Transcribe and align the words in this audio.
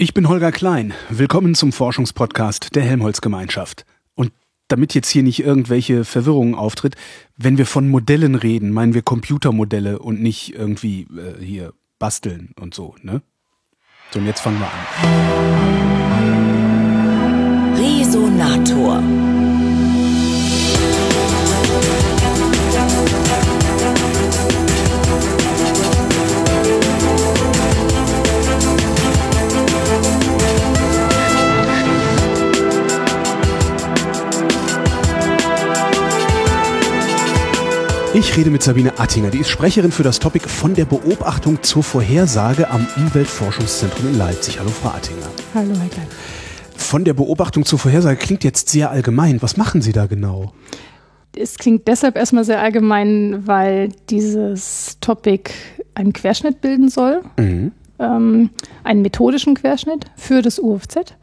Ich 0.00 0.14
bin 0.14 0.28
Holger 0.28 0.52
Klein. 0.52 0.94
Willkommen 1.10 1.56
zum 1.56 1.72
Forschungspodcast 1.72 2.76
der 2.76 2.84
Helmholtz-Gemeinschaft. 2.84 3.84
Und 4.14 4.30
damit 4.68 4.94
jetzt 4.94 5.08
hier 5.08 5.24
nicht 5.24 5.40
irgendwelche 5.40 6.04
Verwirrungen 6.04 6.54
auftritt, 6.54 6.94
wenn 7.36 7.58
wir 7.58 7.66
von 7.66 7.88
Modellen 7.88 8.36
reden, 8.36 8.70
meinen 8.70 8.94
wir 8.94 9.02
Computermodelle 9.02 9.98
und 9.98 10.22
nicht 10.22 10.54
irgendwie 10.54 11.08
äh, 11.16 11.44
hier 11.44 11.72
basteln 11.98 12.52
und 12.60 12.74
so, 12.74 12.94
ne? 13.02 13.22
So, 14.12 14.20
und 14.20 14.26
jetzt 14.26 14.38
fangen 14.38 14.60
wir 14.60 14.70
an. 14.70 14.86
Resonator. 17.74 19.02
Ich 38.18 38.36
rede 38.36 38.50
mit 38.50 38.64
Sabine 38.64 38.98
Attinger, 38.98 39.30
die 39.30 39.38
ist 39.38 39.48
Sprecherin 39.48 39.92
für 39.92 40.02
das 40.02 40.18
Topic 40.18 40.48
von 40.48 40.74
der 40.74 40.86
Beobachtung 40.86 41.62
zur 41.62 41.84
Vorhersage 41.84 42.68
am 42.68 42.84
Umweltforschungszentrum 42.96 44.08
in 44.08 44.18
Leipzig. 44.18 44.58
Hallo, 44.58 44.70
Frau 44.70 44.88
Attinger. 44.88 45.28
Hallo, 45.54 45.72
Herr 45.78 45.88
Klein. 45.88 46.06
Von 46.74 47.04
der 47.04 47.14
Beobachtung 47.14 47.64
zur 47.64 47.78
Vorhersage 47.78 48.16
klingt 48.16 48.42
jetzt 48.42 48.70
sehr 48.70 48.90
allgemein. 48.90 49.40
Was 49.40 49.56
machen 49.56 49.82
Sie 49.82 49.92
da 49.92 50.06
genau? 50.06 50.52
Es 51.36 51.58
klingt 51.58 51.86
deshalb 51.86 52.16
erstmal 52.16 52.42
sehr 52.42 52.60
allgemein, 52.60 53.46
weil 53.46 53.90
dieses 54.10 54.98
Topic 55.00 55.52
einen 55.94 56.12
Querschnitt 56.12 56.60
bilden 56.60 56.88
soll, 56.88 57.20
mhm. 57.36 57.70
ähm, 58.00 58.50
einen 58.82 59.02
methodischen 59.02 59.54
Querschnitt 59.54 60.06
für 60.16 60.42
das 60.42 60.58
UFZ. 60.58 61.14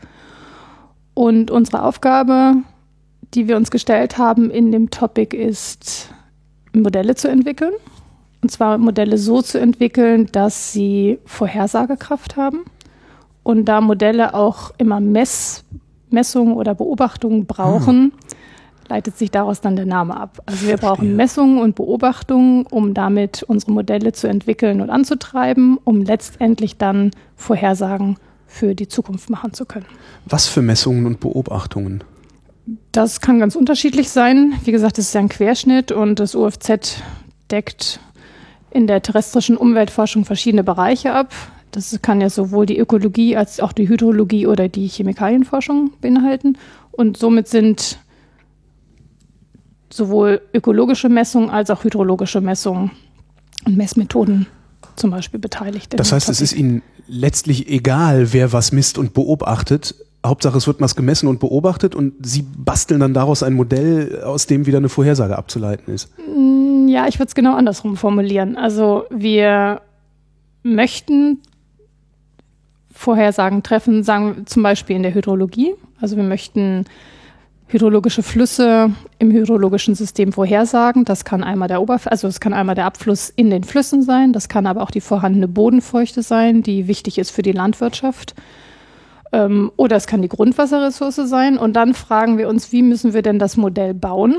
Und 1.14 1.52
unsere 1.52 1.84
Aufgabe, 1.84 2.53
die 3.33 3.50
wir 3.50 3.58
uns 3.58 3.70
gestellt 3.70 4.17
haben 4.17 4.50
in 4.50 4.72
dem 4.72 4.92
Topic, 4.92 5.36
ist 5.36 6.14
Modelle 6.81 7.16
zu 7.16 7.28
entwickeln. 7.28 7.73
Und 8.42 8.50
zwar 8.50 8.78
Modelle 8.78 9.18
so 9.18 9.42
zu 9.42 9.59
entwickeln, 9.59 10.28
dass 10.31 10.72
sie 10.72 11.20
Vorhersagekraft 11.26 12.38
haben. 12.38 12.59
Und 13.44 13.66
da 13.66 13.82
Modelle 13.82 14.34
auch 14.34 14.72
immer 14.78 15.00
Mess, 15.00 15.64
Messungen 16.09 16.54
oder 16.54 16.76
Beobachtungen 16.76 17.45
brauchen, 17.45 17.95
hm. 17.95 18.12
leitet 18.88 19.17
sich 19.17 19.32
daraus 19.32 19.62
dann 19.62 19.76
der 19.76 19.86
Name 19.86 20.16
ab. 20.16 20.42
Also 20.45 20.67
wir 20.67 20.78
brauchen 20.78 21.16
Messungen 21.16 21.59
und 21.59 21.76
Beobachtungen, 21.76 22.66
um 22.67 22.94
damit 22.94 23.44
unsere 23.44 23.72
Modelle 23.72 24.14
zu 24.14 24.28
entwickeln 24.28 24.82
und 24.82 24.89
anzutreiben, 24.89 25.80
um 25.84 26.02
letztendlich 26.04 26.78
dann 26.78 27.12
Vorhersagen 27.36 28.17
für 28.48 28.76
die 28.76 28.88
Zukunft 28.88 29.30
machen 29.30 29.54
zu 29.54 29.66
können. 29.66 29.86
Was 30.26 30.48
für 30.48 30.62
Messungen 30.62 31.06
und 31.06 31.20
Beobachtungen? 31.20 32.04
Das 32.91 33.21
kann 33.21 33.39
ganz 33.39 33.55
unterschiedlich 33.55 34.09
sein. 34.09 34.53
Wie 34.63 34.71
gesagt, 34.71 34.97
es 34.97 35.08
ist 35.08 35.13
ja 35.13 35.21
ein 35.21 35.30
Querschnitt 35.30 35.91
und 35.91 36.19
das 36.19 36.33
UFZ 36.33 37.02
deckt 37.52 37.99
in 38.71 38.88
der 38.88 39.02
terrestrischen 39.02 39.55
Umweltforschung 39.55 40.25
verschiedene 40.25 40.63
Bereiche 40.63 41.13
ab. 41.13 41.33
Das 41.71 41.97
kann 42.02 42.21
ja 42.21 42.30
sowohl 42.30 42.66
die 42.66 42.77
Ökologie 42.77 43.36
als 43.38 43.59
auch 43.59 43.73
die 43.73 43.88
Hydrologie 43.88 44.47
oder 44.47 44.67
die 44.67 44.88
Chemikalienforschung 44.88 45.91
beinhalten. 46.02 46.58
Und 46.91 47.17
somit 47.17 47.47
sind 47.47 47.99
sowohl 49.91 50.41
ökologische 50.53 51.09
Messungen 51.09 51.49
als 51.49 51.69
auch 51.69 51.83
hydrologische 51.83 52.41
Messungen 52.41 52.91
und 53.66 53.77
Messmethoden 53.77 54.47
zum 54.95 55.11
Beispiel 55.11 55.39
beteiligt. 55.39 55.97
Das 55.97 56.11
heißt, 56.11 56.30
es 56.30 56.41
ist 56.41 56.53
Ihnen 56.53 56.81
letztlich 57.08 57.67
egal, 57.69 58.33
wer 58.33 58.53
was 58.53 58.71
misst 58.71 58.97
und 58.97 59.13
beobachtet. 59.13 59.95
Hauptsache, 60.28 60.58
es 60.58 60.68
wird 60.68 60.81
was 60.81 60.95
gemessen 60.95 61.28
und 61.28 61.40
beobachtet 61.40 61.95
und 61.95 62.14
Sie 62.26 62.42
basteln 62.42 63.00
dann 63.00 63.14
daraus 63.14 63.44
ein 63.44 63.54
Modell, 63.54 64.22
aus 64.23 64.48
dem 64.48 64.66
wieder 64.66 64.78
eine 64.78 64.90
Vorhersage 64.90 65.38
abzuleiten 65.38 65.94
ist. 65.94 66.09
Mm, 66.17 66.88
ja, 66.88 67.08
ich 67.08 67.20
würde 67.20 67.27
es 67.27 67.36
genau 67.36 67.55
andersrum 67.55 67.98
formulieren. 67.98 68.58
Also 68.58 69.05
wir 69.10 69.82
möchten 70.64 71.42
Vorhersagen 72.92 73.61
treffen, 73.64 74.04
sagen 74.04 74.36
wir 74.38 74.45
zum 74.45 74.64
Beispiel 74.64 74.95
in 74.95 75.04
der 75.04 75.14
Hydrologie. 75.14 75.76
Also 75.99 76.16
wir 76.16 76.23
möchten 76.23 76.86
hydrologische 77.67 78.23
Flüsse 78.23 78.92
im 79.20 79.32
hydrologischen 79.32 79.95
System 79.95 80.32
vorhersagen. 80.32 81.04
Das 81.04 81.26
kann 81.26 81.44
einmal 81.44 81.67
der 81.67 81.82
Oberf 81.82 82.08
also 82.08 82.28
es 82.28 82.39
kann 82.39 82.54
einmal 82.54 82.76
der 82.76 82.86
Abfluss 82.86 83.30
in 83.30 83.49
den 83.49 83.64
Flüssen 83.64 84.04
sein, 84.04 84.33
das 84.33 84.49
kann 84.49 84.67
aber 84.67 84.82
auch 84.82 84.92
die 84.92 85.02
vorhandene 85.02 85.48
Bodenfeuchte 85.48 86.22
sein, 86.22 86.61
die 86.61 86.88
wichtig 86.88 87.17
ist 87.17 87.32
für 87.32 87.42
die 87.42 87.52
Landwirtschaft. 87.52 88.36
Ähm, 89.36 89.72
oder 89.76 89.98
es 89.98 90.08
kann 90.08 90.22
die 90.22 90.30
Grundwasserressource 90.30 91.16
sein. 91.26 91.58
Und 91.58 91.73
dann 91.73 91.94
fragen 91.94 92.38
wir 92.38 92.48
uns, 92.48 92.72
wie 92.72 92.82
müssen 92.82 93.14
wir 93.14 93.22
denn 93.22 93.38
das 93.38 93.58
Modell 93.58 93.94
bauen, 93.94 94.38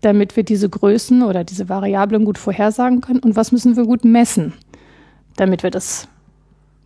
damit 0.00 0.36
wir 0.36 0.44
diese 0.44 0.68
Größen 0.68 1.24
oder 1.24 1.42
diese 1.42 1.68
Variablen 1.68 2.24
gut 2.24 2.38
vorhersagen 2.38 3.00
können? 3.00 3.18
Und 3.18 3.34
was 3.34 3.50
müssen 3.50 3.76
wir 3.76 3.84
gut 3.84 4.04
messen, 4.04 4.52
damit 5.36 5.64
wir 5.64 5.70
das 5.70 6.08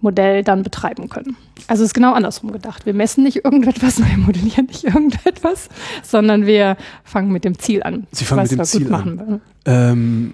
Modell 0.00 0.42
dann 0.42 0.62
betreiben 0.62 1.10
können. 1.10 1.36
Also 1.66 1.82
es 1.82 1.90
ist 1.90 1.94
genau 1.94 2.14
andersrum 2.14 2.52
gedacht. 2.52 2.86
Wir 2.86 2.94
messen 2.94 3.22
nicht 3.22 3.44
irgendetwas, 3.44 3.98
wir 4.10 4.16
modellieren 4.16 4.64
nicht 4.64 4.84
irgendetwas, 4.84 5.68
sondern 6.02 6.46
wir 6.46 6.78
fangen 7.04 7.30
mit 7.30 7.44
dem 7.44 7.58
Ziel 7.58 7.82
an. 7.82 8.06
Sie 8.10 8.24
fangen 8.24 8.42
mit 8.42 8.52
dem 8.52 8.64
Ziel 8.64 8.94
an. 8.94 9.42
Ähm, 9.66 10.32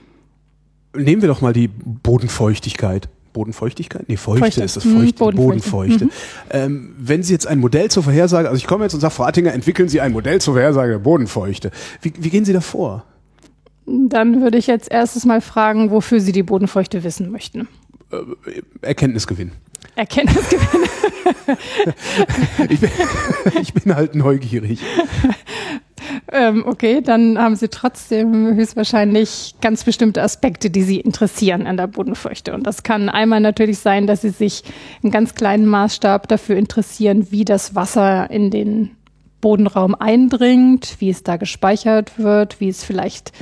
nehmen 0.95 1.21
wir 1.21 1.29
doch 1.29 1.41
mal 1.41 1.53
die 1.53 1.67
Bodenfeuchtigkeit. 1.67 3.09
Bodenfeuchtigkeit? 3.37 4.09
Nee, 4.09 4.17
Feuchte, 4.17 4.45
Feuchte. 4.47 4.65
ist 4.65 4.77
das 4.77 4.85
Feuchte, 4.85 5.25
mhm, 5.25 5.37
Bodenfeuchte. 5.37 6.07
Mhm. 6.07 6.11
Ähm, 6.49 6.95
wenn 6.99 7.23
Sie 7.23 7.35
jetzt 7.35 7.47
ein 7.47 7.59
Modell 7.59 7.91
zur 7.91 8.03
Vorhersage, 8.03 8.49
also 8.49 8.57
ich 8.57 8.67
komme 8.67 8.85
jetzt 8.85 8.95
und 8.95 9.01
sage, 9.01 9.13
Frau 9.13 9.25
Attinger, 9.25 9.53
entwickeln 9.53 9.91
Sie 9.91 10.01
ein 10.01 10.13
Modell 10.13 10.41
zur 10.41 10.55
Vorhersage 10.55 10.93
der 10.93 10.99
Bodenfeuchte. 11.01 11.71
Wie, 12.01 12.15
wie 12.19 12.31
gehen 12.31 12.47
Sie 12.47 12.55
da 12.55 12.63
vor? 12.63 13.05
Dann 13.85 14.41
würde 14.41 14.57
ich 14.57 14.67
jetzt 14.67 14.91
erstes 14.91 15.27
mal 15.27 15.43
fragen, 15.43 15.91
wofür 15.91 16.21
Sie 16.21 16.33
die 16.33 16.43
Bodenfeuchte 16.43 17.05
wissen 17.05 17.31
möchten. 17.31 17.69
Äh, 18.11 18.23
Erkenntnisgewinn. 18.81 19.53
Erkenntnisgewinn. 19.97 20.89
ich, 22.71 22.81
bin, 22.81 22.91
ich 23.61 23.75
bin 23.75 23.95
halt 23.95 24.15
neugierig. 24.15 24.81
Ähm, 26.32 26.64
okay, 26.66 27.00
dann 27.03 27.38
haben 27.38 27.54
Sie 27.54 27.69
trotzdem 27.69 28.54
höchstwahrscheinlich 28.54 29.54
ganz 29.60 29.84
bestimmte 29.84 30.22
Aspekte, 30.22 30.70
die 30.70 30.82
Sie 30.82 30.98
interessieren 30.98 31.66
an 31.66 31.76
der 31.76 31.87
Bodenfeuchte. 31.87 32.53
Und 32.53 32.66
das 32.66 32.82
kann 32.82 33.09
einmal 33.09 33.41
natürlich 33.41 33.78
sein, 33.78 34.06
dass 34.09 34.22
Sie 34.22 34.31
sich 34.31 34.64
im 35.03 35.12
ganz 35.12 35.34
kleinen 35.34 35.66
Maßstab 35.66 36.26
dafür 36.26 36.56
interessieren, 36.56 37.31
wie 37.31 37.44
das 37.44 37.76
Wasser 37.76 38.28
in 38.31 38.50
den 38.50 38.97
Bodenraum 39.41 39.94
eindringt, 39.94 40.97
wie 40.98 41.10
es 41.10 41.22
da 41.22 41.37
gespeichert 41.37 42.19
wird, 42.19 42.60
wie 42.60 42.69
es 42.69 42.82
vielleicht 42.82 43.32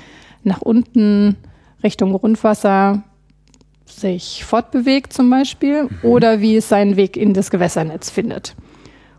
nach 0.42 0.60
unten 0.60 1.36
Richtung 1.82 2.12
Grundwasser 2.12 3.02
sich 3.86 4.44
fortbewegt 4.44 5.12
zum 5.12 5.30
Beispiel 5.30 5.84
mhm. 5.84 5.90
oder 6.02 6.40
wie 6.40 6.56
es 6.56 6.68
seinen 6.68 6.96
Weg 6.96 7.16
in 7.16 7.32
das 7.32 7.50
Gewässernetz 7.50 8.10
findet. 8.10 8.54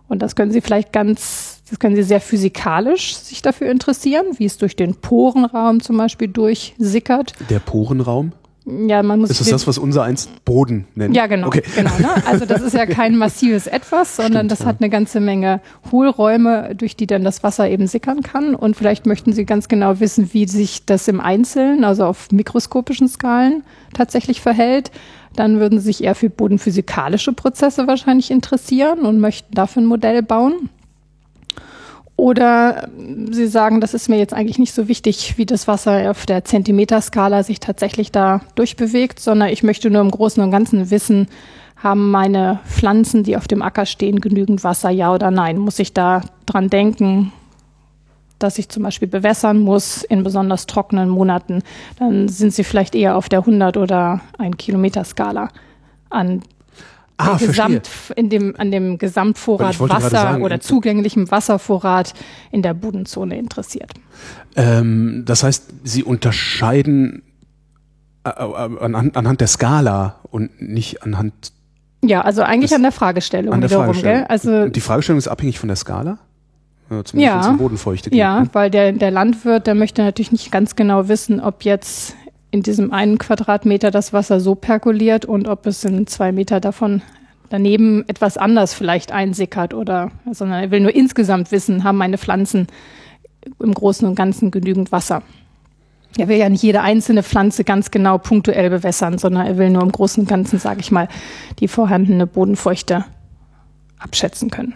Und 0.08 0.22
das 0.22 0.36
können 0.36 0.52
Sie 0.52 0.62
vielleicht 0.62 0.94
ganz, 0.94 1.55
das 1.70 1.80
können 1.80 1.96
Sie 1.96 2.04
sehr 2.04 2.22
physikalisch 2.22 3.16
sich 3.16 3.42
dafür 3.42 3.70
interessieren, 3.70 4.26
wie 4.38 4.46
es 4.46 4.58
durch 4.58 4.76
den 4.76 4.96
Porenraum 4.96 5.82
zum 5.82 5.98
Beispiel 5.98 6.28
durchsickert. 6.28 7.34
Der 7.50 7.60
Porenraum? 7.60 8.34
Ja, 8.66 9.04
man 9.04 9.20
muss. 9.20 9.30
Ist 9.30 9.42
das 9.42 9.50
das, 9.50 9.68
was 9.68 9.78
unser 9.78 10.04
einst 10.04 10.44
Boden 10.44 10.88
nennt? 10.96 11.16
Ja, 11.16 11.28
genau. 11.28 11.48
Okay. 11.48 11.62
genau 11.76 11.92
ne? 12.00 12.10
Also 12.26 12.46
das 12.46 12.62
ist 12.62 12.74
ja 12.74 12.88
kein 12.88 13.16
massives 13.16 13.68
Etwas, 13.68 14.16
sondern 14.16 14.34
Stimmt, 14.34 14.52
das 14.52 14.60
ja. 14.60 14.66
hat 14.66 14.78
eine 14.80 14.90
ganze 14.90 15.20
Menge 15.20 15.62
Hohlräume, 15.92 16.74
durch 16.76 16.96
die 16.96 17.06
dann 17.06 17.24
das 17.24 17.44
Wasser 17.44 17.70
eben 17.70 17.86
sickern 17.86 18.22
kann. 18.22 18.56
Und 18.56 18.76
vielleicht 18.76 19.06
möchten 19.06 19.34
Sie 19.34 19.46
ganz 19.46 19.68
genau 19.68 20.00
wissen, 20.00 20.34
wie 20.34 20.48
sich 20.48 20.86
das 20.86 21.08
im 21.08 21.22
Einzelnen, 21.22 21.84
also 21.84 22.06
auf 22.06 22.32
mikroskopischen 22.32 23.08
Skalen 23.08 23.64
tatsächlich 23.94 24.42
verhält. 24.42 24.90
Dann 25.36 25.60
würden 25.60 25.80
Sie 25.80 25.86
sich 25.86 26.04
eher 26.04 26.16
für 26.16 26.32
bodenphysikalische 26.32 27.34
Prozesse 27.34 27.86
wahrscheinlich 27.86 28.32
interessieren 28.32 29.02
und 29.02 29.20
möchten 29.20 29.54
dafür 29.54 29.84
ein 29.84 29.86
Modell 29.86 30.24
bauen. 30.24 30.70
Oder 32.18 32.88
Sie 33.32 33.48
sagen, 33.48 33.82
das 33.82 33.94
ist 33.94 34.08
mir 34.08 34.18
jetzt 34.18 34.34
eigentlich 34.34 34.58
nicht 34.58 34.74
so 34.74 34.88
wichtig, 34.88 35.38
wie 35.38 35.46
das 35.46 35.68
Wasser 35.68 36.10
auf 36.10 36.26
der 36.26 36.46
Zentimeterskala 36.46 37.44
sich 37.44 37.60
tatsächlich 37.60 38.12
da 38.12 38.42
durchbewegt, 38.56 39.20
sondern 39.20 39.50
ich 39.50 39.64
möchte 39.64 39.90
nur 39.90 40.02
im 40.02 40.12
Großen 40.12 40.42
und 40.42 40.52
Ganzen 40.52 40.90
wissen, 40.92 41.28
haben 41.76 42.12
meine 42.12 42.60
Pflanzen, 42.66 43.24
die 43.24 43.36
auf 43.36 43.48
dem 43.48 43.62
Acker 43.62 43.86
stehen, 43.86 44.22
genügend 44.22 44.64
Wasser, 44.64 44.90
ja 44.90 45.14
oder 45.14 45.30
nein? 45.30 45.58
Muss 45.58 45.78
ich 45.80 45.94
da 45.94 46.22
dran 46.46 46.70
denken, 46.70 47.34
dass 48.40 48.58
ich 48.58 48.70
zum 48.70 48.84
Beispiel 48.84 49.10
bewässern 49.10 49.60
muss 49.60 50.04
in 50.04 50.24
besonders 50.24 50.68
trockenen 50.68 51.10
Monaten? 51.10 51.64
Dann 52.00 52.30
sind 52.30 52.54
sie 52.54 52.64
vielleicht 52.64 52.96
eher 52.96 53.18
auf 53.18 53.28
der 53.28 53.40
100 53.40 53.76
oder 53.76 54.22
1 54.38 54.56
Kilometer 54.58 55.04
Skala 55.04 55.50
an 56.10 56.42
ah, 57.18 57.38
Gesamt, 57.38 57.90
in 58.16 58.30
dem, 58.30 58.56
an 58.58 58.72
dem 58.72 58.98
Gesamtvorrat 58.98 59.80
Wasser 59.80 60.10
sagen, 60.10 60.44
oder 60.44 60.60
zugänglichem 60.60 61.30
Wasservorrat 61.32 62.14
in 62.52 62.62
der 62.62 62.74
Bodenzone 62.74 63.38
interessiert. 63.38 63.92
Ähm, 64.56 65.24
das 65.26 65.44
heißt, 65.44 65.66
Sie 65.84 66.04
unterscheiden 66.04 67.24
äh, 68.26 68.30
äh, 68.30 68.80
anhand, 68.80 69.18
anhand 69.18 69.42
der 69.42 69.48
Skala 69.48 70.20
und 70.32 70.62
nicht 70.62 71.04
anhand 71.04 71.52
Ja, 72.04 72.22
also 72.22 72.42
eigentlich 72.42 72.72
das 72.72 72.78
an 72.78 72.84
der 72.84 72.92
Fragestellung 72.92 73.54
an 73.54 73.62
der 73.62 73.70
wiederum, 73.70 73.86
Fragestellung. 73.86 74.18
Gell? 74.20 74.28
Also 74.28 74.70
die 74.70 74.82
Fragestellung 74.82 75.20
ist 75.20 75.28
abhängig 75.28 75.60
von 75.60 75.68
der 75.68 75.76
Skala? 75.76 76.20
Zumindest 76.88 77.16
ja, 77.16 77.52
Bodenfeuchte 77.54 78.16
ja, 78.16 78.46
weil 78.54 78.70
der, 78.70 78.92
der 78.92 79.10
Landwirt, 79.10 79.66
der 79.66 79.74
möchte 79.74 80.04
natürlich 80.04 80.32
nicht 80.32 80.52
ganz 80.52 80.76
genau 80.76 81.08
wissen, 81.08 81.40
ob 81.40 81.64
jetzt 81.64 82.16
in 82.56 82.64
diesem 82.64 82.94
einen 82.94 83.18
Quadratmeter 83.18 83.92
das 83.92 84.14
Wasser 84.14 84.40
so 84.40 84.56
perkuliert 84.56 85.26
und 85.26 85.50
ob 85.50 85.68
es 85.68 85.84
in 85.84 86.08
zwei 86.08 86.32
Meter 86.32 86.62
davon 86.62 87.02
daneben 87.50 88.08
etwas 88.08 88.38
anders 88.38 88.74
vielleicht 88.74 89.12
einsickert 89.12 89.74
oder, 89.74 90.12
sondern 90.32 90.64
er 90.64 90.72
will 90.72 90.80
nur 90.80 90.96
insgesamt 90.96 91.52
wissen, 91.52 91.84
haben 91.84 91.98
meine 91.98 92.18
Pflanzen 92.18 92.68
im 93.60 93.74
Großen 93.74 94.08
und 94.08 94.16
Ganzen 94.16 94.52
genügend 94.52 94.94
Wasser. 94.94 95.22
Er 96.18 96.30
will 96.30 96.38
ja 96.38 96.48
nicht 96.48 96.64
jede 96.64 96.80
einzelne 96.80 97.24
Pflanze 97.24 97.66
ganz 97.66 97.92
genau 97.92 98.18
punktuell 98.18 98.70
bewässern, 98.70 99.18
sondern 99.18 99.46
er 99.46 99.58
will 99.58 99.70
nur 99.70 99.84
im 99.84 99.92
Großen 99.92 100.24
und 100.24 100.30
Ganzen, 100.30 100.58
sage 100.58 100.80
ich 100.80 100.92
mal, 100.92 101.10
die 101.60 101.68
vorhandene 101.68 102.26
Bodenfeuchte 102.26 103.04
abschätzen 104.00 104.50
können. 104.50 104.74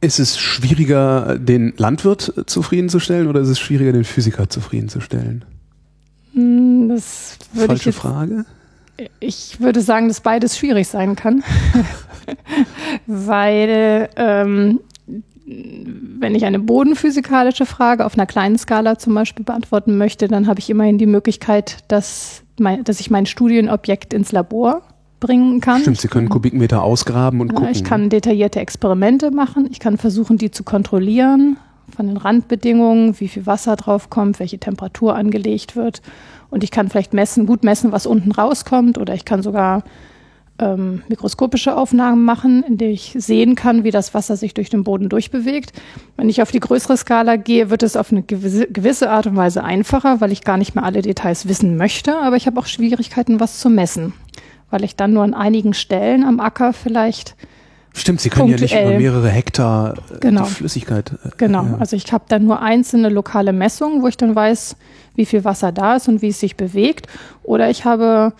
Ist 0.00 0.18
es 0.18 0.38
schwieriger, 0.38 1.38
den 1.38 1.74
Landwirt 1.76 2.32
zufriedenzustellen 2.46 3.28
oder 3.28 3.40
ist 3.40 3.48
es 3.48 3.60
schwieriger, 3.60 3.92
den 3.92 4.04
Physiker 4.04 4.48
zufriedenzustellen? 4.48 5.44
Hm, 6.34 6.88
das 6.88 7.38
würde 7.52 7.68
Falsche 7.68 7.90
ich 7.90 7.96
jetzt, 7.96 8.02
Frage. 8.02 8.44
Ich 9.20 9.60
würde 9.60 9.80
sagen, 9.80 10.08
dass 10.08 10.20
beides 10.20 10.56
schwierig 10.56 10.86
sein 10.86 11.16
kann, 11.16 11.42
weil 13.06 14.08
ähm, 14.16 14.80
wenn 15.46 16.34
ich 16.34 16.44
eine 16.44 16.58
bodenphysikalische 16.58 17.66
Frage 17.66 18.06
auf 18.06 18.14
einer 18.14 18.26
kleinen 18.26 18.56
Skala 18.56 18.98
zum 18.98 19.14
Beispiel 19.14 19.44
beantworten 19.44 19.98
möchte, 19.98 20.28
dann 20.28 20.46
habe 20.46 20.60
ich 20.60 20.70
immerhin 20.70 20.98
die 20.98 21.06
Möglichkeit, 21.06 21.78
dass, 21.88 22.42
mein, 22.58 22.84
dass 22.84 23.00
ich 23.00 23.10
mein 23.10 23.26
Studienobjekt 23.26 24.14
ins 24.14 24.32
Labor 24.32 24.82
bringen 25.20 25.60
kann. 25.60 25.80
Stimmt, 25.80 26.00
Sie 26.00 26.08
können 26.08 26.28
Kubikmeter 26.28 26.82
ausgraben 26.82 27.40
und 27.40 27.54
gucken. 27.54 27.70
Ich 27.72 27.84
kann 27.84 28.10
detaillierte 28.10 28.60
Experimente 28.60 29.30
machen. 29.30 29.68
Ich 29.70 29.80
kann 29.80 29.98
versuchen, 29.98 30.38
die 30.38 30.50
zu 30.50 30.64
kontrollieren 30.64 31.56
von 31.94 32.06
den 32.06 32.16
Randbedingungen, 32.16 33.18
wie 33.20 33.28
viel 33.28 33.46
Wasser 33.46 33.76
drauf 33.76 34.10
kommt, 34.10 34.40
welche 34.40 34.58
Temperatur 34.58 35.14
angelegt 35.14 35.76
wird. 35.76 36.02
Und 36.50 36.64
ich 36.64 36.70
kann 36.70 36.88
vielleicht 36.88 37.14
messen, 37.14 37.46
gut 37.46 37.64
messen, 37.64 37.92
was 37.92 38.06
unten 38.06 38.32
rauskommt. 38.32 38.98
Oder 38.98 39.14
ich 39.14 39.24
kann 39.24 39.42
sogar 39.42 39.82
ähm, 40.58 41.02
mikroskopische 41.08 41.76
Aufnahmen 41.76 42.24
machen, 42.24 42.62
in 42.62 42.78
denen 42.78 42.92
ich 42.92 43.14
sehen 43.18 43.54
kann, 43.56 43.84
wie 43.84 43.90
das 43.90 44.14
Wasser 44.14 44.36
sich 44.36 44.54
durch 44.54 44.70
den 44.70 44.84
Boden 44.84 45.08
durchbewegt. 45.08 45.72
Wenn 46.16 46.28
ich 46.28 46.42
auf 46.42 46.52
die 46.52 46.60
größere 46.60 46.96
Skala 46.96 47.36
gehe, 47.36 47.70
wird 47.70 47.82
es 47.82 47.96
auf 47.96 48.12
eine 48.12 48.22
gewisse, 48.22 48.68
gewisse 48.68 49.10
Art 49.10 49.26
und 49.26 49.36
Weise 49.36 49.64
einfacher, 49.64 50.20
weil 50.20 50.32
ich 50.32 50.44
gar 50.44 50.56
nicht 50.56 50.74
mehr 50.74 50.84
alle 50.84 51.02
Details 51.02 51.48
wissen 51.48 51.76
möchte. 51.76 52.16
Aber 52.16 52.36
ich 52.36 52.46
habe 52.46 52.60
auch 52.60 52.66
Schwierigkeiten, 52.66 53.40
was 53.40 53.58
zu 53.58 53.68
messen, 53.68 54.12
weil 54.70 54.84
ich 54.84 54.96
dann 54.96 55.12
nur 55.12 55.24
an 55.24 55.34
einigen 55.34 55.74
Stellen 55.74 56.24
am 56.24 56.40
Acker 56.40 56.72
vielleicht 56.72 57.36
Stimmt, 57.96 58.20
Sie 58.20 58.28
können 58.28 58.48
punktuell. 58.48 58.70
ja 58.70 58.76
nicht 58.76 58.90
über 58.90 58.98
mehrere 58.98 59.28
Hektar 59.30 59.94
äh, 60.12 60.18
genau. 60.20 60.44
Flüssigkeit. 60.44 61.12
Äh, 61.24 61.30
genau, 61.36 61.64
ja. 61.64 61.76
also 61.78 61.94
ich 61.94 62.12
habe 62.12 62.24
dann 62.28 62.44
nur 62.44 62.60
einzelne 62.60 63.08
lokale 63.08 63.52
Messungen, 63.52 64.02
wo 64.02 64.08
ich 64.08 64.16
dann 64.16 64.34
weiß, 64.34 64.76
wie 65.14 65.24
viel 65.24 65.44
Wasser 65.44 65.70
da 65.70 65.96
ist 65.96 66.08
und 66.08 66.20
wie 66.20 66.28
es 66.28 66.40
sich 66.40 66.56
bewegt. 66.56 67.06
Oder 67.44 67.70
ich 67.70 67.84
habe 67.84 68.32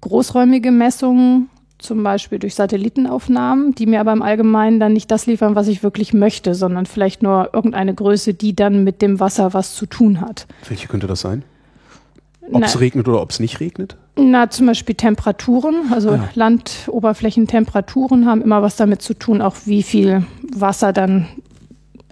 großräumige 0.00 0.70
Messungen, 0.70 1.50
zum 1.78 2.02
Beispiel 2.02 2.38
durch 2.38 2.54
Satellitenaufnahmen, 2.54 3.74
die 3.74 3.86
mir 3.86 4.00
aber 4.00 4.12
im 4.12 4.22
Allgemeinen 4.22 4.80
dann 4.80 4.94
nicht 4.94 5.10
das 5.10 5.26
liefern, 5.26 5.54
was 5.54 5.68
ich 5.68 5.82
wirklich 5.82 6.14
möchte, 6.14 6.54
sondern 6.54 6.86
vielleicht 6.86 7.22
nur 7.22 7.50
irgendeine 7.52 7.94
Größe, 7.94 8.32
die 8.32 8.56
dann 8.56 8.84
mit 8.84 9.02
dem 9.02 9.20
Wasser 9.20 9.52
was 9.52 9.74
zu 9.74 9.84
tun 9.84 10.20
hat. 10.20 10.46
Welche 10.68 10.88
könnte 10.88 11.06
das 11.06 11.20
sein? 11.20 11.44
Ob 12.52 12.62
es 12.62 12.78
regnet 12.80 13.08
oder 13.08 13.22
ob 13.22 13.30
es 13.30 13.40
nicht 13.40 13.60
regnet? 13.60 13.96
Na, 14.16 14.50
zum 14.50 14.66
Beispiel 14.66 14.94
Temperaturen. 14.94 15.92
Also 15.92 16.12
ja. 16.12 16.28
Landoberflächentemperaturen 16.34 18.26
haben 18.26 18.42
immer 18.42 18.62
was 18.62 18.76
damit 18.76 19.02
zu 19.02 19.14
tun, 19.14 19.40
auch 19.40 19.56
wie 19.64 19.82
viel 19.82 20.26
Wasser 20.54 20.92
dann 20.92 21.26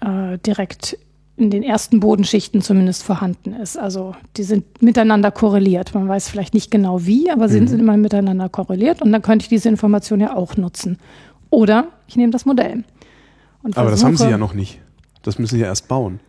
äh, 0.00 0.38
direkt 0.38 0.98
in 1.36 1.50
den 1.50 1.62
ersten 1.62 2.00
Bodenschichten 2.00 2.62
zumindest 2.62 3.02
vorhanden 3.02 3.54
ist. 3.54 3.78
Also 3.78 4.14
die 4.36 4.42
sind 4.42 4.82
miteinander 4.82 5.30
korreliert. 5.30 5.94
Man 5.94 6.08
weiß 6.08 6.28
vielleicht 6.28 6.54
nicht 6.54 6.70
genau 6.70 7.04
wie, 7.04 7.30
aber 7.30 7.48
sie 7.48 7.60
mhm. 7.60 7.68
sind 7.68 7.80
immer 7.80 7.96
miteinander 7.96 8.48
korreliert 8.48 9.02
und 9.02 9.12
dann 9.12 9.22
könnte 9.22 9.44
ich 9.44 9.48
diese 9.48 9.68
Information 9.68 10.20
ja 10.20 10.36
auch 10.36 10.56
nutzen. 10.56 10.98
Oder 11.50 11.88
ich 12.06 12.16
nehme 12.16 12.32
das 12.32 12.44
Modell. 12.44 12.84
aber 13.74 13.90
das 13.90 14.04
haben 14.04 14.16
Sie 14.16 14.28
ja 14.28 14.38
noch 14.38 14.54
nicht. 14.54 14.80
Das 15.22 15.38
müssen 15.38 15.56
Sie 15.56 15.60
ja 15.60 15.66
erst 15.66 15.88
bauen. 15.88 16.20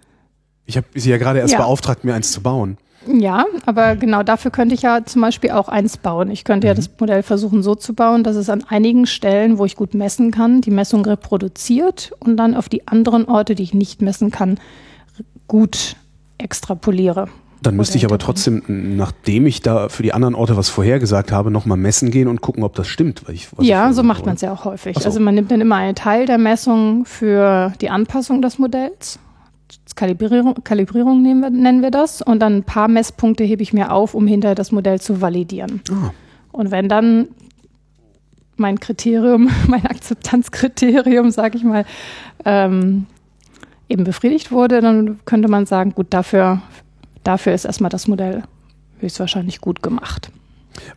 Ich 0.65 0.77
habe 0.77 0.87
Sie 0.93 1.09
ja 1.09 1.17
gerade 1.17 1.39
erst 1.39 1.53
ja. 1.53 1.59
beauftragt, 1.59 2.03
mir 2.03 2.13
eins 2.13 2.31
zu 2.31 2.41
bauen. 2.41 2.77
Ja, 3.07 3.45
aber 3.65 3.95
genau 3.95 4.23
dafür 4.23 4.51
könnte 4.51 4.75
ich 4.75 4.81
ja 4.81 5.03
zum 5.05 5.21
Beispiel 5.21 5.51
auch 5.51 5.67
eins 5.67 5.97
bauen. 5.97 6.31
Ich 6.31 6.43
könnte 6.43 6.67
mhm. 6.67 6.69
ja 6.69 6.73
das 6.73 6.89
Modell 6.99 7.23
versuchen 7.23 7.63
so 7.63 7.75
zu 7.75 7.93
bauen, 7.93 8.23
dass 8.23 8.35
es 8.35 8.49
an 8.49 8.63
einigen 8.67 9.05
Stellen, 9.05 9.57
wo 9.57 9.65
ich 9.65 9.75
gut 9.75 9.93
messen 9.93 10.31
kann, 10.31 10.61
die 10.61 10.71
Messung 10.71 11.05
reproduziert 11.05 12.13
und 12.19 12.37
dann 12.37 12.55
auf 12.55 12.69
die 12.69 12.87
anderen 12.87 13.25
Orte, 13.25 13.55
die 13.55 13.63
ich 13.63 13.73
nicht 13.73 14.01
messen 14.01 14.31
kann, 14.31 14.59
gut 15.47 15.95
extrapoliere. 16.37 17.27
Dann 17.61 17.77
müsste 17.77 17.97
ich 17.97 18.03
aber 18.03 18.17
trotzdem, 18.17 18.61
nachdem 18.97 19.45
ich 19.45 19.61
da 19.61 19.87
für 19.87 20.03
die 20.03 20.13
anderen 20.13 20.35
Orte 20.35 20.57
was 20.57 20.67
vorhergesagt 20.67 21.31
habe, 21.31 21.49
nochmal 21.49 21.77
messen 21.77 22.11
gehen 22.11 22.27
und 22.27 22.41
gucken, 22.41 22.63
ob 22.63 22.75
das 22.75 22.89
stimmt. 22.89 23.23
Ich, 23.29 23.47
ja, 23.59 23.93
so 23.93 24.03
macht 24.03 24.25
man 24.25 24.35
es 24.35 24.41
ja 24.41 24.51
auch 24.51 24.65
häufig. 24.65 24.97
So. 24.99 25.05
Also 25.05 25.21
man 25.21 25.33
nimmt 25.33 25.49
dann 25.49 25.61
immer 25.61 25.77
einen 25.77 25.95
Teil 25.95 26.25
der 26.25 26.37
Messung 26.37 27.05
für 27.05 27.71
die 27.79 27.89
Anpassung 27.89 28.41
des 28.41 28.59
Modells 28.59 29.17
Kalibrierung, 29.95 30.55
Kalibrierung 30.63 31.21
nennen 31.21 31.41
wir, 31.41 31.49
nennen 31.49 31.81
wir 31.81 31.91
das. 31.91 32.21
Und 32.21 32.39
dann 32.39 32.57
ein 32.57 32.63
paar 32.63 32.87
Messpunkte 32.87 33.43
hebe 33.43 33.63
ich 33.63 33.73
mir 33.73 33.91
auf, 33.91 34.13
um 34.13 34.27
hinterher 34.27 34.55
das 34.55 34.71
Modell 34.71 34.99
zu 34.99 35.21
validieren. 35.21 35.81
Oh. 35.91 36.11
Und 36.51 36.71
wenn 36.71 36.89
dann 36.89 37.27
mein 38.55 38.79
Kriterium, 38.79 39.49
mein 39.67 39.85
Akzeptanzkriterium, 39.85 41.31
sage 41.31 41.57
ich 41.57 41.63
mal, 41.63 41.85
ähm, 42.45 43.07
eben 43.89 44.03
befriedigt 44.03 44.51
wurde, 44.51 44.81
dann 44.81 45.19
könnte 45.25 45.47
man 45.47 45.65
sagen, 45.65 45.93
gut, 45.93 46.07
dafür, 46.11 46.61
dafür 47.23 47.53
ist 47.53 47.65
erstmal 47.65 47.89
das 47.89 48.07
Modell 48.07 48.43
höchstwahrscheinlich 48.99 49.61
gut 49.61 49.83
gemacht. 49.83 50.31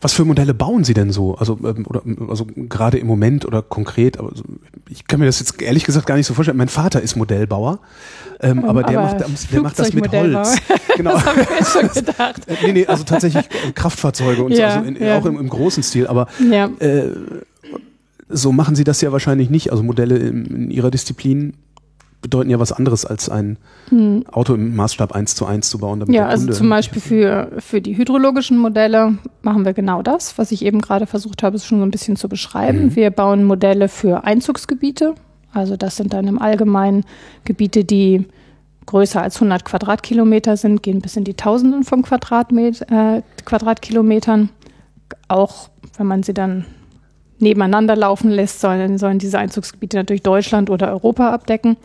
Was 0.01 0.13
für 0.13 0.25
Modelle 0.25 0.53
bauen 0.53 0.83
Sie 0.83 0.93
denn 0.93 1.11
so? 1.11 1.35
Also, 1.35 1.59
ähm, 1.63 1.85
oder, 1.87 2.01
also 2.29 2.45
gerade 2.45 2.97
im 2.97 3.07
Moment 3.07 3.45
oder 3.45 3.61
konkret, 3.61 4.19
also 4.19 4.43
ich 4.89 5.07
kann 5.07 5.19
mir 5.19 5.25
das 5.25 5.39
jetzt 5.39 5.61
ehrlich 5.61 5.85
gesagt 5.85 6.05
gar 6.05 6.15
nicht 6.15 6.25
so 6.25 6.33
vorstellen. 6.33 6.57
Mein 6.57 6.69
Vater 6.69 7.01
ist 7.01 7.15
Modellbauer, 7.15 7.79
ähm, 8.39 8.59
aber, 8.59 8.69
aber 8.69 8.83
der, 8.83 9.01
macht, 9.01 9.51
der 9.51 9.61
macht 9.61 9.79
das 9.79 9.93
mit 9.93 10.11
Holz. 10.11 10.57
genau. 10.95 11.13
Das 11.13 11.25
habe 11.25 11.47
ich 11.59 11.67
schon 11.67 11.89
gedacht. 11.89 12.47
Äh, 12.47 12.55
nee, 12.63 12.71
nee, 12.73 12.85
also 12.85 13.03
tatsächlich 13.03 13.45
Kraftfahrzeuge 13.75 14.43
und 14.43 14.51
ja, 14.51 14.71
so, 14.71 14.77
also 14.79 14.89
in, 14.89 15.03
ja. 15.03 15.17
auch 15.17 15.25
im, 15.25 15.39
im, 15.39 15.49
großen 15.49 15.83
Stil, 15.83 16.07
aber 16.07 16.27
ja. 16.51 16.69
äh, 16.79 17.11
so 18.29 18.51
machen 18.51 18.75
Sie 18.75 18.83
das 18.83 19.01
ja 19.01 19.11
wahrscheinlich 19.11 19.49
nicht. 19.49 19.71
Also 19.71 19.83
Modelle 19.83 20.17
in, 20.17 20.45
in 20.45 20.71
Ihrer 20.71 20.91
Disziplin 20.91 21.53
bedeuten 22.21 22.49
ja 22.49 22.59
was 22.59 22.71
anderes 22.71 23.05
als 23.05 23.29
ein 23.29 23.57
hm. 23.89 24.25
Auto 24.31 24.55
im 24.55 24.75
Maßstab 24.75 25.13
1 25.13 25.35
zu 25.35 25.45
1 25.45 25.69
zu 25.69 25.77
bauen. 25.77 26.03
ja, 26.11 26.27
also 26.27 26.51
zum 26.51 26.69
Beispiel 26.69 27.01
für, 27.01 27.51
für 27.59 27.81
die 27.81 27.95
hydrologischen 27.95 28.57
Modelle 28.57 29.17
machen 29.41 29.65
wir 29.65 29.73
genau 29.73 30.01
das, 30.01 30.37
was 30.37 30.51
ich 30.51 30.65
eben 30.65 30.81
gerade 30.81 31.05
versucht 31.05 31.43
habe, 31.43 31.55
es 31.55 31.65
schon 31.65 31.79
so 31.79 31.85
ein 31.85 31.91
bisschen 31.91 32.15
zu 32.15 32.27
beschreiben. 32.27 32.85
Mhm. 32.85 32.95
Wir 32.95 33.11
bauen 33.11 33.43
Modelle 33.43 33.87
für 33.87 34.23
Einzugsgebiete. 34.23 35.15
Also 35.53 35.77
das 35.77 35.95
sind 35.95 36.13
dann 36.13 36.27
im 36.27 36.41
Allgemeinen 36.41 37.03
Gebiete, 37.45 37.85
die 37.85 38.25
größer 38.85 39.21
als 39.21 39.35
100 39.35 39.65
Quadratkilometer 39.65 40.57
sind, 40.57 40.81
gehen 40.81 41.01
bis 41.01 41.15
in 41.15 41.23
die 41.23 41.35
Tausenden 41.35 41.83
von 41.83 42.01
Quadratmet 42.01 42.81
äh, 42.89 43.21
Quadratkilometern. 43.45 44.49
Auch 45.27 45.69
wenn 45.97 46.07
man 46.07 46.23
sie 46.23 46.33
dann 46.33 46.65
nebeneinander 47.39 47.95
laufen 47.95 48.31
lässt, 48.31 48.61
sollen, 48.61 48.97
sollen 48.97 49.19
diese 49.19 49.37
Einzugsgebiete 49.37 49.97
natürlich 49.97 50.23
Deutschland 50.23 50.69
oder 50.69 50.89
Europa 50.89 51.31
abdecken. 51.31 51.77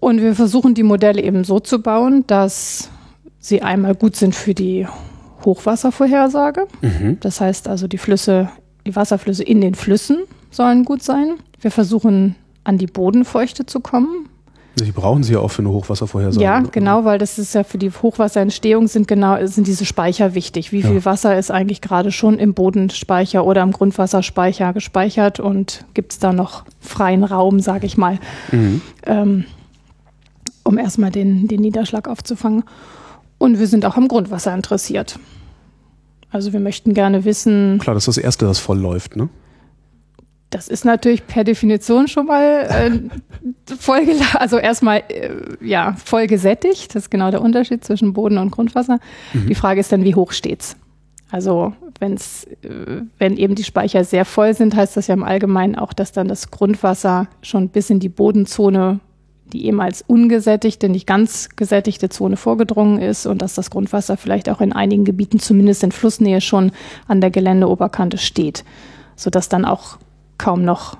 Und 0.00 0.20
wir 0.20 0.34
versuchen 0.34 0.74
die 0.74 0.82
Modelle 0.82 1.22
eben 1.22 1.44
so 1.44 1.60
zu 1.60 1.80
bauen, 1.80 2.24
dass 2.26 2.90
sie 3.38 3.62
einmal 3.62 3.94
gut 3.94 4.16
sind 4.16 4.34
für 4.34 4.54
die 4.54 4.86
Hochwasservorhersage. 5.44 6.66
Mhm. 6.80 7.18
Das 7.20 7.40
heißt 7.40 7.68
also, 7.68 7.86
die 7.86 7.98
Flüsse, 7.98 8.50
die 8.86 8.96
Wasserflüsse 8.96 9.44
in 9.44 9.60
den 9.60 9.74
Flüssen 9.74 10.18
sollen 10.50 10.84
gut 10.84 11.02
sein. 11.02 11.34
Wir 11.60 11.70
versuchen 11.70 12.34
an 12.64 12.78
die 12.78 12.86
Bodenfeuchte 12.86 13.66
zu 13.66 13.80
kommen. 13.80 14.26
Die 14.78 14.92
brauchen 14.92 15.22
sie 15.22 15.34
ja 15.34 15.40
auch 15.40 15.50
für 15.50 15.62
eine 15.62 15.70
Hochwasservorhersage. 15.70 16.42
Ja, 16.42 16.60
genau, 16.60 17.04
weil 17.04 17.18
das 17.18 17.38
ist 17.38 17.54
ja 17.54 17.64
für 17.64 17.76
die 17.76 17.90
Hochwasserentstehung 17.90 18.86
sind 18.86 19.08
genau 19.08 19.44
sind 19.46 19.66
diese 19.66 19.84
Speicher 19.84 20.34
wichtig. 20.34 20.72
Wie 20.72 20.82
viel 20.82 20.96
ja. 20.96 21.04
Wasser 21.04 21.38
ist 21.38 21.50
eigentlich 21.50 21.80
gerade 21.80 22.12
schon 22.12 22.38
im 22.38 22.54
Bodenspeicher 22.54 23.44
oder 23.44 23.62
im 23.62 23.72
Grundwasserspeicher 23.72 24.72
gespeichert 24.72 25.40
und 25.40 25.84
gibt 25.92 26.12
es 26.12 26.18
da 26.18 26.32
noch 26.32 26.64
freien 26.78 27.24
Raum, 27.24 27.60
sage 27.60 27.84
ich 27.84 27.96
mal, 27.96 28.18
mhm. 28.52 28.80
ähm, 29.06 29.44
um 30.70 30.78
erstmal 30.78 31.10
den, 31.10 31.48
den 31.48 31.60
Niederschlag 31.60 32.08
aufzufangen. 32.08 32.62
Und 33.38 33.58
wir 33.58 33.66
sind 33.66 33.84
auch 33.84 33.96
am 33.96 34.08
Grundwasser 34.08 34.54
interessiert. 34.54 35.18
Also 36.30 36.52
wir 36.52 36.60
möchten 36.60 36.94
gerne 36.94 37.24
wissen. 37.24 37.78
Klar, 37.80 37.94
das 37.94 38.06
ist 38.06 38.16
das 38.16 38.24
Erste, 38.24 38.46
das 38.46 38.58
voll 38.58 38.78
läuft, 38.78 39.16
ne? 39.16 39.28
Das 40.50 40.66
ist 40.66 40.84
natürlich 40.84 41.26
per 41.28 41.44
Definition 41.44 42.08
schon 42.08 42.26
mal 42.26 42.66
äh, 42.68 43.74
voll, 43.78 44.02
also 44.34 44.58
erstmal 44.58 45.04
äh, 45.08 45.30
ja 45.60 45.94
voll 46.04 46.26
gesättigt. 46.26 46.94
Das 46.94 47.04
ist 47.04 47.10
genau 47.10 47.30
der 47.30 47.40
Unterschied 47.40 47.84
zwischen 47.84 48.12
Boden 48.12 48.38
und 48.38 48.50
Grundwasser. 48.50 48.98
Mhm. 49.32 49.46
Die 49.46 49.54
Frage 49.54 49.80
ist 49.80 49.92
dann, 49.92 50.02
wie 50.04 50.14
hoch 50.14 50.32
steht's? 50.32 50.76
Also 51.30 51.72
wenn's, 52.00 52.44
äh, 52.62 53.02
wenn 53.18 53.36
eben 53.36 53.54
die 53.54 53.64
Speicher 53.64 54.02
sehr 54.04 54.24
voll 54.24 54.54
sind, 54.54 54.74
heißt 54.74 54.96
das 54.96 55.06
ja 55.06 55.14
im 55.14 55.22
Allgemeinen 55.22 55.76
auch, 55.76 55.92
dass 55.92 56.10
dann 56.10 56.26
das 56.26 56.50
Grundwasser 56.50 57.28
schon 57.42 57.68
bis 57.68 57.90
in 57.90 58.00
die 58.00 58.08
Bodenzone, 58.08 58.98
die 59.52 59.66
ehemals 59.66 60.02
ungesättigte, 60.06 60.88
nicht 60.88 61.06
ganz 61.06 61.48
gesättigte 61.56 62.08
Zone 62.08 62.36
vorgedrungen 62.36 63.00
ist 63.00 63.26
und 63.26 63.42
dass 63.42 63.54
das 63.54 63.70
Grundwasser 63.70 64.16
vielleicht 64.16 64.48
auch 64.48 64.60
in 64.60 64.72
einigen 64.72 65.04
Gebieten, 65.04 65.38
zumindest 65.38 65.82
in 65.82 65.92
Flussnähe, 65.92 66.40
schon 66.40 66.72
an 67.06 67.20
der 67.20 67.30
Geländeoberkante 67.30 68.18
steht, 68.18 68.64
sodass 69.16 69.48
dann 69.48 69.64
auch 69.64 69.98
kaum 70.38 70.64
noch 70.64 70.96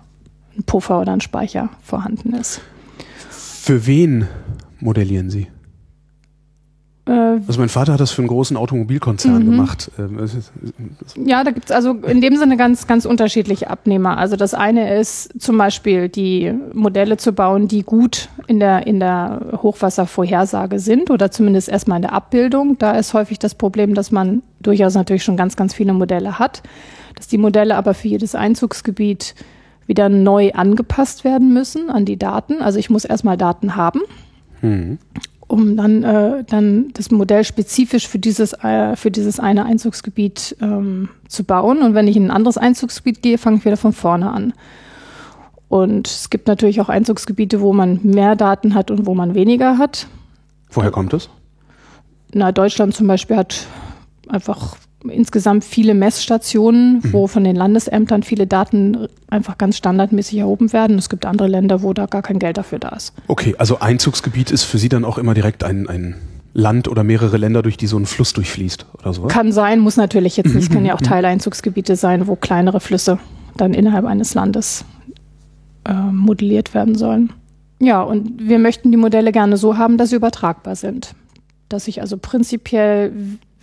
ein 0.56 0.64
Puffer 0.64 1.00
oder 1.00 1.12
ein 1.12 1.20
Speicher 1.20 1.70
vorhanden 1.82 2.34
ist. 2.34 2.60
Für 3.30 3.86
wen 3.86 4.26
modellieren 4.80 5.30
Sie? 5.30 5.48
Äh, 7.10 7.40
also 7.46 7.58
mein 7.58 7.68
Vater 7.68 7.94
hat 7.94 8.00
das 8.00 8.12
für 8.12 8.22
einen 8.22 8.28
großen 8.28 8.56
Automobilkonzern 8.56 9.44
mhm. 9.44 9.50
gemacht. 9.50 9.90
Ähm, 9.98 10.28
ja, 11.26 11.42
da 11.42 11.50
gibt 11.50 11.70
es 11.70 11.72
also 11.72 11.92
in 11.92 12.20
dem 12.20 12.36
Sinne 12.36 12.56
ganz, 12.56 12.86
ganz 12.86 13.04
unterschiedliche 13.04 13.68
Abnehmer. 13.68 14.16
Also 14.16 14.36
das 14.36 14.54
eine 14.54 14.96
ist 14.98 15.40
zum 15.40 15.58
Beispiel 15.58 16.08
die 16.08 16.54
Modelle 16.72 17.16
zu 17.16 17.32
bauen, 17.32 17.66
die 17.66 17.82
gut 17.82 18.28
in 18.46 18.60
der, 18.60 18.86
in 18.86 19.00
der 19.00 19.40
Hochwasservorhersage 19.60 20.78
sind 20.78 21.10
oder 21.10 21.32
zumindest 21.32 21.68
erstmal 21.68 21.96
in 21.96 22.02
der 22.02 22.12
Abbildung. 22.12 22.78
Da 22.78 22.92
ist 22.92 23.12
häufig 23.12 23.40
das 23.40 23.56
Problem, 23.56 23.94
dass 23.94 24.12
man 24.12 24.42
durchaus 24.60 24.94
natürlich 24.94 25.24
schon 25.24 25.36
ganz, 25.36 25.56
ganz 25.56 25.74
viele 25.74 25.92
Modelle 25.92 26.38
hat, 26.38 26.62
dass 27.16 27.26
die 27.26 27.38
Modelle 27.38 27.74
aber 27.74 27.94
für 27.94 28.08
jedes 28.08 28.36
Einzugsgebiet 28.36 29.34
wieder 29.86 30.08
neu 30.08 30.52
angepasst 30.52 31.24
werden 31.24 31.52
müssen 31.52 31.90
an 31.90 32.04
die 32.04 32.16
Daten. 32.16 32.62
Also 32.62 32.78
ich 32.78 32.88
muss 32.88 33.04
erstmal 33.04 33.36
Daten 33.36 33.74
haben. 33.74 34.02
Mhm 34.62 34.98
um 35.50 35.76
dann, 35.76 36.04
äh, 36.04 36.44
dann 36.44 36.92
das 36.94 37.10
Modell 37.10 37.44
spezifisch 37.44 38.06
für 38.06 38.18
dieses, 38.18 38.52
äh, 38.52 38.94
für 38.94 39.10
dieses 39.10 39.40
eine 39.40 39.64
Einzugsgebiet 39.64 40.56
ähm, 40.60 41.08
zu 41.28 41.44
bauen. 41.44 41.82
Und 41.82 41.94
wenn 41.94 42.06
ich 42.06 42.16
in 42.16 42.26
ein 42.26 42.30
anderes 42.30 42.56
Einzugsgebiet 42.56 43.20
gehe, 43.22 43.36
fange 43.36 43.56
ich 43.56 43.64
wieder 43.64 43.76
von 43.76 43.92
vorne 43.92 44.30
an. 44.30 44.52
Und 45.68 46.06
es 46.06 46.30
gibt 46.30 46.46
natürlich 46.46 46.80
auch 46.80 46.88
Einzugsgebiete, 46.88 47.60
wo 47.60 47.72
man 47.72 48.00
mehr 48.02 48.36
Daten 48.36 48.74
hat 48.74 48.90
und 48.90 49.06
wo 49.06 49.14
man 49.14 49.34
weniger 49.34 49.78
hat. 49.78 50.06
Woher 50.70 50.90
kommt 50.90 51.12
das? 51.12 51.28
Na, 52.32 52.52
Deutschland 52.52 52.94
zum 52.94 53.08
Beispiel 53.08 53.36
hat 53.36 53.66
einfach 54.28 54.76
insgesamt 55.08 55.64
viele 55.64 55.94
Messstationen, 55.94 57.00
mhm. 57.02 57.12
wo 57.12 57.26
von 57.26 57.44
den 57.44 57.56
Landesämtern 57.56 58.22
viele 58.22 58.46
Daten 58.46 59.06
einfach 59.28 59.58
ganz 59.58 59.76
standardmäßig 59.76 60.38
erhoben 60.38 60.72
werden. 60.72 60.98
Es 60.98 61.08
gibt 61.08 61.26
andere 61.26 61.48
Länder, 61.48 61.82
wo 61.82 61.92
da 61.92 62.06
gar 62.06 62.22
kein 62.22 62.38
Geld 62.38 62.58
dafür 62.58 62.78
da 62.78 62.90
ist. 62.90 63.14
Okay, 63.26 63.54
also 63.58 63.80
Einzugsgebiet 63.80 64.50
ist 64.50 64.64
für 64.64 64.78
Sie 64.78 64.88
dann 64.88 65.04
auch 65.04 65.18
immer 65.18 65.34
direkt 65.34 65.64
ein, 65.64 65.88
ein 65.88 66.16
Land 66.52 66.88
oder 66.88 67.04
mehrere 67.04 67.36
Länder, 67.36 67.62
durch 67.62 67.76
die 67.76 67.86
so 67.86 67.96
ein 67.96 68.06
Fluss 68.06 68.32
durchfließt 68.32 68.86
oder 68.98 69.12
so? 69.12 69.22
Kann 69.22 69.52
sein, 69.52 69.78
muss 69.78 69.96
natürlich 69.96 70.36
jetzt 70.36 70.54
nicht. 70.54 70.72
Kann 70.72 70.84
ja 70.84 70.94
auch 70.94 71.00
Teileinzugsgebiete 71.00 71.96
sein, 71.96 72.26
wo 72.26 72.36
kleinere 72.36 72.80
Flüsse 72.80 73.18
dann 73.56 73.72
innerhalb 73.72 74.04
eines 74.04 74.34
Landes 74.34 74.84
äh, 75.84 75.92
modelliert 75.92 76.74
werden 76.74 76.94
sollen. 76.96 77.32
Ja, 77.80 78.02
und 78.02 78.48
wir 78.48 78.58
möchten 78.58 78.90
die 78.90 78.96
Modelle 78.98 79.32
gerne 79.32 79.56
so 79.56 79.78
haben, 79.78 79.96
dass 79.96 80.10
sie 80.10 80.16
übertragbar 80.16 80.76
sind. 80.76 81.14
Dass 81.68 81.88
ich 81.88 82.00
also 82.02 82.18
prinzipiell 82.18 83.12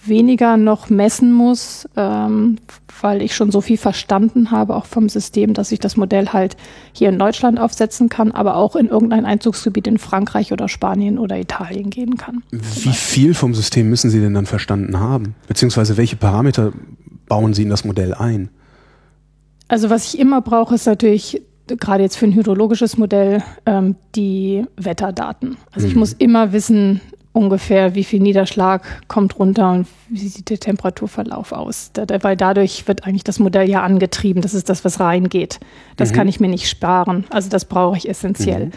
weniger 0.07 0.57
noch 0.57 0.89
messen 0.89 1.31
muss, 1.31 1.87
ähm, 1.95 2.57
weil 3.01 3.21
ich 3.21 3.35
schon 3.35 3.51
so 3.51 3.61
viel 3.61 3.77
verstanden 3.77 4.51
habe, 4.51 4.75
auch 4.75 4.85
vom 4.85 5.09
System, 5.09 5.53
dass 5.53 5.71
ich 5.71 5.79
das 5.79 5.97
Modell 5.97 6.29
halt 6.29 6.57
hier 6.93 7.09
in 7.09 7.19
Deutschland 7.19 7.59
aufsetzen 7.59 8.09
kann, 8.09 8.31
aber 8.31 8.55
auch 8.55 8.75
in 8.75 8.87
irgendein 8.87 9.25
Einzugsgebiet 9.25 9.87
in 9.87 9.97
Frankreich 9.97 10.51
oder 10.51 10.67
Spanien 10.67 11.19
oder 11.19 11.37
Italien 11.39 11.89
gehen 11.89 12.17
kann. 12.17 12.43
Wie 12.51 12.93
viel 12.93 13.33
vom 13.33 13.53
System 13.53 13.89
müssen 13.89 14.09
Sie 14.09 14.19
denn 14.19 14.33
dann 14.33 14.45
verstanden 14.45 14.99
haben? 14.99 15.35
Beziehungsweise 15.47 15.97
welche 15.97 16.15
Parameter 16.15 16.73
bauen 17.27 17.53
Sie 17.53 17.63
in 17.63 17.69
das 17.69 17.85
Modell 17.85 18.13
ein? 18.13 18.49
Also 19.67 19.89
was 19.89 20.13
ich 20.13 20.19
immer 20.19 20.41
brauche, 20.41 20.75
ist 20.75 20.85
natürlich 20.85 21.41
gerade 21.67 22.03
jetzt 22.03 22.17
für 22.17 22.25
ein 22.25 22.33
hydrologisches 22.33 22.97
Modell 22.97 23.43
ähm, 23.65 23.95
die 24.15 24.65
Wetterdaten. 24.77 25.57
Also 25.71 25.87
ich 25.87 25.93
mhm. 25.93 25.99
muss 25.99 26.13
immer 26.13 26.53
wissen, 26.53 27.01
ungefähr, 27.37 27.95
wie 27.95 28.03
viel 28.03 28.19
Niederschlag 28.19 28.83
kommt 29.07 29.39
runter 29.39 29.71
und 29.71 29.87
wie 30.09 30.27
sieht 30.27 30.49
der 30.49 30.59
Temperaturverlauf 30.59 31.51
aus. 31.51 31.91
Da, 31.93 32.05
weil 32.21 32.35
dadurch 32.35 32.87
wird 32.87 33.05
eigentlich 33.05 33.23
das 33.23 33.39
Modell 33.39 33.69
ja 33.69 33.83
angetrieben. 33.83 34.41
Das 34.41 34.53
ist 34.53 34.69
das, 34.69 34.83
was 34.83 34.99
reingeht. 34.99 35.59
Das 35.95 36.11
mhm. 36.11 36.15
kann 36.15 36.27
ich 36.27 36.39
mir 36.39 36.49
nicht 36.49 36.69
sparen. 36.69 37.25
Also 37.29 37.49
das 37.49 37.65
brauche 37.65 37.97
ich 37.97 38.09
essentiell. 38.09 38.67
Mhm. 38.67 38.71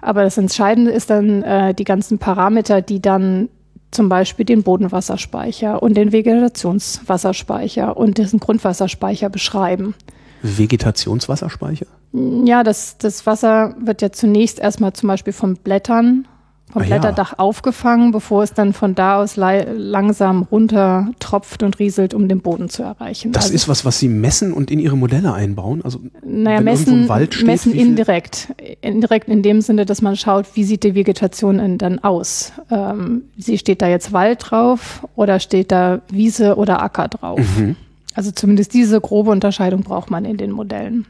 Aber 0.00 0.22
das 0.22 0.38
Entscheidende 0.38 0.90
ist 0.90 1.10
dann 1.10 1.42
äh, 1.42 1.74
die 1.74 1.84
ganzen 1.84 2.18
Parameter, 2.18 2.80
die 2.80 3.02
dann 3.02 3.48
zum 3.90 4.08
Beispiel 4.08 4.44
den 4.44 4.62
Bodenwasserspeicher 4.62 5.82
und 5.82 5.96
den 5.96 6.12
Vegetationswasserspeicher 6.12 7.96
und 7.96 8.18
diesen 8.18 8.40
Grundwasserspeicher 8.40 9.28
beschreiben. 9.28 9.94
Vegetationswasserspeicher? 10.42 11.86
Ja, 12.12 12.62
das, 12.62 12.98
das 12.98 13.26
Wasser 13.26 13.74
wird 13.80 14.02
ja 14.02 14.10
zunächst 14.10 14.58
erstmal 14.58 14.92
zum 14.92 15.08
Beispiel 15.08 15.32
von 15.32 15.56
Blättern 15.56 16.26
vom 16.72 16.82
Blätterdach 16.82 17.32
ja. 17.32 17.38
aufgefangen, 17.38 18.12
bevor 18.12 18.42
es 18.42 18.52
dann 18.52 18.72
von 18.72 18.94
da 18.94 19.20
aus 19.20 19.36
langsam 19.36 20.42
runter 20.42 21.08
tropft 21.18 21.62
und 21.62 21.78
rieselt, 21.78 22.14
um 22.14 22.28
den 22.28 22.40
Boden 22.40 22.68
zu 22.68 22.82
erreichen. 22.82 23.32
Das 23.32 23.44
also, 23.44 23.54
ist 23.54 23.68
was, 23.68 23.84
was 23.84 23.98
Sie 23.98 24.08
messen 24.08 24.52
und 24.52 24.70
in 24.70 24.78
Ihre 24.78 24.96
Modelle 24.96 25.32
einbauen? 25.32 25.82
Also 25.82 26.00
naja, 26.24 26.60
messen, 26.60 27.04
steht, 27.04 27.44
messen 27.44 27.72
indirekt. 27.72 28.54
Indirekt 28.80 29.28
in 29.28 29.42
dem 29.42 29.60
Sinne, 29.60 29.86
dass 29.86 30.02
man 30.02 30.16
schaut, 30.16 30.46
wie 30.54 30.64
sieht 30.64 30.84
die 30.84 30.94
Vegetation 30.94 31.78
dann 31.78 31.98
aus? 31.98 32.52
Ähm, 32.70 33.22
sie 33.36 33.58
steht 33.58 33.82
da 33.82 33.88
jetzt 33.88 34.12
Wald 34.12 34.50
drauf 34.50 35.06
oder 35.16 35.40
steht 35.40 35.72
da 35.72 36.00
Wiese 36.10 36.56
oder 36.56 36.82
Acker 36.82 37.08
drauf? 37.08 37.40
Mhm. 37.58 37.76
Also 38.14 38.32
zumindest 38.32 38.74
diese 38.74 39.00
grobe 39.00 39.30
Unterscheidung 39.30 39.82
braucht 39.82 40.10
man 40.10 40.24
in 40.24 40.36
den 40.36 40.50
Modellen. 40.50 41.06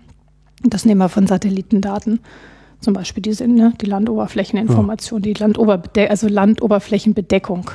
Das 0.63 0.85
nehmen 0.85 0.99
wir 0.99 1.09
von 1.09 1.27
Satellitendaten. 1.27 2.21
Zum 2.81 2.95
Beispiel 2.95 3.23
die, 3.23 3.47
ne, 3.47 3.75
die 3.81 3.87
Landoberflächeninformation, 3.87 5.23
ja. 5.23 5.33
die 5.33 5.35
Landoberbede 5.35 6.11
also 6.11 6.29
Landoberflächenbedeckung. 6.29 7.71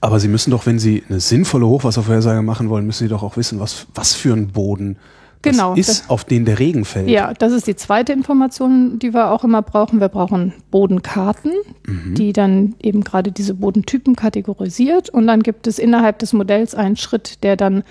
Aber 0.00 0.20
Sie 0.20 0.28
müssen 0.28 0.50
doch, 0.50 0.66
wenn 0.66 0.78
Sie 0.78 1.02
eine 1.08 1.20
sinnvolle 1.20 1.66
Hochwasservorhersage 1.66 2.42
machen 2.42 2.70
wollen, 2.70 2.86
müssen 2.86 3.04
Sie 3.04 3.08
doch 3.08 3.22
auch 3.22 3.36
wissen, 3.36 3.60
was, 3.60 3.86
was 3.94 4.14
für 4.14 4.32
ein 4.32 4.48
Boden 4.48 4.96
genau, 5.42 5.74
ist, 5.74 5.88
das, 5.88 6.10
auf 6.10 6.24
den 6.24 6.44
der 6.44 6.58
Regen 6.58 6.84
fällt. 6.84 7.08
Ja, 7.08 7.34
das 7.34 7.52
ist 7.52 7.66
die 7.66 7.76
zweite 7.76 8.12
Information, 8.12 8.98
die 8.98 9.12
wir 9.12 9.30
auch 9.30 9.44
immer 9.44 9.62
brauchen. 9.62 10.00
Wir 10.00 10.08
brauchen 10.08 10.52
Bodenkarten, 10.70 11.52
mhm. 11.86 12.14
die 12.14 12.32
dann 12.32 12.74
eben 12.80 13.02
gerade 13.02 13.32
diese 13.32 13.54
Bodentypen 13.54 14.16
kategorisiert. 14.16 15.10
Und 15.10 15.26
dann 15.26 15.42
gibt 15.42 15.66
es 15.66 15.78
innerhalb 15.78 16.18
des 16.20 16.32
Modells 16.32 16.74
einen 16.74 16.96
Schritt, 16.96 17.42
der 17.42 17.56
dann 17.56 17.82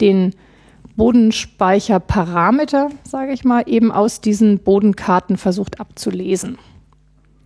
den 0.00 0.34
Bodenspeicherparameter, 0.98 2.90
sage 3.04 3.32
ich 3.32 3.44
mal, 3.44 3.62
eben 3.66 3.90
aus 3.90 4.20
diesen 4.20 4.58
Bodenkarten 4.58 5.38
versucht 5.38 5.80
abzulesen. 5.80 6.58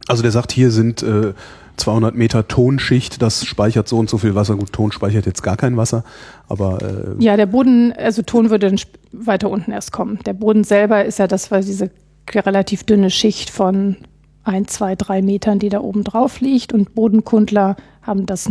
Also 0.08 0.22
der 0.22 0.32
sagt, 0.32 0.50
hier 0.50 0.72
sind 0.72 1.02
äh, 1.02 1.34
200 1.76 2.14
Meter 2.14 2.48
Tonschicht, 2.48 3.22
das 3.22 3.44
speichert 3.44 3.88
so 3.88 3.98
und 3.98 4.08
so 4.08 4.18
viel 4.18 4.34
Wasser. 4.34 4.56
Gut, 4.56 4.72
Ton 4.72 4.90
speichert 4.90 5.26
jetzt 5.26 5.42
gar 5.42 5.56
kein 5.56 5.76
Wasser, 5.76 6.02
aber... 6.48 6.82
Äh 7.18 7.22
ja, 7.22 7.36
der 7.36 7.46
Boden, 7.46 7.92
also 7.92 8.22
Ton 8.22 8.50
würde 8.50 8.68
dann 8.70 8.80
weiter 9.12 9.50
unten 9.50 9.70
erst 9.70 9.92
kommen. 9.92 10.18
Der 10.24 10.32
Boden 10.32 10.64
selber 10.64 11.04
ist 11.04 11.18
ja 11.18 11.26
das, 11.26 11.50
weil 11.50 11.62
diese 11.62 11.90
relativ 12.34 12.84
dünne 12.84 13.10
Schicht 13.10 13.50
von 13.50 13.96
ein, 14.44 14.66
zwei, 14.66 14.96
drei 14.96 15.20
Metern, 15.20 15.58
die 15.58 15.68
da 15.68 15.80
oben 15.80 16.04
drauf 16.04 16.40
liegt 16.40 16.72
und 16.72 16.94
Bodenkundler 16.94 17.76
haben 18.00 18.24
das 18.26 18.50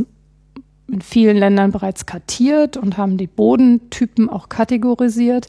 in 0.92 1.02
vielen 1.02 1.38
Ländern 1.38 1.72
bereits 1.72 2.06
kartiert 2.06 2.76
und 2.76 2.98
haben 2.98 3.18
die 3.18 3.28
Bodentypen 3.28 4.30
auch 4.30 4.50
kategorisiert. 4.50 5.48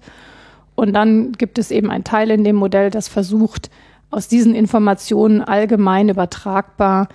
Und 0.74 0.92
dann 0.92 1.32
gibt 1.32 1.58
es 1.58 1.70
eben 1.70 1.90
ein 1.90 2.04
Teil 2.04 2.30
in 2.30 2.44
dem 2.44 2.56
Modell, 2.56 2.90
das 2.90 3.08
versucht, 3.08 3.70
aus 4.10 4.28
diesen 4.28 4.54
Informationen 4.54 5.40
allgemein 5.40 6.08
übertragbar 6.08 7.08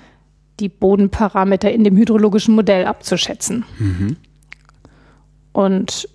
die 0.60 0.70
Bodenparameter 0.70 1.72
in 1.72 1.84
dem 1.84 1.96
hydrologischen 1.96 2.56
Modell 2.56 2.86
abzuschätzen. 2.86 3.64
Mhm. 3.78 4.18
Und 5.54 6.10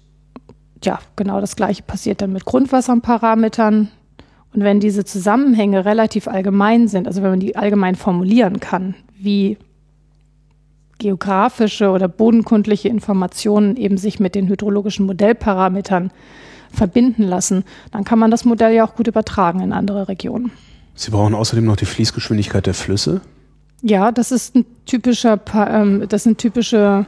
ja, 0.85 0.99
genau 1.17 1.41
das 1.41 1.57
Gleiche 1.57 1.83
passiert 1.83 2.21
dann 2.21 2.33
mit 2.33 2.45
Grundwasserparametern. 2.45 3.89
Und 4.53 4.65
wenn 4.65 4.81
diese 4.81 5.05
Zusammenhänge 5.05 5.85
relativ 5.85 6.29
allgemein 6.29 6.89
sind, 6.89 7.07
also 7.07 7.23
wenn 7.23 7.31
man 7.31 7.41
die 7.41 7.57
allgemein 7.57 7.95
formulieren 7.95 8.61
kann, 8.61 8.95
wie 9.17 9.57
geografische 11.03 11.91
oder 11.91 12.09
bodenkundliche 12.09 12.89
Informationen 12.89 13.77
eben 13.77 13.99
sich 13.99 14.21
mit 14.21 14.35
den 14.35 14.49
hydrologischen 14.49 15.05
Modellparametern 15.07 16.11
verbinden 16.73 17.25
lassen, 17.25 17.65
dann 17.91 18.05
kann 18.05 18.19
man 18.19 18.31
das 18.31 18.45
Modell 18.45 18.73
ja 18.73 18.85
auch 18.85 18.95
gut 18.95 19.09
übertragen 19.09 19.61
in 19.61 19.73
andere 19.73 20.09
Regionen. 20.09 20.53
Sie 20.95 21.11
brauchen 21.11 21.35
außerdem 21.35 21.65
noch 21.65 21.77
die 21.77 21.87
Fließgeschwindigkeit 21.87 22.67
der 22.67 22.75
Flüsse? 22.75 23.21
Ja, 23.83 24.13
das 24.13 24.31
ist 24.31 24.55
ein 24.55 24.65
typischer, 24.87 25.41
ähm, 25.55 26.05
das 26.09 26.23
sind 26.23 26.39
typische. 26.39 27.07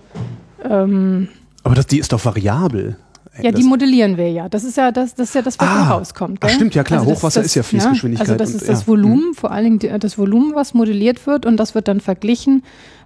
Ähm, 0.69 1.29
Aber 1.63 1.75
das, 1.75 1.87
die 1.87 1.99
ist 1.99 2.13
doch 2.13 2.25
variabel. 2.25 2.97
Ja, 3.43 3.51
die 3.51 3.65
modellieren 3.65 4.17
wir 4.17 4.31
ja. 4.31 4.49
Das 4.49 4.63
ist 4.63 4.77
ja 4.77 4.93
das, 4.93 5.15
das 5.15 5.29
ist 5.29 5.35
ja 5.35 5.43
das, 5.43 5.59
was 5.59 5.69
ah, 5.69 5.91
rauskommt. 5.91 6.39
Ach, 6.41 6.49
stimmt, 6.49 6.75
ja 6.75 6.85
klar. 6.85 7.01
Also 7.01 7.13
Hochwasser 7.13 7.41
das, 7.41 7.47
ist 7.47 7.55
ja 7.57 7.61
ne? 7.61 7.65
Fließgeschwindigkeit. 7.65 8.29
Also 8.29 8.39
das 8.39 8.51
und, 8.51 8.57
ist 8.57 8.69
das 8.69 8.83
ja. 8.83 8.87
Volumen, 8.87 9.31
mhm. 9.31 9.35
vor 9.35 9.51
allen 9.51 9.79
Dingen 9.79 10.01
das 10.01 10.19
Volumen, 10.19 10.55
was 10.55 10.73
modelliert 10.75 11.27
wird 11.27 11.45
und 11.45 11.57
das 11.57 11.75
wird 11.75 11.89
dann 11.89 12.01
verglichen 12.01 12.63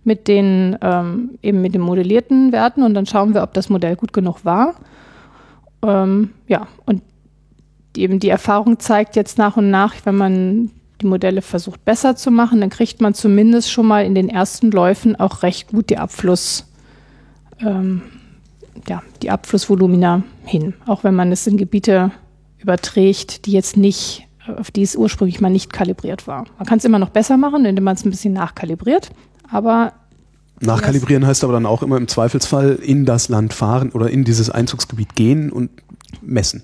mit 0.09 0.27
den 0.27 0.77
ähm, 0.83 1.38
eben 1.43 1.62
mit 1.62 1.75
den 1.75 1.83
modellierten 1.83 2.50
Werten 2.50 2.83
und 2.83 2.95
dann 2.95 3.07
schauen 3.07 3.35
wir, 3.35 3.45
ob 3.45 3.55
das 3.55 3.69
Modell 3.69 3.95
gut 3.95 4.12
genug 4.12 4.45
war. 4.45 4.75
Ähm, 5.83 6.31
ja, 6.49 6.67
und 6.87 7.03
eben 7.97 8.19
die 8.19 8.31
Erfahrung 8.31 8.81
zeigt 8.81 9.15
jetzt 9.15 9.38
nach 9.38 9.57
und 9.57 9.71
nach, 9.71 9.95
wenn 10.05 10.17
man 10.17 10.71
die 11.00 11.07
Modelle 11.07 11.43
versucht 11.43 11.85
besser 11.85 12.17
zu 12.17 12.31
machen, 12.31 12.61
dann 12.61 12.71
kriegt 12.71 13.00
man 13.00 13.15
zumindest 13.15 13.71
schon 13.71 13.87
mal 13.87 14.05
in 14.05 14.15
den 14.15 14.29
ersten 14.29 14.71
Läufen 14.71 15.15
auch 15.15 15.43
recht 15.43 15.69
gut 15.69 15.91
die 15.91 15.99
Abfluss, 15.99 16.67
ähm, 17.61 18.03
ja, 18.88 19.03
die 19.23 19.31
Abflussvolumina 19.31 20.23
hin. 20.45 20.75
Auch 20.87 21.05
wenn 21.05 21.15
man 21.15 21.31
es 21.31 21.47
in 21.47 21.57
Gebiete 21.57 22.11
überträgt, 22.59 23.47
die 23.47 23.53
jetzt 23.53 23.77
nicht, 23.77 24.27
auf 24.57 24.71
die 24.71 24.83
es 24.83 24.97
ursprünglich 24.97 25.41
mal 25.41 25.50
nicht 25.50 25.73
kalibriert 25.73 26.27
war. 26.27 26.47
Man 26.57 26.67
kann 26.67 26.79
es 26.79 26.85
immer 26.85 26.99
noch 26.99 27.11
besser 27.11 27.37
machen, 27.37 27.65
indem 27.65 27.85
man 27.85 27.95
es 27.95 28.05
ein 28.05 28.11
bisschen 28.11 28.33
nachkalibriert, 28.33 29.11
aber 29.50 29.93
Nachkalibrieren 30.61 31.26
heißt 31.26 31.45
aber 31.45 31.52
dann 31.52 31.67
auch 31.67 31.83
immer 31.83 31.97
im 31.97 32.09
Zweifelsfall 32.09 32.78
in 32.83 33.05
das 33.05 33.28
Land 33.28 33.52
fahren 33.52 33.90
oder 33.90 34.11
in 34.11 34.25
dieses 34.25 34.50
Einzugsgebiet 34.50 35.14
gehen 35.14 35.50
und 35.50 35.71
messen. 36.21 36.62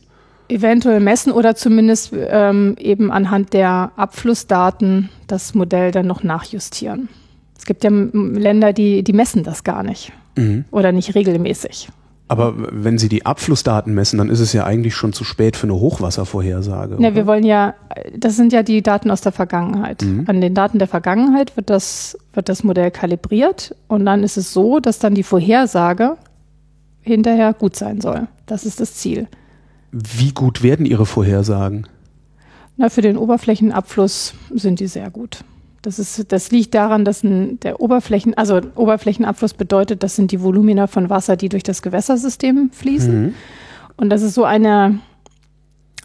Eventuell 0.48 1.00
messen 1.00 1.32
oder 1.32 1.54
zumindest 1.54 2.12
ähm, 2.12 2.76
eben 2.78 3.10
anhand 3.10 3.52
der 3.52 3.92
Abflussdaten 3.96 5.08
das 5.26 5.54
Modell 5.54 5.90
dann 5.90 6.06
noch 6.06 6.22
nachjustieren. 6.22 7.08
Es 7.56 7.66
gibt 7.66 7.84
ja 7.84 7.90
Länder, 7.90 8.72
die, 8.72 9.02
die 9.02 9.12
messen 9.12 9.42
das 9.42 9.64
gar 9.64 9.82
nicht 9.82 10.12
mhm. 10.36 10.64
oder 10.70 10.92
nicht 10.92 11.14
regelmäßig. 11.14 11.88
Aber 12.26 12.54
wenn 12.56 12.96
Sie 12.96 13.10
die 13.10 13.26
Abflussdaten 13.26 13.94
messen, 13.94 14.18
dann 14.18 14.30
ist 14.30 14.40
es 14.40 14.52
ja 14.54 14.64
eigentlich 14.64 14.94
schon 14.94 15.12
zu 15.12 15.24
spät 15.24 15.56
für 15.56 15.66
eine 15.66 15.74
Hochwasservorhersage. 15.74 16.96
Ja, 16.98 17.14
wir 17.14 17.26
wollen 17.26 17.44
ja, 17.44 17.74
das 18.16 18.36
sind 18.36 18.52
ja 18.52 18.62
die 18.62 18.82
Daten 18.82 19.10
aus 19.10 19.20
der 19.20 19.32
Vergangenheit. 19.32 20.02
Mhm. 20.02 20.24
An 20.26 20.40
den 20.40 20.54
Daten 20.54 20.78
der 20.78 20.88
Vergangenheit 20.88 21.56
wird 21.56 21.68
das, 21.68 22.18
wird 22.32 22.48
das 22.48 22.64
Modell 22.64 22.90
kalibriert 22.90 23.76
und 23.88 24.06
dann 24.06 24.22
ist 24.22 24.38
es 24.38 24.54
so, 24.54 24.80
dass 24.80 24.98
dann 24.98 25.14
die 25.14 25.22
Vorhersage 25.22 26.16
hinterher 27.02 27.52
gut 27.52 27.76
sein 27.76 28.00
soll. 28.00 28.26
Das 28.46 28.64
ist 28.64 28.80
das 28.80 28.94
Ziel. 28.94 29.28
Wie 29.92 30.32
gut 30.32 30.62
werden 30.62 30.86
Ihre 30.86 31.06
Vorhersagen? 31.06 31.86
Na, 32.76 32.88
für 32.88 33.02
den 33.02 33.18
Oberflächenabfluss 33.18 34.34
sind 34.52 34.80
die 34.80 34.86
sehr 34.86 35.10
gut. 35.10 35.44
Das, 35.84 35.98
ist, 35.98 36.32
das 36.32 36.50
liegt 36.50 36.74
daran, 36.74 37.04
dass 37.04 37.22
ein, 37.22 37.60
der 37.60 37.78
Oberflächen, 37.78 38.32
also 38.34 38.60
Oberflächenabfluss 38.74 39.52
bedeutet, 39.52 40.02
das 40.02 40.16
sind 40.16 40.32
die 40.32 40.40
Volumina 40.40 40.86
von 40.86 41.10
Wasser, 41.10 41.36
die 41.36 41.50
durch 41.50 41.62
das 41.62 41.82
Gewässersystem 41.82 42.70
fließen. 42.72 43.22
Mhm. 43.22 43.34
Und 43.98 44.08
das 44.08 44.22
ist 44.22 44.34
so 44.34 44.44
eine 44.44 44.98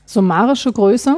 summarische 0.05 0.73
Größe, 0.73 1.17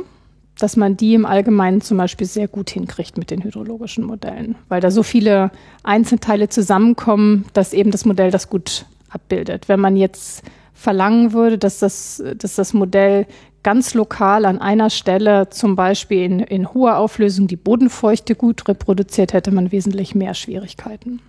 dass 0.60 0.78
man 0.78 0.96
die 0.96 1.16
im 1.16 1.26
Allgemeinen 1.26 1.82
zum 1.82 1.98
Beispiel 1.98 2.28
sehr 2.28 2.48
gut 2.48 2.70
hinkriegt 2.70 3.18
mit 3.18 3.32
den 3.32 3.44
hydrologischen 3.44 4.04
Modellen, 4.04 4.56
weil 4.70 4.80
da 4.80 4.92
so 4.92 5.02
viele 5.02 5.50
Einzelteile 5.82 6.48
zusammenkommen, 6.48 7.46
dass 7.54 7.74
eben 7.74 7.90
das 7.90 8.06
Modell 8.06 8.30
das 8.30 8.48
gut 8.48 8.86
abbildet. 9.10 9.70
Wenn 9.70 9.80
man 9.80 9.98
jetzt 9.98 10.44
verlangen 10.76 11.34
würde, 11.34 11.58
dass 11.58 11.80
das, 11.80 12.24
dass 12.38 12.56
das 12.56 12.74
Modell 12.74 13.26
ganz 13.64 13.94
lokal 13.94 14.46
an 14.46 14.60
einer 14.60 14.90
Stelle, 14.90 15.50
zum 15.50 15.76
Beispiel 15.76 16.24
in, 16.24 16.40
in 16.40 16.74
hoher 16.74 16.98
Auflösung, 16.98 17.48
die 17.48 17.56
Bodenfeuchte 17.56 18.36
gut 18.36 18.68
reproduziert, 18.68 19.34
hätte 19.34 19.52
man 19.52 19.72
wesentlich 19.72 20.16
mehr 20.16 20.34
Schwierigkeiten. 20.34 21.20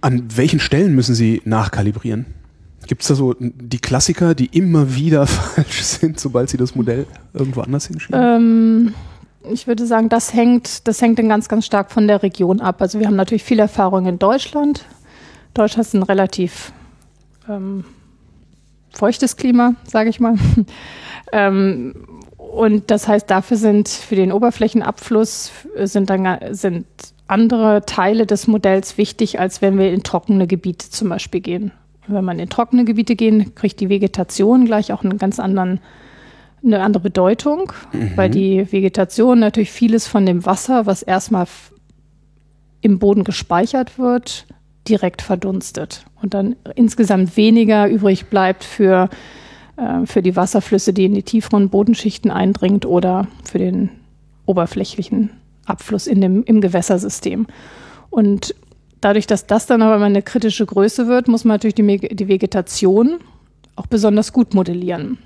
An 0.00 0.24
welchen 0.36 0.60
Stellen 0.60 0.94
müssen 0.94 1.14
Sie 1.14 1.42
nachkalibrieren? 1.44 2.26
Gibt 2.86 3.02
es 3.02 3.08
da 3.08 3.14
so 3.14 3.34
die 3.40 3.80
Klassiker, 3.80 4.34
die 4.34 4.46
immer 4.46 4.94
wieder 4.94 5.26
falsch 5.26 5.82
sind, 5.82 6.20
sobald 6.20 6.50
Sie 6.50 6.56
das 6.56 6.74
Modell 6.74 7.06
irgendwo 7.34 7.62
anders 7.62 7.88
hinschieben? 7.88 8.20
Ähm, 8.20 8.94
ich 9.50 9.66
würde 9.66 9.86
sagen, 9.86 10.08
das 10.08 10.32
hängt, 10.32 10.86
das 10.86 11.02
hängt 11.02 11.18
dann 11.18 11.28
ganz, 11.28 11.48
ganz 11.48 11.66
stark 11.66 11.90
von 11.90 12.06
der 12.06 12.22
Region 12.22 12.60
ab. 12.60 12.80
Also 12.80 13.00
wir 13.00 13.06
haben 13.06 13.16
natürlich 13.16 13.44
viel 13.44 13.58
Erfahrung 13.58 14.06
in 14.06 14.18
Deutschland. 14.18 14.84
Deutschland 15.54 15.86
ist 15.86 15.94
ein 15.94 16.02
relativ 16.02 16.72
ähm, 17.48 17.84
feuchtes 18.96 19.36
Klima, 19.36 19.74
sage 19.86 20.10
ich 20.10 20.20
mal. 20.20 20.36
ähm, 21.32 21.94
und 22.36 22.90
das 22.90 23.08
heißt, 23.08 23.30
dafür 23.30 23.56
sind 23.56 23.88
für 23.88 24.16
den 24.16 24.32
Oberflächenabfluss 24.32 25.52
sind 25.84 26.10
dann 26.10 26.38
sind 26.52 26.86
andere 27.28 27.84
Teile 27.84 28.24
des 28.26 28.46
Modells 28.46 28.98
wichtig, 28.98 29.40
als 29.40 29.60
wenn 29.60 29.78
wir 29.78 29.92
in 29.92 30.02
trockene 30.02 30.46
Gebiete 30.46 30.90
zum 30.90 31.08
Beispiel 31.08 31.40
gehen. 31.40 31.72
Wenn 32.06 32.24
man 32.24 32.38
in 32.38 32.48
trockene 32.48 32.84
Gebiete 32.84 33.16
gehen, 33.16 33.54
kriegt 33.54 33.80
die 33.80 33.88
Vegetation 33.88 34.64
gleich 34.64 34.92
auch 34.92 35.02
einen 35.02 35.18
ganz 35.18 35.40
anderen 35.40 35.80
eine 36.64 36.82
andere 36.82 37.02
Bedeutung, 37.02 37.72
mhm. 37.92 38.12
weil 38.16 38.30
die 38.30 38.70
Vegetation 38.72 39.38
natürlich 39.38 39.70
vieles 39.70 40.06
von 40.06 40.26
dem 40.26 40.46
Wasser, 40.46 40.86
was 40.86 41.02
erstmal 41.02 41.46
im 42.80 42.98
Boden 42.98 43.24
gespeichert 43.24 43.98
wird, 43.98 44.46
direkt 44.88 45.22
verdunstet 45.22 46.04
und 46.22 46.34
dann 46.34 46.56
insgesamt 46.74 47.36
weniger 47.36 47.88
übrig 47.88 48.26
bleibt 48.26 48.64
für, 48.64 49.08
äh, 49.76 50.06
für 50.06 50.22
die 50.22 50.36
Wasserflüsse, 50.36 50.92
die 50.92 51.04
in 51.04 51.14
die 51.14 51.22
tieferen 51.22 51.68
Bodenschichten 51.68 52.30
eindringt 52.30 52.86
oder 52.86 53.26
für 53.44 53.58
den 53.58 53.90
oberflächlichen 54.46 55.30
Abfluss 55.66 56.06
in 56.06 56.20
dem, 56.20 56.44
im 56.44 56.60
Gewässersystem. 56.60 57.46
Und 58.10 58.54
dadurch, 59.00 59.26
dass 59.26 59.46
das 59.46 59.66
dann 59.66 59.82
aber 59.82 60.04
eine 60.04 60.22
kritische 60.22 60.64
Größe 60.64 61.08
wird, 61.08 61.28
muss 61.28 61.44
man 61.44 61.54
natürlich 61.54 61.74
die, 61.74 62.14
die 62.14 62.28
Vegetation 62.28 63.18
auch 63.74 63.86
besonders 63.86 64.32
gut 64.32 64.54
modellieren 64.54 65.18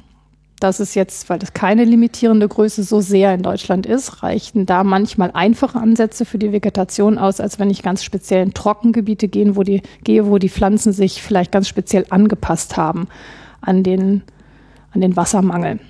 dass 0.61 0.79
es 0.79 0.95
jetzt, 0.95 1.29
weil 1.29 1.39
das 1.39 1.55
keine 1.55 1.85
limitierende 1.85 2.47
Größe 2.47 2.83
so 2.83 3.01
sehr 3.01 3.35
in 3.35 3.43
Deutschland 3.43 3.87
ist, 3.87 4.23
reichen 4.23 4.67
da 4.67 4.85
manchmal 4.85 5.31
einfache 5.33 5.79
Ansätze 5.79 6.25
für 6.25 6.39
die 6.39 6.53
Vegetation 6.53 7.19
aus, 7.19 7.41
als 7.41 7.59
wenn 7.59 7.71
ich 7.71 7.83
ganz 7.83 8.05
speziell 8.05 8.43
in 8.43 8.55
Trockengebiete 8.55 9.29
gehen, 9.29 9.57
wo 9.57 9.63
die, 9.63 9.83
gehe, 10.05 10.27
wo 10.27 10.39
die 10.39 10.51
Pflanzen 10.51 10.93
sich 10.93 11.23
vielleicht 11.23 11.51
ganz 11.51 11.67
speziell 11.67 12.07
angepasst 12.11 12.77
haben 12.77 13.09
an 13.63 13.83
den, 13.83 14.23
an 14.93 15.01
den 15.01 15.17
Wassermangel. 15.17 15.81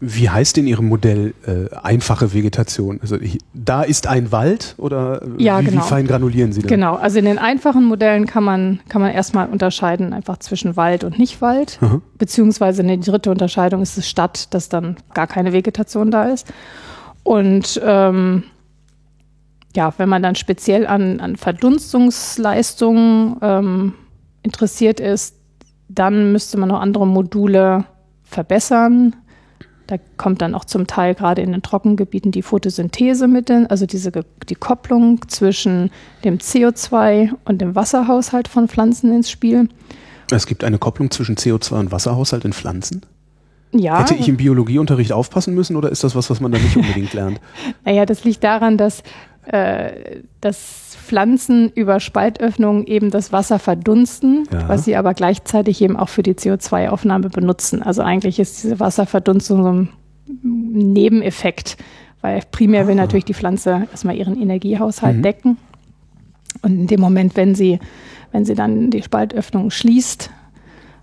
Wie 0.00 0.28
heißt 0.28 0.58
in 0.58 0.66
Ihrem 0.66 0.88
Modell 0.88 1.34
äh, 1.46 1.74
einfache 1.76 2.32
Vegetation? 2.32 2.98
Also 3.02 3.16
da 3.54 3.82
ist 3.82 4.06
ein 4.06 4.32
Wald 4.32 4.74
oder 4.78 5.22
ja, 5.38 5.60
wie, 5.60 5.66
genau. 5.66 5.82
wie 5.82 5.88
fein 5.88 6.06
granulieren 6.06 6.52
Sie 6.52 6.62
das? 6.62 6.68
Genau, 6.68 6.96
also 6.96 7.18
in 7.18 7.24
den 7.24 7.38
einfachen 7.38 7.84
Modellen 7.84 8.26
kann 8.26 8.44
man, 8.44 8.80
kann 8.88 9.00
man 9.00 9.12
erstmal 9.12 9.48
unterscheiden 9.48 10.12
einfach 10.12 10.38
zwischen 10.38 10.76
Wald 10.76 11.04
und 11.04 11.18
Nicht-Wald. 11.18 11.78
Mhm. 11.80 12.02
Beziehungsweise 12.18 12.82
eine 12.82 12.98
dritte 12.98 13.30
Unterscheidung 13.30 13.82
ist 13.82 13.98
es 13.98 14.08
Stadt, 14.08 14.52
dass 14.54 14.68
dann 14.68 14.96
gar 15.14 15.26
keine 15.26 15.52
Vegetation 15.52 16.10
da 16.10 16.24
ist. 16.24 16.52
Und 17.22 17.80
ähm, 17.84 18.44
ja, 19.76 19.92
wenn 19.98 20.08
man 20.08 20.22
dann 20.22 20.34
speziell 20.34 20.86
an, 20.86 21.20
an 21.20 21.36
Verdunstungsleistungen 21.36 23.36
ähm, 23.40 23.94
interessiert 24.42 25.00
ist, 25.00 25.36
dann 25.88 26.32
müsste 26.32 26.58
man 26.58 26.70
noch 26.70 26.80
andere 26.80 27.06
Module 27.06 27.84
verbessern 28.22 29.16
da 29.90 29.96
kommt 30.16 30.40
dann 30.40 30.54
auch 30.54 30.64
zum 30.64 30.86
Teil 30.86 31.16
gerade 31.16 31.42
in 31.42 31.50
den 31.50 31.62
Trockengebieten 31.62 32.30
die 32.30 32.42
Photosynthese 32.42 33.26
mit, 33.26 33.50
in, 33.50 33.66
also 33.66 33.86
diese 33.86 34.12
die 34.48 34.54
Kopplung 34.54 35.28
zwischen 35.28 35.90
dem 36.22 36.38
CO2 36.38 37.32
und 37.44 37.60
dem 37.60 37.74
Wasserhaushalt 37.74 38.46
von 38.46 38.68
Pflanzen 38.68 39.12
ins 39.12 39.30
Spiel. 39.30 39.68
Es 40.30 40.46
gibt 40.46 40.62
eine 40.62 40.78
Kopplung 40.78 41.10
zwischen 41.10 41.34
CO2 41.34 41.80
und 41.80 41.92
Wasserhaushalt 41.92 42.44
in 42.44 42.52
Pflanzen? 42.52 43.02
Ja. 43.72 44.00
Hätte 44.00 44.14
ich 44.14 44.28
im 44.28 44.36
Biologieunterricht 44.36 45.12
aufpassen 45.12 45.54
müssen 45.54 45.74
oder 45.74 45.90
ist 45.90 46.04
das 46.04 46.14
was, 46.14 46.30
was 46.30 46.40
man 46.40 46.52
da 46.52 46.58
nicht 46.58 46.76
unbedingt 46.76 47.12
lernt? 47.12 47.40
naja, 47.84 48.06
das 48.06 48.22
liegt 48.22 48.44
daran, 48.44 48.76
dass, 48.76 49.02
äh, 49.46 50.20
dass 50.40 50.96
Pflanzen 51.06 51.70
über 51.70 51.98
Spaltöffnungen 51.98 52.86
eben 52.86 53.10
das 53.10 53.32
Wasser 53.32 53.58
verdunsten, 53.58 54.46
ja. 54.52 54.68
was 54.68 54.84
sie 54.84 54.96
aber 54.96 55.14
gleichzeitig 55.14 55.80
eben 55.80 55.96
auch 55.96 56.08
für 56.08 56.22
die 56.22 56.34
CO2-Aufnahme 56.34 57.30
benutzen. 57.30 57.82
Also 57.82 58.02
eigentlich 58.02 58.38
ist 58.38 58.62
diese 58.62 58.78
Wasserverdunstung 58.80 59.62
so 59.62 59.72
ein 59.72 59.88
Nebeneffekt, 60.42 61.78
weil 62.20 62.42
primär 62.50 62.86
will 62.86 62.94
ah. 62.94 63.02
natürlich 63.02 63.24
die 63.24 63.34
Pflanze 63.34 63.88
erstmal 63.90 64.16
ihren 64.16 64.40
Energiehaushalt 64.40 65.16
mhm. 65.16 65.22
decken. 65.22 65.56
Und 66.62 66.72
in 66.72 66.86
dem 66.86 67.00
Moment, 67.00 67.36
wenn 67.36 67.54
sie, 67.54 67.78
wenn 68.32 68.44
sie 68.44 68.54
dann 68.54 68.90
die 68.90 69.02
Spaltöffnung 69.02 69.70
schließt 69.70 70.30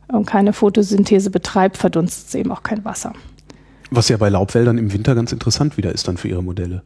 und 0.09 0.25
keine 0.25 0.53
Photosynthese 0.53 1.31
betreibt, 1.31 1.77
verdunstet 1.77 2.29
sie 2.29 2.39
eben 2.39 2.51
auch 2.51 2.63
kein 2.63 2.85
Wasser. 2.85 3.13
Was 3.89 4.09
ja 4.09 4.17
bei 4.17 4.29
Laubwäldern 4.29 4.77
im 4.77 4.93
Winter 4.93 5.15
ganz 5.15 5.31
interessant 5.31 5.77
wieder 5.77 5.91
ist 5.91 6.07
dann 6.07 6.17
für 6.17 6.27
ihre 6.27 6.43
Modelle. 6.43 6.83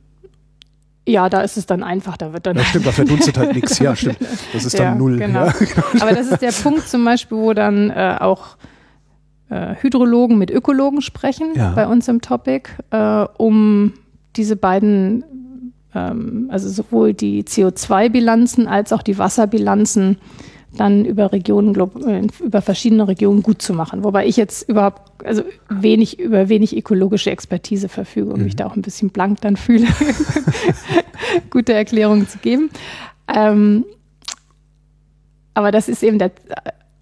Ja, 1.07 1.29
da 1.29 1.41
ist 1.41 1.57
es 1.57 1.65
dann 1.65 1.83
einfach, 1.83 2.15
da 2.15 2.31
wird 2.31 2.45
dann. 2.45 2.57
Ja, 2.57 2.63
stimmt, 2.63 2.85
da 2.85 2.91
verdunstet 2.91 3.37
halt 3.37 3.55
nichts, 3.55 3.79
ja, 3.79 3.95
stimmt. 3.95 4.19
Das 4.53 4.65
ist 4.65 4.77
dann 4.77 4.85
ja, 4.85 4.95
null. 4.95 5.17
Genau. 5.17 5.45
Ja. 5.45 5.53
Aber 5.99 6.13
das 6.13 6.27
ist 6.27 6.41
der 6.41 6.51
Punkt 6.51 6.87
zum 6.87 7.03
Beispiel, 7.03 7.37
wo 7.37 7.53
dann 7.53 7.89
äh, 7.89 8.17
auch 8.19 8.57
äh, 9.49 9.75
Hydrologen 9.81 10.37
mit 10.37 10.51
Ökologen 10.51 11.01
sprechen 11.01 11.53
ja. 11.55 11.71
bei 11.71 11.87
uns 11.87 12.07
im 12.07 12.21
Topic, 12.21 12.69
äh, 12.91 13.25
um 13.37 13.93
diese 14.35 14.55
beiden, 14.55 15.25
ähm, 15.95 16.49
also 16.51 16.69
sowohl 16.69 17.13
die 17.13 17.43
CO2-Bilanzen 17.43 18.67
als 18.67 18.93
auch 18.93 19.01
die 19.01 19.17
Wasserbilanzen 19.17 20.17
dann 20.77 21.05
über 21.05 21.31
Regionen, 21.31 21.75
äh, 22.07 22.27
über 22.43 22.61
verschiedene 22.61 23.07
Regionen 23.07 23.43
gut 23.43 23.61
zu 23.61 23.73
machen. 23.73 24.03
Wobei 24.03 24.25
ich 24.25 24.37
jetzt 24.37 24.67
überhaupt, 24.69 25.25
also 25.25 25.43
wenig, 25.69 26.19
über 26.19 26.49
wenig 26.49 26.75
ökologische 26.75 27.31
Expertise 27.31 27.89
verfüge 27.89 28.31
und 28.31 28.39
mhm. 28.39 28.45
mich 28.45 28.55
da 28.55 28.67
auch 28.67 28.75
ein 28.75 28.81
bisschen 28.81 29.09
blank 29.09 29.41
dann 29.41 29.57
fühle, 29.57 29.87
gute 31.49 31.73
Erklärungen 31.73 32.27
zu 32.27 32.37
geben. 32.37 32.69
Ähm, 33.33 33.85
aber 35.53 35.71
das 35.71 35.89
ist 35.89 36.03
eben 36.03 36.19
der, 36.19 36.31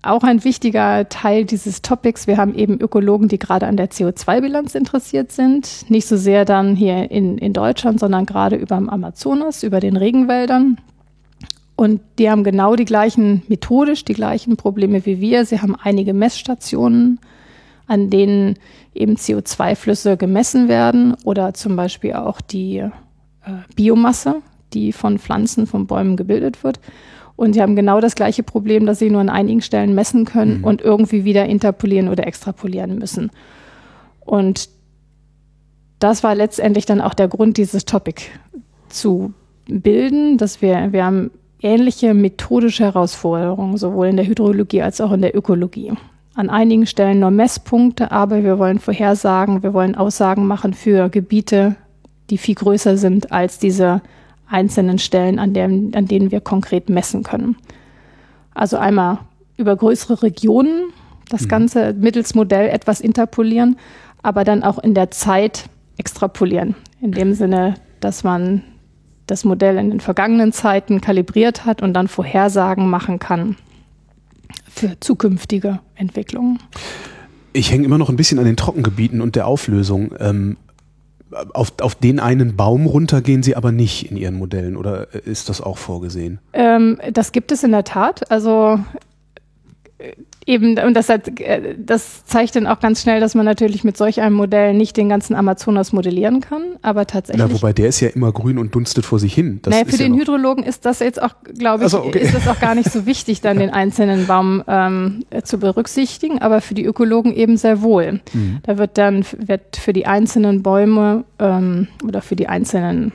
auch 0.01 0.23
ein 0.23 0.43
wichtiger 0.43 1.09
Teil 1.09 1.45
dieses 1.45 1.81
Topics. 1.81 2.25
Wir 2.25 2.37
haben 2.37 2.55
eben 2.55 2.79
Ökologen, 2.79 3.27
die 3.27 3.37
gerade 3.37 3.67
an 3.67 3.77
der 3.77 3.89
CO2-Bilanz 3.89 4.75
interessiert 4.75 5.31
sind. 5.31 5.89
Nicht 5.89 6.07
so 6.07 6.15
sehr 6.15 6.45
dann 6.45 6.75
hier 6.75 7.11
in, 7.11 7.37
in 7.37 7.53
Deutschland, 7.53 7.99
sondern 7.99 8.25
gerade 8.25 8.55
über 8.55 8.77
dem 8.77 8.89
Amazonas, 8.89 9.63
über 9.63 9.79
den 9.79 9.97
Regenwäldern. 9.97 10.77
Und 11.79 12.01
die 12.17 12.29
haben 12.29 12.43
genau 12.43 12.75
die 12.75 12.83
gleichen, 12.83 13.41
methodisch 13.47 14.03
die 14.03 14.13
gleichen 14.13 14.57
Probleme 14.57 15.05
wie 15.05 15.21
wir. 15.21 15.45
Sie 15.45 15.61
haben 15.61 15.77
einige 15.81 16.13
Messstationen, 16.13 17.21
an 17.87 18.09
denen 18.09 18.57
eben 18.93 19.15
CO2-Flüsse 19.15 20.17
gemessen 20.17 20.67
werden 20.67 21.15
oder 21.23 21.53
zum 21.53 21.77
Beispiel 21.77 22.15
auch 22.15 22.41
die 22.41 22.79
äh, 22.79 22.89
Biomasse, 23.77 24.41
die 24.73 24.91
von 24.91 25.19
Pflanzen, 25.19 25.67
von 25.67 25.87
Bäumen 25.87 26.17
gebildet 26.17 26.65
wird. 26.65 26.81
Und 27.37 27.53
sie 27.53 27.61
haben 27.61 27.77
genau 27.77 28.01
das 28.01 28.15
gleiche 28.15 28.43
Problem, 28.43 28.85
dass 28.85 28.99
sie 28.99 29.09
nur 29.09 29.21
an 29.21 29.29
einigen 29.29 29.61
Stellen 29.61 29.95
messen 29.95 30.25
können 30.25 30.57
mhm. 30.57 30.63
und 30.65 30.81
irgendwie 30.81 31.23
wieder 31.23 31.45
interpolieren 31.45 32.09
oder 32.09 32.27
extrapolieren 32.27 32.97
müssen. 32.97 33.31
Und 34.19 34.69
das 35.99 36.23
war 36.23 36.35
letztendlich 36.35 36.85
dann 36.85 36.99
auch 36.99 37.13
der 37.13 37.29
Grund, 37.29 37.55
dieses 37.55 37.85
Topic 37.85 38.23
zu 38.89 39.33
bilden, 39.65 40.37
dass 40.37 40.61
wir, 40.61 40.91
wir 40.91 41.05
haben 41.05 41.31
ähnliche 41.61 42.13
methodische 42.13 42.83
Herausforderungen, 42.83 43.77
sowohl 43.77 44.07
in 44.07 44.17
der 44.17 44.25
Hydrologie 44.25 44.81
als 44.81 45.01
auch 45.01 45.11
in 45.11 45.21
der 45.21 45.35
Ökologie. 45.35 45.93
An 46.35 46.49
einigen 46.49 46.85
Stellen 46.85 47.19
nur 47.19 47.31
Messpunkte, 47.31 48.11
aber 48.11 48.43
wir 48.43 48.59
wollen 48.59 48.79
Vorhersagen, 48.79 49.61
wir 49.63 49.73
wollen 49.73 49.95
Aussagen 49.95 50.47
machen 50.47 50.73
für 50.73 51.09
Gebiete, 51.09 51.75
die 52.29 52.37
viel 52.37 52.55
größer 52.55 52.97
sind 52.97 53.31
als 53.31 53.59
diese 53.59 54.01
einzelnen 54.47 54.99
Stellen, 54.99 55.37
an, 55.39 55.53
deren, 55.53 55.93
an 55.95 56.05
denen 56.05 56.31
wir 56.31 56.41
konkret 56.41 56.89
messen 56.89 57.23
können. 57.23 57.57
Also 58.53 58.77
einmal 58.77 59.19
über 59.57 59.75
größere 59.75 60.23
Regionen 60.23 60.91
das 61.29 61.43
mhm. 61.43 61.47
Ganze 61.47 61.93
mittels 61.93 62.35
Modell 62.35 62.67
etwas 62.69 62.99
interpolieren, 62.99 63.77
aber 64.21 64.43
dann 64.43 64.63
auch 64.63 64.79
in 64.79 64.93
der 64.93 65.11
Zeit 65.11 65.69
extrapolieren. 65.97 66.75
In 67.01 67.13
dem 67.13 67.33
Sinne, 67.33 67.75
dass 68.01 68.23
man 68.23 68.63
das 69.29 69.45
Modell 69.45 69.77
in 69.77 69.89
den 69.89 69.99
vergangenen 69.99 70.51
Zeiten 70.51 71.01
kalibriert 71.01 71.65
hat 71.65 71.81
und 71.81 71.93
dann 71.93 72.07
Vorhersagen 72.07 72.89
machen 72.89 73.19
kann 73.19 73.55
für 74.69 74.99
zukünftige 74.99 75.79
Entwicklungen. 75.95 76.59
Ich 77.53 77.71
hänge 77.71 77.85
immer 77.85 77.97
noch 77.97 78.09
ein 78.09 78.15
bisschen 78.15 78.39
an 78.39 78.45
den 78.45 78.55
Trockengebieten 78.55 79.21
und 79.21 79.35
der 79.35 79.47
Auflösung. 79.47 80.13
Ähm, 80.19 80.57
auf, 81.53 81.73
auf 81.81 81.95
den 81.95 82.19
einen 82.19 82.55
Baum 82.55 82.85
runter 82.85 83.21
gehen 83.21 83.43
Sie 83.43 83.55
aber 83.55 83.71
nicht 83.71 84.09
in 84.09 84.17
Ihren 84.17 84.35
Modellen 84.35 84.75
oder 84.75 85.13
ist 85.13 85.49
das 85.49 85.61
auch 85.61 85.77
vorgesehen? 85.77 86.39
Ähm, 86.53 86.97
das 87.13 87.31
gibt 87.31 87.51
es 87.51 87.63
in 87.63 87.71
der 87.71 87.83
Tat. 87.83 88.31
Also 88.31 88.79
eben, 90.45 90.77
und 90.79 90.93
das, 90.93 91.09
hat, 91.09 91.39
äh, 91.39 91.75
das 91.77 92.25
zeigt 92.25 92.55
dann 92.55 92.67
auch 92.67 92.79
ganz 92.79 93.01
schnell, 93.01 93.19
dass 93.19 93.35
man 93.35 93.45
natürlich 93.45 93.83
mit 93.83 93.97
solch 93.97 94.21
einem 94.21 94.35
Modell 94.35 94.73
nicht 94.73 94.95
den 94.97 95.09
ganzen 95.09 95.35
Amazonas 95.35 95.91
modellieren 95.91 96.41
kann, 96.41 96.61
aber 96.81 97.05
tatsächlich. 97.05 97.45
Na, 97.45 97.53
wobei 97.53 97.73
der 97.73 97.89
ist 97.89 97.99
ja 97.99 98.09
immer 98.09 98.31
grün 98.31 98.57
und 98.57 98.73
dunstet 98.73 99.05
vor 99.05 99.19
sich 99.19 99.33
hin. 99.33 99.59
Das 99.61 99.73
naja, 99.73 99.85
für 99.85 99.97
den 99.97 100.13
ja 100.13 100.21
Hydrologen 100.21 100.63
ist 100.63 100.85
das 100.85 100.99
jetzt 100.99 101.21
auch, 101.21 101.35
glaube 101.57 101.85
ich, 101.85 101.93
also, 101.93 102.03
okay. 102.03 102.19
ist 102.19 102.33
das 102.33 102.47
auch 102.47 102.59
gar 102.59 102.75
nicht 102.75 102.91
so 102.91 103.05
wichtig, 103.05 103.41
dann 103.41 103.59
den 103.59 103.69
einzelnen 103.69 104.25
Baum 104.25 104.63
ähm, 104.67 105.25
zu 105.43 105.57
berücksichtigen, 105.57 106.39
aber 106.39 106.61
für 106.61 106.73
die 106.73 106.85
Ökologen 106.85 107.33
eben 107.33 107.57
sehr 107.57 107.81
wohl. 107.81 108.21
Mhm. 108.33 108.59
Da 108.63 108.77
wird 108.77 108.97
dann 108.97 109.25
wird 109.37 109.75
für 109.75 109.93
die 109.93 110.05
einzelnen 110.05 110.63
Bäume 110.63 111.25
ähm, 111.39 111.87
oder 112.05 112.21
für 112.21 112.35
die 112.35 112.47
einzelnen 112.47 113.11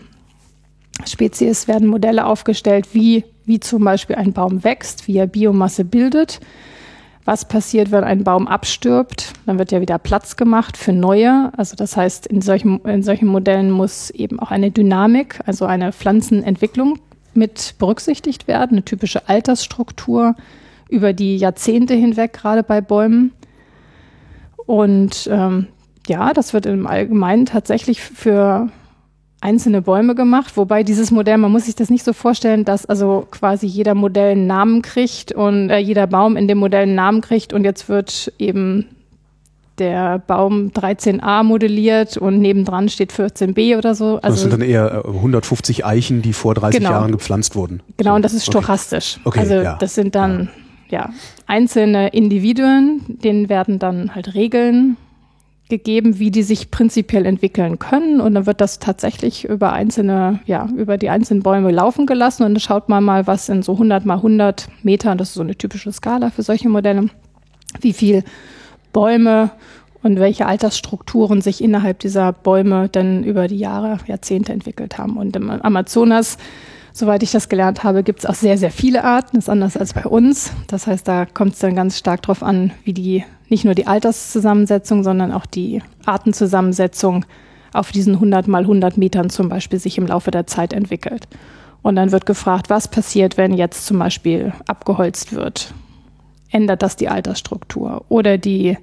Spezies 1.06 1.66
werden 1.66 1.88
Modelle 1.88 2.26
aufgestellt, 2.26 2.88
wie, 2.92 3.24
wie 3.46 3.60
zum 3.60 3.84
Beispiel 3.84 4.16
ein 4.16 4.32
Baum 4.32 4.64
wächst, 4.64 5.06
wie 5.06 5.16
er 5.16 5.26
Biomasse 5.26 5.84
bildet 5.84 6.40
was 7.24 7.46
passiert, 7.46 7.90
wenn 7.90 8.04
ein 8.04 8.24
Baum 8.24 8.46
abstirbt. 8.46 9.32
Dann 9.46 9.58
wird 9.58 9.72
ja 9.72 9.80
wieder 9.80 9.98
Platz 9.98 10.36
gemacht 10.36 10.76
für 10.76 10.92
neue. 10.92 11.50
Also 11.56 11.74
das 11.76 11.96
heißt, 11.96 12.26
in 12.26 12.42
solchen, 12.42 12.80
in 12.84 13.02
solchen 13.02 13.26
Modellen 13.26 13.70
muss 13.70 14.10
eben 14.10 14.38
auch 14.40 14.50
eine 14.50 14.70
Dynamik, 14.70 15.40
also 15.46 15.64
eine 15.64 15.92
Pflanzenentwicklung 15.92 16.98
mit 17.32 17.74
berücksichtigt 17.78 18.46
werden, 18.46 18.72
eine 18.72 18.84
typische 18.84 19.28
Altersstruktur 19.28 20.34
über 20.88 21.12
die 21.12 21.36
Jahrzehnte 21.36 21.94
hinweg, 21.94 22.34
gerade 22.34 22.62
bei 22.62 22.80
Bäumen. 22.80 23.32
Und 24.66 25.28
ähm, 25.32 25.68
ja, 26.06 26.32
das 26.34 26.52
wird 26.52 26.66
im 26.66 26.86
Allgemeinen 26.86 27.46
tatsächlich 27.46 28.02
für 28.02 28.68
einzelne 29.44 29.82
Bäume 29.82 30.14
gemacht, 30.14 30.56
wobei 30.56 30.82
dieses 30.82 31.10
Modell, 31.10 31.36
man 31.36 31.52
muss 31.52 31.66
sich 31.66 31.74
das 31.74 31.90
nicht 31.90 32.02
so 32.02 32.14
vorstellen, 32.14 32.64
dass 32.64 32.86
also 32.86 33.26
quasi 33.30 33.66
jeder 33.66 33.94
Modell 33.94 34.32
einen 34.32 34.46
Namen 34.46 34.80
kriegt 34.80 35.32
und 35.32 35.68
äh, 35.68 35.78
jeder 35.78 36.06
Baum 36.06 36.36
in 36.36 36.48
dem 36.48 36.58
Modell 36.58 36.84
einen 36.84 36.94
Namen 36.94 37.20
kriegt 37.20 37.52
und 37.52 37.62
jetzt 37.64 37.88
wird 37.90 38.32
eben 38.38 38.86
der 39.78 40.18
Baum 40.18 40.70
13a 40.70 41.42
modelliert 41.42 42.16
und 42.16 42.40
nebendran 42.40 42.88
steht 42.88 43.12
14b 43.12 43.76
oder 43.76 43.94
so. 43.94 44.18
Also 44.22 44.28
das 44.28 44.40
sind 44.40 44.52
dann 44.52 44.62
eher 44.62 45.04
150 45.04 45.80
äh, 45.80 45.84
Eichen, 45.84 46.22
die 46.22 46.32
vor 46.32 46.54
30 46.54 46.78
genau. 46.78 46.92
Jahren 46.92 47.12
gepflanzt 47.12 47.54
wurden. 47.54 47.82
Genau, 47.98 48.12
so. 48.12 48.16
und 48.16 48.24
das 48.24 48.32
ist 48.32 48.46
stochastisch. 48.46 49.18
Okay. 49.24 49.28
okay 49.28 49.40
also 49.40 49.54
ja. 49.54 49.76
das 49.76 49.94
sind 49.94 50.14
dann 50.14 50.48
ja. 50.88 51.00
ja 51.00 51.10
einzelne 51.46 52.08
Individuen, 52.08 53.02
denen 53.08 53.50
werden 53.50 53.78
dann 53.78 54.14
halt 54.14 54.34
Regeln 54.34 54.96
gegeben, 55.68 56.18
wie 56.18 56.30
die 56.30 56.42
sich 56.42 56.70
prinzipiell 56.70 57.26
entwickeln 57.26 57.78
können. 57.78 58.20
Und 58.20 58.34
dann 58.34 58.46
wird 58.46 58.60
das 58.60 58.78
tatsächlich 58.78 59.44
über 59.44 59.72
einzelne, 59.72 60.40
ja, 60.46 60.68
über 60.76 60.98
die 60.98 61.10
einzelnen 61.10 61.42
Bäume 61.42 61.70
laufen 61.70 62.06
gelassen. 62.06 62.44
Und 62.44 62.54
dann 62.54 62.60
schaut 62.60 62.88
man 62.88 63.02
mal, 63.02 63.26
was 63.26 63.48
in 63.48 63.62
so 63.62 63.72
100 63.72 64.04
mal 64.04 64.16
100 64.16 64.68
Metern, 64.82 65.18
das 65.18 65.28
ist 65.28 65.34
so 65.34 65.42
eine 65.42 65.56
typische 65.56 65.92
Skala 65.92 66.30
für 66.30 66.42
solche 66.42 66.68
Modelle, 66.68 67.08
wie 67.80 67.92
viel 67.92 68.24
Bäume 68.92 69.50
und 70.02 70.20
welche 70.20 70.46
Altersstrukturen 70.46 71.40
sich 71.40 71.62
innerhalb 71.62 71.98
dieser 72.00 72.32
Bäume 72.32 72.88
dann 72.90 73.24
über 73.24 73.48
die 73.48 73.58
Jahre, 73.58 73.98
Jahrzehnte 74.06 74.52
entwickelt 74.52 74.98
haben. 74.98 75.16
Und 75.16 75.34
im 75.34 75.50
Amazonas 75.50 76.36
Soweit 76.96 77.24
ich 77.24 77.32
das 77.32 77.48
gelernt 77.48 77.82
habe, 77.82 78.04
gibt 78.04 78.20
es 78.20 78.26
auch 78.26 78.36
sehr, 78.36 78.56
sehr 78.56 78.70
viele 78.70 79.02
Arten. 79.02 79.30
Das 79.34 79.46
ist 79.46 79.48
anders 79.48 79.76
als 79.76 79.94
bei 79.94 80.04
uns. 80.04 80.52
Das 80.68 80.86
heißt, 80.86 81.08
da 81.08 81.26
kommt 81.26 81.54
es 81.54 81.58
dann 81.58 81.74
ganz 81.74 81.98
stark 81.98 82.22
darauf 82.22 82.40
an, 82.44 82.70
wie 82.84 82.92
die 82.92 83.24
nicht 83.54 83.64
nur 83.64 83.76
die 83.76 83.86
Alterszusammensetzung, 83.86 85.04
sondern 85.04 85.30
auch 85.30 85.46
die 85.46 85.80
Artenzusammensetzung 86.04 87.24
auf 87.72 87.92
diesen 87.92 88.14
100 88.14 88.48
mal 88.48 88.62
100 88.62 88.98
Metern 88.98 89.30
zum 89.30 89.48
Beispiel 89.48 89.78
sich 89.78 89.96
im 89.96 90.08
Laufe 90.08 90.32
der 90.32 90.48
Zeit 90.48 90.72
entwickelt. 90.72 91.28
Und 91.80 91.94
dann 91.94 92.10
wird 92.10 92.26
gefragt, 92.26 92.68
was 92.68 92.88
passiert, 92.88 93.36
wenn 93.36 93.52
jetzt 93.52 93.86
zum 93.86 94.00
Beispiel 94.00 94.52
abgeholzt 94.66 95.34
wird? 95.34 95.72
Ändert 96.50 96.82
das 96.82 96.96
die 96.96 97.08
Altersstruktur 97.08 98.04
oder 98.08 98.38
die 98.38 98.76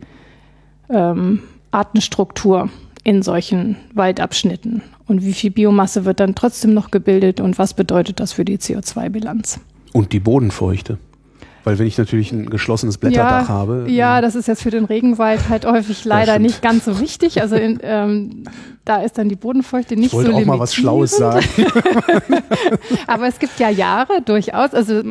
ähm, 0.89 1.41
Artenstruktur 1.71 2.69
in 3.03 3.23
solchen 3.23 3.75
Waldabschnitten? 3.93 4.83
Und 5.05 5.25
wie 5.25 5.33
viel 5.33 5.51
Biomasse 5.51 6.05
wird 6.05 6.21
dann 6.21 6.33
trotzdem 6.33 6.73
noch 6.73 6.91
gebildet 6.91 7.41
und 7.41 7.57
was 7.59 7.73
bedeutet 7.73 8.21
das 8.21 8.31
für 8.31 8.45
die 8.45 8.57
CO2-Bilanz? 8.57 9.59
Und 9.91 10.13
die 10.13 10.21
Bodenfeuchte. 10.21 10.97
Weil 11.63 11.77
wenn 11.77 11.85
ich 11.85 11.97
natürlich 11.97 12.31
ein 12.31 12.49
geschlossenes 12.49 12.97
Blätterdach 12.97 13.43
ja, 13.43 13.47
habe. 13.47 13.85
Ja, 13.87 14.21
das 14.21 14.35
ist 14.35 14.47
jetzt 14.47 14.63
für 14.63 14.71
den 14.71 14.85
Regenwald 14.85 15.49
halt 15.49 15.65
häufig 15.65 16.05
leider 16.05 16.39
nicht 16.39 16.61
ganz 16.61 16.85
so 16.85 16.99
wichtig. 16.99 17.41
Also 17.41 17.55
in, 17.55 17.79
ähm, 17.83 18.45
da 18.83 18.97
ist 18.97 19.17
dann 19.17 19.29
die 19.29 19.35
Bodenfeuchte 19.35 19.95
nicht 19.95 20.07
ich 20.07 20.13
wollte 20.13 20.31
so 20.31 20.37
auch 20.37 20.45
mal 20.45 20.59
was 20.59 20.73
Schlaues 20.73 21.15
sagen. 21.15 21.45
Aber 23.07 23.27
es 23.27 23.37
gibt 23.37 23.59
ja 23.59 23.69
Jahre 23.69 24.21
durchaus. 24.23 24.73
Also 24.73 25.03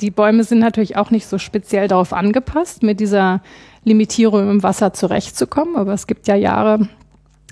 die 0.00 0.10
Bäume 0.10 0.44
sind 0.44 0.60
natürlich 0.60 0.96
auch 0.96 1.10
nicht 1.10 1.26
so 1.26 1.36
speziell 1.36 1.88
darauf 1.88 2.14
angepasst, 2.14 2.82
mit 2.82 3.00
dieser 3.00 3.42
Limitierung 3.84 4.50
im 4.50 4.62
Wasser 4.62 4.94
zurechtzukommen. 4.94 5.76
Aber 5.76 5.92
es 5.92 6.06
gibt 6.06 6.26
ja 6.26 6.36
Jahre, 6.36 6.88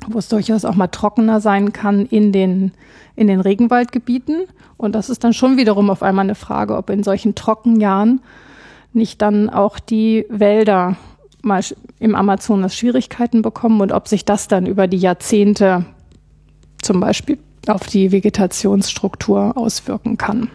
wo 0.09 0.19
es 0.19 0.29
durchaus 0.29 0.65
auch 0.65 0.77
mal 0.77 0.89
trockener 0.89 1.41
sein 1.41 1.75
kann 1.75 2.07
in 2.07 2.33
den, 2.33 2.73
in 3.17 3.27
den 3.27 3.41
Regenwaldgebieten. 3.41 4.45
Und 4.79 4.95
das 4.95 5.11
ist 5.11 5.25
dann 5.25 5.35
schon 5.35 5.59
wiederum 5.59 5.91
auf 5.91 6.03
einmal 6.03 6.25
eine 6.25 6.35
Frage, 6.35 6.77
ob 6.77 6.89
in 6.89 7.03
solchen 7.03 7.35
Trockenjahren 7.35 8.21
nicht 8.97 9.23
dann 9.23 9.49
auch 9.49 9.79
die 9.79 10.27
Wälder 10.29 10.97
mal 11.43 11.63
im 12.01 12.15
Amazonas 12.15 12.77
Schwierigkeiten 12.77 13.43
bekommen 13.43 13.81
und 13.81 13.93
ob 13.93 14.09
sich 14.09 14.25
das 14.25 14.49
dann 14.49 14.67
über 14.67 14.89
die 14.89 14.99
Jahrzehnte 14.99 15.85
zum 16.83 17.01
Beispiel 17.01 17.39
auf 17.69 17.87
die 17.87 18.13
Vegetationsstruktur 18.13 19.57
auswirken 19.57 20.19
kann. 20.19 20.51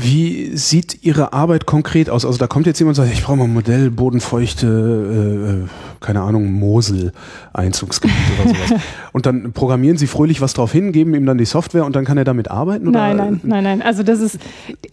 Wie 0.00 0.56
sieht 0.56 1.02
Ihre 1.02 1.32
Arbeit 1.32 1.66
konkret 1.66 2.08
aus? 2.08 2.24
Also 2.24 2.38
da 2.38 2.46
kommt 2.46 2.66
jetzt 2.66 2.78
jemand 2.78 2.96
und 2.96 3.04
sagt, 3.04 3.18
ich 3.18 3.24
brauche 3.24 3.36
mal 3.36 3.44
ein 3.44 3.52
Modell, 3.52 3.90
bodenfeuchte, 3.90 5.66
äh, 5.66 5.68
keine 5.98 6.20
Ahnung, 6.20 6.52
Mosel-Einzugsgebiet 6.52 8.14
oder 8.40 8.48
sowas. 8.54 8.80
Und 9.12 9.26
dann 9.26 9.52
programmieren 9.52 9.96
Sie 9.96 10.06
fröhlich 10.06 10.40
was 10.40 10.54
drauf 10.54 10.70
hin, 10.70 10.92
geben 10.92 11.14
ihm 11.14 11.26
dann 11.26 11.36
die 11.36 11.44
Software 11.44 11.84
und 11.84 11.96
dann 11.96 12.04
kann 12.04 12.16
er 12.16 12.22
damit 12.22 12.48
arbeiten? 12.48 12.86
Oder? 12.86 13.00
Nein, 13.00 13.16
nein, 13.16 13.40
nein, 13.42 13.64
nein. 13.64 13.82
Also 13.82 14.04
das 14.04 14.20
ist, 14.20 14.38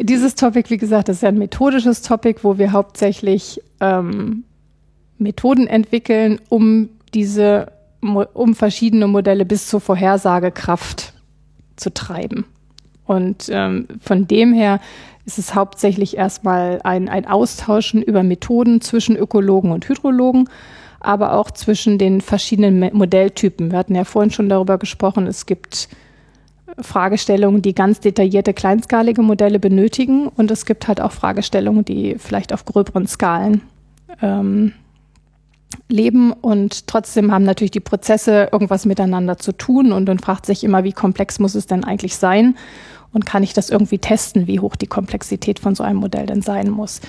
dieses 0.01 0.33
Topic, 0.33 0.71
wie 0.71 0.77
gesagt, 0.77 1.07
das 1.07 1.17
ist 1.17 1.21
ja 1.21 1.29
ein 1.29 1.37
methodisches 1.37 2.01
Topic, 2.01 2.39
wo 2.41 2.57
wir 2.57 2.71
hauptsächlich 2.71 3.61
ähm, 3.81 4.43
Methoden 5.19 5.67
entwickeln, 5.67 6.41
um 6.49 6.89
diese, 7.13 7.71
um 8.01 8.55
verschiedene 8.55 9.05
Modelle 9.05 9.45
bis 9.45 9.67
zur 9.67 9.81
Vorhersagekraft 9.81 11.13
zu 11.75 11.93
treiben. 11.93 12.45
Und 13.05 13.49
ähm, 13.49 13.87
von 14.01 14.27
dem 14.27 14.53
her 14.53 14.79
ist 15.25 15.39
es 15.39 15.55
hauptsächlich 15.55 16.17
erstmal 16.17 16.79
ein, 16.83 17.09
ein 17.09 17.27
Austauschen 17.27 18.01
über 18.01 18.23
Methoden 18.23 18.81
zwischen 18.81 19.15
Ökologen 19.15 19.71
und 19.71 19.87
Hydrologen, 19.87 20.49
aber 20.99 21.33
auch 21.33 21.51
zwischen 21.51 21.97
den 21.97 22.21
verschiedenen 22.21 22.95
Modelltypen. 22.95 23.71
Wir 23.71 23.77
hatten 23.77 23.95
ja 23.95 24.03
vorhin 24.03 24.31
schon 24.31 24.49
darüber 24.49 24.77
gesprochen, 24.77 25.27
es 25.27 25.45
gibt 25.45 25.89
Fragestellungen, 26.79 27.61
die 27.61 27.73
ganz 27.73 27.99
detaillierte 27.99 28.53
kleinskalige 28.53 29.21
Modelle 29.21 29.59
benötigen 29.59 30.27
und 30.27 30.51
es 30.51 30.65
gibt 30.65 30.87
halt 30.87 30.99
auch 30.99 31.11
Fragestellungen, 31.11 31.85
die 31.85 32.15
vielleicht 32.17 32.53
auf 32.53 32.65
gröberen 32.65 33.07
Skalen 33.07 33.61
ähm, 34.21 34.73
leben 35.87 36.33
und 36.33 36.87
trotzdem 36.87 37.31
haben 37.31 37.43
natürlich 37.43 37.71
die 37.71 37.79
Prozesse 37.79 38.49
irgendwas 38.51 38.85
miteinander 38.85 39.37
zu 39.37 39.51
tun 39.51 39.91
und 39.91 40.05
dann 40.05 40.19
fragt 40.19 40.45
sich 40.45 40.63
immer, 40.63 40.83
wie 40.83 40.93
komplex 40.93 41.39
muss 41.39 41.55
es 41.55 41.67
denn 41.67 41.83
eigentlich 41.83 42.17
sein 42.17 42.55
und 43.15 43.25
kann 43.25 43.43
ich 43.43 43.53
das 43.53 43.69
irgendwie 43.69 43.97
testen, 43.97 44.45
wie 44.45 44.59
hoch 44.59 44.75
die 44.75 44.87
Komplexität 44.87 45.59
von 45.59 45.73
so 45.73 45.83
einem 45.83 45.99
Modell 45.99 46.25
denn 46.25 46.41
sein 46.41 46.69
muss. 46.69 46.99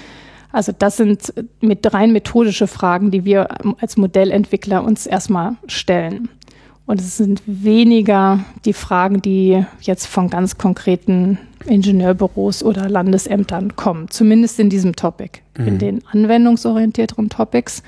Also 0.53 0.71
das 0.71 0.97
sind 0.97 1.35
mit 1.61 1.92
rein 1.92 2.12
methodische 2.12 2.69
Fragen, 2.69 3.11
die 3.11 3.25
wir 3.25 3.49
als 3.81 3.97
Modellentwickler 3.97 4.85
uns 4.85 5.07
erstmal 5.07 5.57
stellen. 5.66 6.29
Und 6.87 7.01
es 7.01 7.16
sind 7.16 7.42
weniger 7.47 8.45
die 8.64 8.73
Fragen, 8.73 9.21
die 9.21 9.64
jetzt 9.81 10.07
von 10.07 10.31
ganz 10.31 10.57
konkreten 10.57 11.38
Ingenieurbüros 11.64 12.62
oder 12.62 12.88
Landesämtern 12.88 13.75
kommen, 13.75 14.09
zumindest 14.09 14.61
in 14.61 14.71
diesem 14.71 14.95
Topic. 14.95 15.40
Mhm. 15.59 15.66
In 15.66 15.79
den 15.81 16.07
anwendungsorientierteren 16.07 17.31
Topics, 17.31 17.83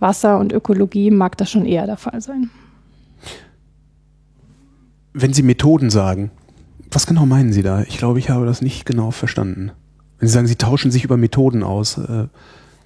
Wasser 0.00 0.38
und 0.38 0.52
Ökologie, 0.52 1.10
mag 1.10 1.38
das 1.38 1.50
schon 1.50 1.64
eher 1.64 1.86
der 1.86 1.96
Fall 1.96 2.20
sein. 2.20 2.50
Wenn 5.14 5.32
Sie 5.32 5.42
Methoden 5.42 5.88
sagen, 5.88 6.30
was 6.94 7.06
genau 7.06 7.26
meinen 7.26 7.52
Sie 7.52 7.62
da? 7.62 7.82
Ich 7.82 7.98
glaube, 7.98 8.18
ich 8.18 8.30
habe 8.30 8.46
das 8.46 8.62
nicht 8.62 8.86
genau 8.86 9.10
verstanden. 9.10 9.72
Wenn 10.18 10.28
Sie 10.28 10.34
sagen, 10.34 10.46
Sie 10.46 10.56
tauschen 10.56 10.90
sich 10.90 11.04
über 11.04 11.16
Methoden 11.16 11.62
aus. 11.62 11.98
Äh 11.98 12.26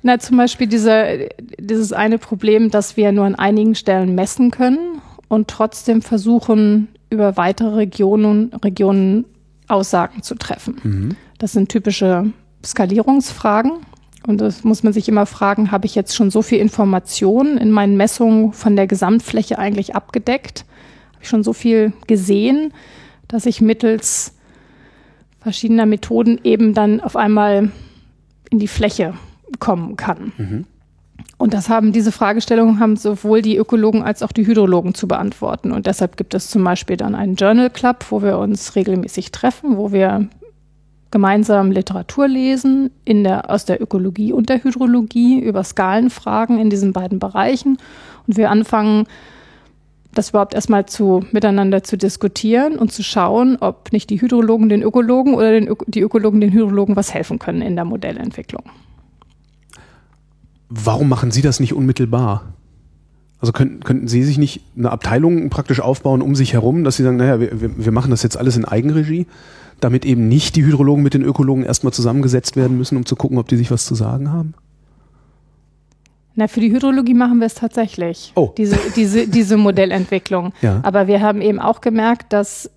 Na, 0.02 0.18
zum 0.18 0.36
Beispiel 0.36 0.66
diese, 0.66 1.28
dieses 1.58 1.92
eine 1.92 2.18
Problem, 2.18 2.70
dass 2.70 2.96
wir 2.96 3.12
nur 3.12 3.24
an 3.24 3.34
einigen 3.34 3.74
Stellen 3.74 4.14
messen 4.14 4.50
können 4.50 5.00
und 5.28 5.48
trotzdem 5.48 6.02
versuchen, 6.02 6.88
über 7.10 7.36
weitere 7.36 7.74
Regionen, 7.74 8.52
Regionen 8.64 9.24
Aussagen 9.68 10.22
zu 10.22 10.34
treffen. 10.34 10.76
Mhm. 10.82 11.16
Das 11.38 11.52
sind 11.52 11.68
typische 11.68 12.32
Skalierungsfragen. 12.64 13.72
Und 14.26 14.40
das 14.40 14.64
muss 14.64 14.82
man 14.82 14.92
sich 14.92 15.08
immer 15.08 15.24
fragen, 15.24 15.70
habe 15.70 15.86
ich 15.86 15.94
jetzt 15.94 16.16
schon 16.16 16.30
so 16.30 16.42
viel 16.42 16.58
Information 16.58 17.58
in 17.58 17.70
meinen 17.70 17.96
Messungen 17.96 18.52
von 18.52 18.74
der 18.74 18.88
Gesamtfläche 18.88 19.58
eigentlich 19.58 19.94
abgedeckt? 19.94 20.64
Habe 21.12 21.22
ich 21.22 21.28
schon 21.28 21.44
so 21.44 21.52
viel 21.52 21.92
gesehen? 22.08 22.72
Dass 23.28 23.46
ich 23.46 23.60
mittels 23.60 24.34
verschiedener 25.40 25.86
Methoden 25.86 26.40
eben 26.42 26.74
dann 26.74 27.00
auf 27.00 27.16
einmal 27.16 27.70
in 28.50 28.58
die 28.58 28.68
Fläche 28.68 29.14
kommen 29.58 29.96
kann. 29.96 30.32
Mhm. 30.36 30.64
Und 31.38 31.52
das 31.52 31.68
haben 31.68 31.92
diese 31.92 32.12
Fragestellungen 32.12 32.80
haben 32.80 32.96
sowohl 32.96 33.42
die 33.42 33.56
Ökologen 33.56 34.02
als 34.02 34.22
auch 34.22 34.32
die 34.32 34.46
Hydrologen 34.46 34.94
zu 34.94 35.06
beantworten. 35.06 35.70
Und 35.70 35.86
deshalb 35.86 36.16
gibt 36.16 36.34
es 36.34 36.48
zum 36.50 36.64
Beispiel 36.64 36.96
dann 36.96 37.14
einen 37.14 37.36
Journal 37.36 37.70
Club, 37.70 38.06
wo 38.08 38.22
wir 38.22 38.38
uns 38.38 38.74
regelmäßig 38.74 39.32
treffen, 39.32 39.76
wo 39.76 39.92
wir 39.92 40.28
gemeinsam 41.10 41.70
Literatur 41.70 42.26
lesen 42.26 42.90
in 43.04 43.22
der, 43.22 43.50
aus 43.50 43.64
der 43.64 43.80
Ökologie 43.80 44.32
und 44.32 44.48
der 44.48 44.64
Hydrologie 44.64 45.38
über 45.40 45.62
Skalenfragen 45.62 46.58
in 46.58 46.70
diesen 46.70 46.92
beiden 46.92 47.18
Bereichen. 47.18 47.78
Und 48.26 48.36
wir 48.36 48.50
anfangen, 48.50 49.06
das 50.18 50.30
überhaupt 50.30 50.54
erstmal 50.54 50.86
zu, 50.86 51.24
miteinander 51.32 51.82
zu 51.82 51.96
diskutieren 51.96 52.78
und 52.78 52.92
zu 52.92 53.02
schauen, 53.02 53.56
ob 53.60 53.92
nicht 53.92 54.10
die 54.10 54.20
Hydrologen 54.20 54.68
den 54.68 54.82
Ökologen 54.82 55.34
oder 55.34 55.52
den 55.52 55.68
Ö 55.68 55.74
die 55.86 56.00
Ökologen 56.00 56.40
den 56.40 56.52
Hydrologen 56.52 56.96
was 56.96 57.12
helfen 57.12 57.38
können 57.38 57.62
in 57.62 57.76
der 57.76 57.84
Modellentwicklung. 57.84 58.64
Warum 60.68 61.08
machen 61.08 61.30
Sie 61.30 61.42
das 61.42 61.60
nicht 61.60 61.74
unmittelbar? 61.74 62.54
Also 63.40 63.52
könnten, 63.52 63.80
könnten 63.80 64.08
Sie 64.08 64.24
sich 64.24 64.38
nicht 64.38 64.62
eine 64.76 64.90
Abteilung 64.90 65.50
praktisch 65.50 65.80
aufbauen 65.80 66.22
um 66.22 66.34
sich 66.34 66.54
herum, 66.54 66.84
dass 66.84 66.96
Sie 66.96 67.02
sagen, 67.02 67.18
naja, 67.18 67.38
wir, 67.38 67.50
wir 67.76 67.92
machen 67.92 68.10
das 68.10 68.22
jetzt 68.22 68.36
alles 68.36 68.56
in 68.56 68.64
Eigenregie, 68.64 69.26
damit 69.80 70.04
eben 70.04 70.26
nicht 70.28 70.56
die 70.56 70.64
Hydrologen 70.64 71.02
mit 71.02 71.14
den 71.14 71.22
Ökologen 71.22 71.62
erstmal 71.62 71.92
zusammengesetzt 71.92 72.56
werden 72.56 72.78
müssen, 72.78 72.96
um 72.96 73.04
zu 73.04 73.14
gucken, 73.14 73.38
ob 73.38 73.48
die 73.48 73.56
sich 73.56 73.70
was 73.70 73.84
zu 73.84 73.94
sagen 73.94 74.32
haben? 74.32 74.54
Na, 76.36 76.48
für 76.48 76.60
die 76.60 76.70
Hydrologie 76.70 77.14
machen 77.14 77.38
wir 77.38 77.46
es 77.46 77.54
tatsächlich. 77.54 78.32
Oh. 78.36 78.52
Diese, 78.56 78.78
diese, 78.94 79.26
diese 79.26 79.56
Modellentwicklung. 79.56 80.52
Ja. 80.60 80.80
Aber 80.82 81.06
wir 81.06 81.22
haben 81.22 81.40
eben 81.40 81.58
auch 81.58 81.80
gemerkt, 81.80 82.32
dass 82.32 82.70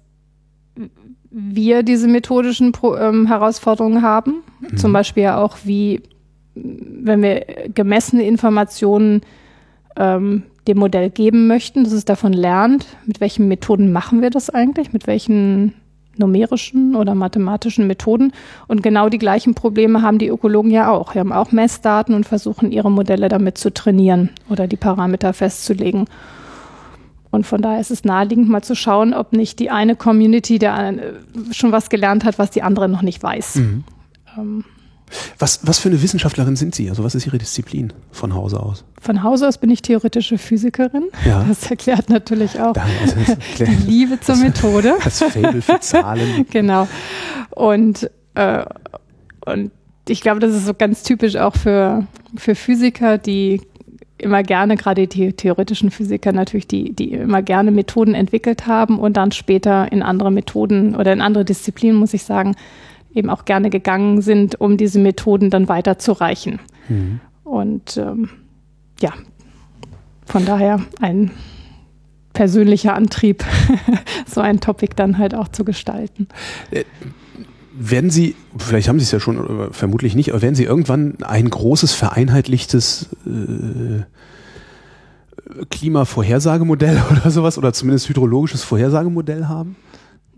wir 1.30 1.84
diese 1.84 2.08
methodischen 2.08 2.72
Pro 2.72 2.95
ähm, 2.95 3.28
Herausforderungen 3.28 4.02
haben. 4.02 4.43
Mhm. 4.62 4.78
Zum 4.78 4.93
Beispiel 4.93 5.28
auch, 5.28 5.58
wie, 5.65 6.02
wenn 6.56 7.22
wir 7.22 7.45
gemessene 7.76 8.24
Informationen 8.24 9.22
ähm, 9.98 10.43
dem 10.67 10.78
Modell 10.78 11.10
geben 11.10 11.48
möchten, 11.48 11.84
dass 11.84 11.93
es 11.93 12.06
davon 12.06 12.32
lernt, 12.32 12.86
mit 13.06 13.19
welchen 13.19 13.48
Methoden 13.50 13.91
machen 13.91 14.22
wir 14.22 14.30
das 14.30 14.50
eigentlich, 14.50 14.93
mit 14.93 15.06
welchen 15.06 15.74
numerischen 16.19 16.95
oder 16.95 17.15
mathematischen 17.15 17.88
Methoden. 17.88 18.34
Und 18.67 18.84
genau 18.84 19.10
die 19.10 19.17
gleichen 19.17 19.55
Probleme 19.55 20.01
haben 20.01 20.19
die 20.19 20.27
Ökologen 20.27 20.71
ja 20.71 20.91
auch. 20.91 21.13
Sie 21.13 21.19
haben 21.19 21.32
auch 21.32 21.51
Messdaten 21.51 22.13
und 22.13 22.25
versuchen 22.25 22.71
ihre 22.71 22.91
Modelle 22.91 23.29
damit 23.29 23.58
zu 23.58 23.73
trainieren 23.73 24.29
oder 24.49 24.67
die 24.67 24.77
Parameter 24.77 25.34
festzulegen. 25.34 26.05
Und 27.32 27.45
von 27.45 27.62
daher 27.62 27.79
ist 27.79 27.91
es 27.91 28.03
naheliegend, 28.03 28.49
mal 28.49 28.63
zu 28.63 28.75
schauen, 28.75 29.13
ob 29.13 29.34
nicht 29.34 29.60
die 29.60 29.69
eine 29.69 29.95
Community 29.95 30.58
der 30.60 30.89
äh, 30.89 31.13
schon 31.51 31.71
was 31.71 31.89
gelernt 31.89 32.25
hat, 32.25 32.39
was 32.39 32.49
die 32.51 32.63
andere 32.63 32.89
noch 32.89 33.01
nicht 33.01 33.21
weiß. 33.21 33.55
Mhm. 33.55 33.84
Ähm, 34.38 34.63
was, 35.38 35.60
was 35.63 35.80
für 35.80 35.89
eine 35.89 36.02
Wissenschaftlerin 36.02 36.56
sind 36.56 36.76
Sie? 36.76 36.89
Also 36.89 37.04
was 37.04 37.15
ist 37.15 37.26
Ihre 37.26 37.38
Disziplin 37.38 37.93
von 38.12 38.34
Hause 38.34 38.62
aus? 38.62 38.84
Von 39.02 39.24
Hause 39.24 39.48
aus 39.48 39.58
bin 39.58 39.69
ich 39.69 39.82
theoretische 39.82 40.38
Physikerin. 40.38 41.10
Ja. 41.26 41.45
Das 41.48 41.69
erklärt 41.69 42.10
natürlich 42.10 42.60
auch 42.60 42.74
die 43.60 43.63
Liebe 43.63 44.19
zur 44.19 44.36
das, 44.36 44.43
Methode. 44.43 44.95
Das 45.04 45.19
Fable 45.19 45.62
für 45.62 45.80
Zahlen. 45.80 46.45
genau. 46.52 46.88
Und, 47.52 48.10
äh, 48.36 48.65
und 49.45 49.72
ich 50.08 50.22
glaube, 50.22 50.39
das 50.39 50.56
ist 50.56 50.65
so 50.65 50.74
ganz 50.74 51.04
typisch 51.04 51.36
auch 51.36 51.56
für, 51.56 52.06
für 52.36 52.56
Physiker, 52.56 53.17
die 53.17 53.62
immer 54.17 54.43
gerne, 54.43 54.76
gerade 54.76 55.08
die 55.08 55.34
theoretischen 55.34 55.91
Physiker 55.91 56.32
natürlich, 56.32 56.67
die, 56.67 56.93
die 56.93 57.13
immer 57.13 57.41
gerne 57.41 57.72
Methoden 57.72 58.13
entwickelt 58.13 58.67
haben 58.67 59.00
und 59.00 59.17
dann 59.17 59.32
später 59.32 59.91
in 59.91 60.04
andere 60.04 60.32
Methoden 60.32 60.95
oder 60.95 61.13
in 61.13 61.22
andere 61.22 61.45
Disziplinen, 61.45 61.98
muss 61.98 62.13
ich 62.13 62.24
sagen, 62.24 62.56
eben 63.13 63.30
auch 63.30 63.45
gerne 63.45 63.69
gegangen 63.69 64.22
sind, 64.22 64.60
um 64.60 64.78
diese 64.78 65.00
Methoden 65.00 65.50
dann 65.50 65.67
weiterzureichen. 65.67 66.60
Mhm. 66.88 67.19
Und 67.43 67.98
ähm, 67.98 68.30
ja, 69.02 69.13
von 70.26 70.45
daher 70.45 70.82
ein 71.02 71.32
persönlicher 72.34 72.93
Antrieb, 72.93 73.43
so 74.28 74.41
ein 74.41 74.60
Topic 74.60 74.93
dann 74.95 75.17
halt 75.17 75.34
auch 75.34 75.48
zu 75.48 75.65
gestalten. 75.65 76.28
Äh, 76.72 76.84
werden 77.74 78.10
Sie, 78.10 78.36
vielleicht 78.58 78.89
haben 78.89 79.00
Sie 79.00 79.04
es 79.04 79.12
ja 79.12 79.19
schon, 79.19 79.72
vermutlich 79.72 80.15
nicht, 80.15 80.32
aber 80.32 80.41
werden 80.41 80.56
Sie 80.56 80.65
irgendwann 80.65 81.17
ein 81.24 81.50
großes 81.50 81.93
vereinheitlichtes 81.93 83.10
äh, 83.26 84.04
Klimavorhersagemodell 85.69 87.02
oder 87.12 87.32
sowas 87.32 87.58
oder 87.58 87.74
zumindest 87.74 88.10
hydrologisches 88.10 88.63
Vorhersagemodell 88.63 89.48
haben? 89.48 89.76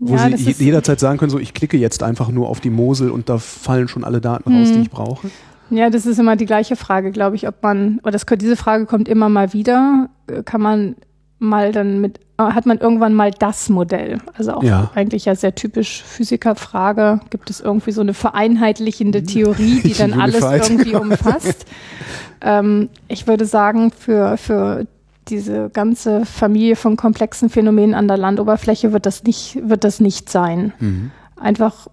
Wo 0.04 0.16
ja, 0.16 0.36
Sie 0.36 0.50
jederzeit 0.50 0.98
sagen 0.98 1.16
können, 1.18 1.30
so 1.30 1.38
ich 1.38 1.54
klicke 1.54 1.76
jetzt 1.76 2.02
einfach 2.02 2.28
nur 2.28 2.48
auf 2.48 2.58
die 2.58 2.70
Mosel 2.70 3.10
und 3.10 3.28
da 3.28 3.38
fallen 3.38 3.86
schon 3.86 4.02
alle 4.02 4.20
Daten 4.20 4.52
raus, 4.52 4.68
die 4.72 4.78
mhm. 4.78 4.82
ich 4.82 4.90
brauche? 4.90 5.30
Ja, 5.70 5.90
das 5.90 6.06
ist 6.06 6.18
immer 6.18 6.34
die 6.34 6.44
gleiche 6.44 6.74
Frage, 6.74 7.12
glaube 7.12 7.36
ich, 7.36 7.46
ob 7.46 7.62
man, 7.62 8.00
oder 8.02 8.10
das, 8.10 8.26
diese 8.26 8.56
Frage 8.56 8.86
kommt 8.86 9.08
immer 9.08 9.28
mal 9.28 9.52
wieder, 9.52 10.10
äh, 10.26 10.42
kann 10.42 10.60
man 10.60 10.96
mal 11.38 11.70
dann 11.70 12.00
mit, 12.00 12.18
äh, 12.36 12.42
hat 12.42 12.66
man 12.66 12.78
irgendwann 12.78 13.14
mal 13.14 13.30
das 13.30 13.68
Modell? 13.68 14.18
Also 14.34 14.54
auch 14.54 14.64
ja. 14.64 14.90
eigentlich 14.96 15.26
ja 15.26 15.36
sehr 15.36 15.54
typisch 15.54 16.02
Physikerfrage. 16.02 17.20
Gibt 17.30 17.48
es 17.48 17.60
irgendwie 17.60 17.92
so 17.92 18.00
eine 18.00 18.12
vereinheitlichende 18.12 19.22
Theorie, 19.22 19.80
die 19.84 19.94
dann 19.94 20.14
alles 20.14 20.42
irgendwie 20.42 20.96
umfasst? 20.96 21.64
ähm, 22.40 22.88
ich 23.06 23.28
würde 23.28 23.46
sagen, 23.46 23.92
für, 23.92 24.36
für 24.36 24.86
diese 25.28 25.70
ganze 25.70 26.26
Familie 26.26 26.76
von 26.76 26.96
komplexen 26.96 27.48
Phänomenen 27.48 27.94
an 27.94 28.08
der 28.08 28.16
Landoberfläche 28.16 28.92
wird 28.92 29.06
das 29.06 29.22
nicht, 29.24 29.58
wird 29.62 29.84
das 29.84 30.00
nicht 30.00 30.28
sein. 30.28 30.72
Mhm. 30.78 31.10
einfach 31.36 31.88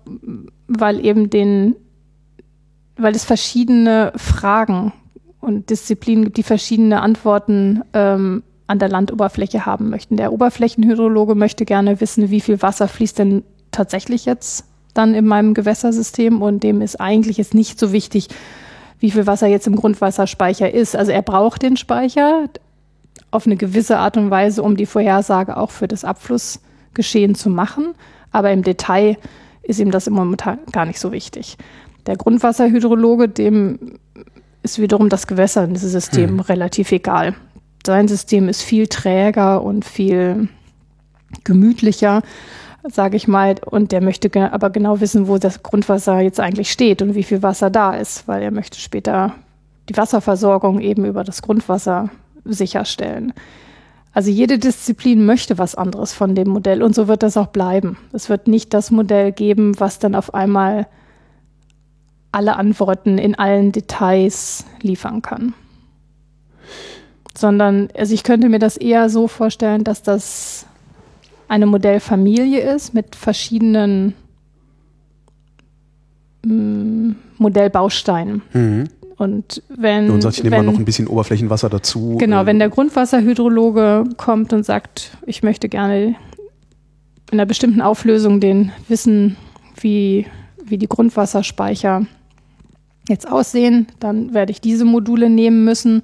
weil 0.68 1.04
eben 1.04 1.30
den, 1.30 1.76
weil 2.96 3.16
es 3.16 3.26
verschiedene 3.26 4.14
Fragen 4.16 4.94
und 5.42 5.70
Disziplinen 5.70 6.26
gibt, 6.26 6.38
die 6.38 6.44
verschiedene 6.44 7.02
Antworten 7.02 7.82
ähm, 7.94 8.44
an 8.68 8.80
der 8.80 8.90
Landoberfläche 8.90 9.66
haben 9.66 9.90
möchten. 9.90 10.16
Der 10.16 10.32
Oberflächenhydrologe 10.32 11.34
möchte 11.34 11.66
gerne 11.66 12.00
wissen, 12.02 12.30
wie 12.30 12.40
viel 12.40 12.62
Wasser 12.62 12.88
fließt 12.88 13.18
denn 13.18 13.44
tatsächlich 13.72 14.26
jetzt 14.26 14.66
dann 14.94 15.16
in 15.16 15.26
meinem 15.26 15.54
Gewässersystem 15.54 16.42
und 16.42 16.62
dem 16.62 16.82
ist 16.82 17.00
eigentlich 17.02 17.38
jetzt 17.38 17.56
nicht 17.56 17.80
so 17.80 17.92
wichtig, 17.92 18.28
wie 19.00 19.12
viel 19.12 19.26
Wasser 19.26 19.48
jetzt 19.48 19.66
im 19.66 19.76
Grundwasserspeicher 19.76 20.72
ist. 20.72 20.96
Also 20.96 21.12
er 21.12 21.22
braucht 21.22 21.62
den 21.62 21.78
Speicher 21.78 22.48
auf 23.32 23.46
eine 23.46 23.58
gewisse 23.58 23.98
Art 23.98 24.18
und 24.18 24.30
Weise, 24.30 24.64
um 24.64 24.76
die 24.76 24.86
Vorhersage 24.86 25.58
auch 25.58 25.72
für 25.72 25.88
das 25.88 26.04
Abflussgeschehen 26.04 27.36
zu 27.36 27.50
machen. 27.50 27.94
Aber 28.32 28.52
im 28.52 28.64
Detail 28.64 29.18
ist 29.64 29.80
ihm 29.80 29.92
das 29.92 30.08
im 30.08 30.14
Moment 30.14 30.44
gar 30.72 30.86
nicht 30.86 31.00
so 31.00 31.12
wichtig. 31.12 31.58
Der 32.06 32.18
Grundwasserhydrologe, 32.18 33.30
dem 33.30 34.00
ist 34.64 34.80
wiederum 34.80 35.10
das 35.10 35.28
Gewässer 35.28 35.64
in 35.64 35.74
diesem 35.74 35.90
System 35.90 36.30
hm. 36.30 36.40
relativ 36.42 36.92
egal. 36.92 37.36
Sein 37.86 38.08
System 38.08 38.50
ist 38.50 38.62
viel 38.62 38.88
träger 38.88 39.64
und 39.64 39.86
viel 39.86 40.50
gemütlicher, 41.44 42.22
sage 42.88 43.16
ich 43.16 43.28
mal. 43.28 43.56
Und 43.66 43.92
der 43.92 44.02
möchte 44.02 44.30
aber 44.52 44.70
genau 44.70 45.00
wissen, 45.00 45.28
wo 45.28 45.38
das 45.38 45.64
Grundwasser 45.64 46.20
jetzt 46.20 46.40
eigentlich 46.40 46.72
steht 46.72 47.02
und 47.02 47.16
wie 47.16 47.24
viel 47.24 47.42
Wasser 47.42 47.70
da 47.70 47.94
ist, 47.94 48.28
weil 48.28 48.42
er 48.42 48.52
möchte 48.52 48.80
später 48.80 49.36
die 49.88 49.98
Wasserversorgung 49.98 50.82
eben 50.82 51.06
über 51.06 51.24
das 51.24 51.42
Grundwasser 51.42 52.10
sicherstellen. 52.54 53.34
Also 54.12 54.32
jede 54.32 54.58
Disziplin 54.58 55.26
möchte 55.26 55.58
was 55.58 55.76
anderes 55.76 56.14
von 56.14 56.34
dem 56.36 56.50
Modell 56.50 56.82
und 56.82 56.96
so 56.96 57.08
wird 57.08 57.24
das 57.24 57.38
auch 57.38 57.48
bleiben. 57.48 57.98
Es 58.12 58.30
wird 58.30 58.48
nicht 58.48 58.74
das 58.74 58.92
Modell 58.92 59.32
geben, 59.32 59.80
was 59.80 60.00
dann 60.00 60.16
auf 60.16 60.34
einmal 60.34 60.88
alle 62.32 62.56
Antworten 62.56 63.18
in 63.18 63.36
allen 63.36 63.72
Details 63.72 64.66
liefern 64.82 65.22
kann. 65.22 65.54
Sondern, 67.38 67.90
also 67.98 68.14
ich 68.14 68.24
könnte 68.24 68.50
mir 68.50 68.60
das 68.60 68.78
eher 68.78 69.10
so 69.10 69.28
vorstellen, 69.28 69.84
dass 69.84 70.04
das 70.04 70.66
eine 71.48 71.66
Modellfamilie 71.66 72.60
ist 72.60 72.94
mit 72.94 73.16
verschiedenen 73.16 74.14
mm, 76.46 77.12
Modellbausteinen. 77.38 78.42
Mhm. 78.54 78.90
Und 79.20 79.62
wenn. 79.68 80.10
Und 80.10 80.22
sagt, 80.22 80.38
ich 80.38 80.44
nehme 80.44 80.58
mal 80.58 80.64
noch 80.64 80.80
ein 80.80 80.86
bisschen 80.86 81.08
Oberflächenwasser 81.08 81.70
dazu. 81.70 82.16
Genau, 82.18 82.42
äh, 82.42 82.46
wenn 82.46 82.58
der 82.58 82.70
Grundwasserhydrologe 82.70 84.06
kommt 84.16 84.54
und 84.54 84.66
sagt, 84.66 85.12
ich 85.26 85.44
möchte 85.44 85.68
gerne 85.68 86.06
in 86.06 86.16
einer 87.34 87.46
bestimmten 87.46 87.82
Auflösung 87.82 88.40
den 88.40 88.72
wissen, 88.88 89.36
wie, 89.76 90.26
wie 90.64 90.78
die 90.78 90.88
Grundwasserspeicher 90.88 92.06
jetzt 93.10 93.30
aussehen, 93.30 93.88
dann 94.00 94.34
werde 94.34 94.52
ich 94.52 94.62
diese 94.62 94.86
Module 94.86 95.30
nehmen 95.30 95.66
müssen. 95.66 96.04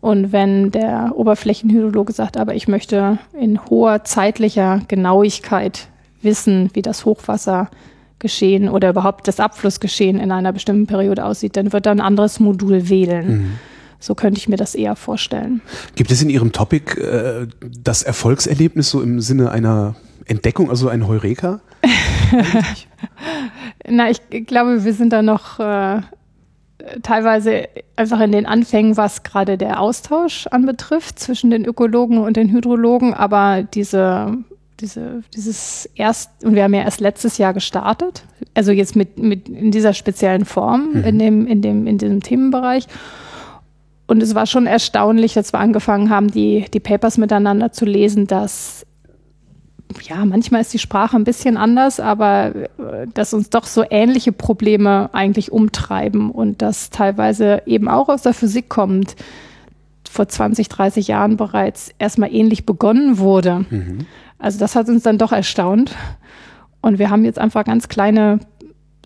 Und 0.00 0.32
wenn 0.32 0.70
der 0.70 1.12
Oberflächenhydrologe 1.14 2.14
sagt, 2.14 2.38
aber 2.38 2.54
ich 2.54 2.66
möchte 2.66 3.18
in 3.38 3.62
hoher 3.66 4.04
zeitlicher 4.04 4.80
Genauigkeit 4.88 5.88
wissen, 6.22 6.70
wie 6.72 6.82
das 6.82 7.04
Hochwassergeschehen 8.24 8.68
oder 8.68 8.90
überhaupt 8.90 9.28
das 9.28 9.40
Abflussgeschehen 9.40 10.18
in 10.18 10.32
einer 10.32 10.52
bestimmten 10.52 10.86
Periode 10.86 11.24
aussieht, 11.24 11.56
dann 11.56 11.72
wird 11.72 11.86
er 11.86 11.92
ein 11.92 12.00
anderes 12.00 12.40
Modul 12.40 12.88
wählen. 12.88 13.28
Mhm. 13.28 13.50
So 14.00 14.14
könnte 14.14 14.38
ich 14.38 14.48
mir 14.48 14.56
das 14.56 14.74
eher 14.74 14.96
vorstellen. 14.96 15.62
Gibt 15.94 16.10
es 16.10 16.22
in 16.22 16.28
Ihrem 16.28 16.52
Topic 16.52 17.00
äh, 17.00 17.46
das 17.60 18.02
Erfolgserlebnis 18.02 18.90
so 18.90 19.00
im 19.00 19.20
Sinne 19.20 19.50
einer 19.50 19.94
Entdeckung, 20.26 20.68
also 20.68 20.88
ein 20.88 21.06
Heureka? 21.06 21.60
Na, 23.88 24.10
ich 24.10 24.20
glaube, 24.46 24.84
wir 24.84 24.92
sind 24.92 25.12
da 25.12 25.22
noch 25.22 25.58
äh, 25.58 26.00
teilweise 27.02 27.68
einfach 27.96 28.20
in 28.20 28.32
den 28.32 28.44
Anfängen, 28.44 28.98
was 28.98 29.22
gerade 29.22 29.56
der 29.56 29.80
Austausch 29.80 30.48
anbetrifft 30.48 31.18
zwischen 31.18 31.50
den 31.50 31.64
Ökologen 31.64 32.18
und 32.18 32.36
den 32.36 32.50
Hydrologen, 32.50 33.14
aber 33.14 33.62
diese, 33.62 34.36
diese, 34.80 35.22
dieses 35.34 35.88
erst, 35.94 36.44
und 36.44 36.54
wir 36.54 36.64
haben 36.64 36.74
ja 36.74 36.82
erst 36.82 37.00
letztes 37.00 37.38
Jahr 37.38 37.54
gestartet, 37.54 38.24
also 38.54 38.72
jetzt 38.72 38.96
mit, 38.96 39.18
mit 39.18 39.48
in 39.48 39.70
dieser 39.70 39.94
speziellen 39.94 40.44
Form, 40.44 40.90
mhm. 40.94 41.04
in 41.04 41.18
dem, 41.18 41.46
in 41.46 41.62
dem, 41.62 41.86
in 41.86 41.98
diesem 41.98 42.22
Themenbereich. 42.22 42.86
Und 44.06 44.22
es 44.22 44.34
war 44.34 44.46
schon 44.46 44.66
erstaunlich, 44.66 45.36
als 45.36 45.52
wir 45.52 45.60
angefangen 45.60 46.10
haben, 46.10 46.30
die, 46.30 46.66
die 46.72 46.80
Papers 46.80 47.16
miteinander 47.16 47.72
zu 47.72 47.84
lesen, 47.84 48.26
dass 48.26 48.84
ja, 50.02 50.24
manchmal 50.24 50.60
ist 50.60 50.72
die 50.72 50.78
Sprache 50.78 51.16
ein 51.16 51.24
bisschen 51.24 51.56
anders, 51.56 52.00
aber 52.00 52.54
äh, 52.54 53.06
dass 53.12 53.32
uns 53.32 53.50
doch 53.50 53.64
so 53.64 53.84
ähnliche 53.88 54.32
Probleme 54.32 55.10
eigentlich 55.12 55.52
umtreiben 55.52 56.30
und 56.30 56.62
das 56.62 56.90
teilweise 56.90 57.62
eben 57.66 57.88
auch 57.88 58.08
aus 58.08 58.22
der 58.22 58.34
Physik 58.34 58.68
kommt, 58.68 59.14
vor 60.10 60.28
20, 60.28 60.68
30 60.68 61.08
Jahren 61.08 61.36
bereits 61.36 61.92
erstmal 61.98 62.32
ähnlich 62.32 62.66
begonnen 62.66 63.18
wurde. 63.18 63.66
Mhm. 63.70 64.06
Also 64.38 64.58
das 64.58 64.76
hat 64.76 64.88
uns 64.88 65.02
dann 65.02 65.18
doch 65.18 65.32
erstaunt. 65.32 65.94
Und 66.80 66.98
wir 66.98 67.10
haben 67.10 67.24
jetzt 67.24 67.38
einfach 67.38 67.64
ganz 67.64 67.88
kleine 67.88 68.40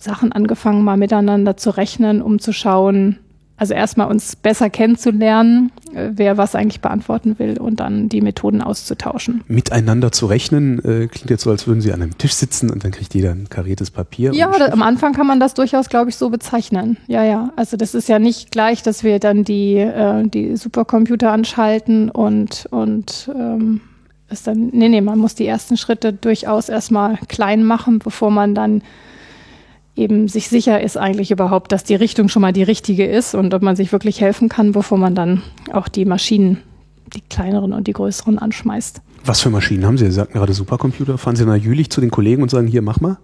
Sachen 0.00 0.32
angefangen, 0.32 0.82
mal 0.82 0.96
miteinander 0.96 1.56
zu 1.56 1.70
rechnen, 1.70 2.22
um 2.22 2.38
zu 2.38 2.52
schauen, 2.52 3.18
also 3.58 3.74
erstmal 3.74 4.08
uns 4.08 4.36
besser 4.36 4.70
kennenzulernen, 4.70 5.72
äh, 5.92 6.10
wer 6.12 6.38
was 6.38 6.54
eigentlich 6.54 6.80
beantworten 6.80 7.38
will 7.40 7.58
und 7.58 7.80
dann 7.80 8.08
die 8.08 8.20
Methoden 8.20 8.62
auszutauschen. 8.62 9.42
Miteinander 9.48 10.12
zu 10.12 10.26
rechnen 10.26 10.78
äh, 10.78 11.08
klingt 11.08 11.30
jetzt 11.30 11.42
so, 11.42 11.50
als 11.50 11.66
würden 11.66 11.80
Sie 11.80 11.92
an 11.92 12.00
einem 12.00 12.16
Tisch 12.16 12.34
sitzen 12.34 12.70
und 12.70 12.84
dann 12.84 12.92
kriegt 12.92 13.14
jeder 13.14 13.32
ein 13.32 13.48
kariertes 13.48 13.90
Papier. 13.90 14.32
Ja, 14.32 14.50
da, 14.56 14.66
am 14.66 14.82
Anfang 14.82 15.12
kann 15.12 15.26
man 15.26 15.40
das 15.40 15.54
durchaus, 15.54 15.88
glaube 15.88 16.10
ich, 16.10 16.16
so 16.16 16.30
bezeichnen. 16.30 16.98
Ja, 17.08 17.24
ja. 17.24 17.52
Also 17.56 17.76
das 17.76 17.96
ist 17.96 18.08
ja 18.08 18.20
nicht 18.20 18.52
gleich, 18.52 18.84
dass 18.84 19.02
wir 19.02 19.18
dann 19.18 19.42
die, 19.42 19.74
äh, 19.74 20.26
die 20.28 20.56
Supercomputer 20.56 21.32
anschalten 21.32 22.10
und, 22.10 22.66
und 22.70 23.28
ähm, 23.34 23.80
ist 24.30 24.46
dann, 24.46 24.70
nee, 24.72 24.88
nee, 24.88 25.00
man 25.00 25.18
muss 25.18 25.34
die 25.34 25.46
ersten 25.46 25.76
Schritte 25.76 26.12
durchaus 26.12 26.68
erstmal 26.68 27.18
klein 27.28 27.64
machen, 27.64 27.98
bevor 27.98 28.30
man 28.30 28.54
dann 28.54 28.82
eben 29.96 30.28
sich 30.28 30.48
sicher 30.48 30.80
ist 30.80 30.96
eigentlich 30.96 31.30
überhaupt, 31.30 31.72
dass 31.72 31.82
die 31.82 31.94
Richtung 31.94 32.28
schon 32.28 32.42
mal 32.42 32.52
die 32.52 32.62
richtige 32.62 33.06
ist 33.06 33.34
und 33.34 33.52
ob 33.52 33.62
man 33.62 33.74
sich 33.74 33.90
wirklich 33.92 34.20
helfen 34.20 34.48
kann, 34.48 34.72
bevor 34.72 34.96
man 34.96 35.14
dann 35.14 35.42
auch 35.72 35.88
die 35.88 36.04
Maschinen, 36.04 36.58
die 37.14 37.20
kleineren 37.20 37.72
und 37.72 37.88
die 37.88 37.92
größeren 37.92 38.38
anschmeißt. 38.38 39.02
Was 39.24 39.40
für 39.40 39.50
Maschinen 39.50 39.84
haben 39.84 39.98
Sie? 39.98 40.06
Sie 40.06 40.12
sagten 40.12 40.34
gerade 40.34 40.52
Supercomputer. 40.52 41.18
Fahren 41.18 41.36
Sie 41.36 41.44
nach 41.44 41.56
Jülich 41.56 41.90
zu 41.90 42.00
den 42.00 42.10
Kollegen 42.10 42.42
und 42.42 42.50
sagen, 42.50 42.68
hier, 42.68 42.82
mach 42.82 43.00
mal? 43.00 43.18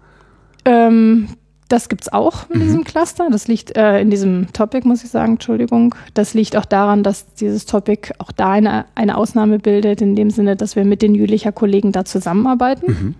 Ähm, 0.64 1.29
das 1.68 1.88
es 1.98 2.12
auch 2.12 2.50
in 2.50 2.59
mhm. 2.59 2.62
diesem 2.64 2.85
Cluster. 2.85 3.29
Das 3.31 3.48
liegt 3.48 3.77
äh, 3.77 4.00
in 4.00 4.11
diesem 4.11 4.53
Topic, 4.53 4.87
muss 4.87 5.05
ich 5.05 5.11
sagen, 5.11 5.33
Entschuldigung. 5.33 5.94
Das 6.14 6.35
liegt 6.35 6.57
auch 6.57 6.64
daran, 6.64 7.03
dass 7.03 7.33
dieses 7.35 7.66
Topic 7.66 8.12
auch 8.18 8.33
da 8.33 8.50
eine, 8.50 8.85
eine 8.94 9.16
Ausnahme 9.16 9.59
bildet, 9.59 10.03
in 10.03 10.14
dem 10.16 10.31
Sinne, 10.31 10.57
dass 10.57 10.77
wir 10.77 10.85
mit 10.85 11.03
den 11.03 11.14
Jülicher 11.14 11.53
Kollegen 11.53 11.92
da 11.92 12.05
zusammenarbeiten. 12.05 12.87
Mhm. 12.87 13.14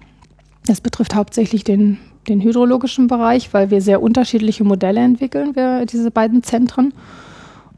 Das 0.67 0.81
betrifft 0.81 1.15
hauptsächlich 1.15 1.65
den 1.65 1.99
den 2.29 2.41
hydrologischen 2.41 3.07
Bereich, 3.07 3.53
weil 3.53 3.71
wir 3.71 3.81
sehr 3.81 4.03
unterschiedliche 4.03 4.65
Modelle 4.65 5.01
entwickeln, 5.01 5.55
wir, 5.55 5.87
diese 5.87 6.11
beiden 6.11 6.43
Zentren. 6.43 6.93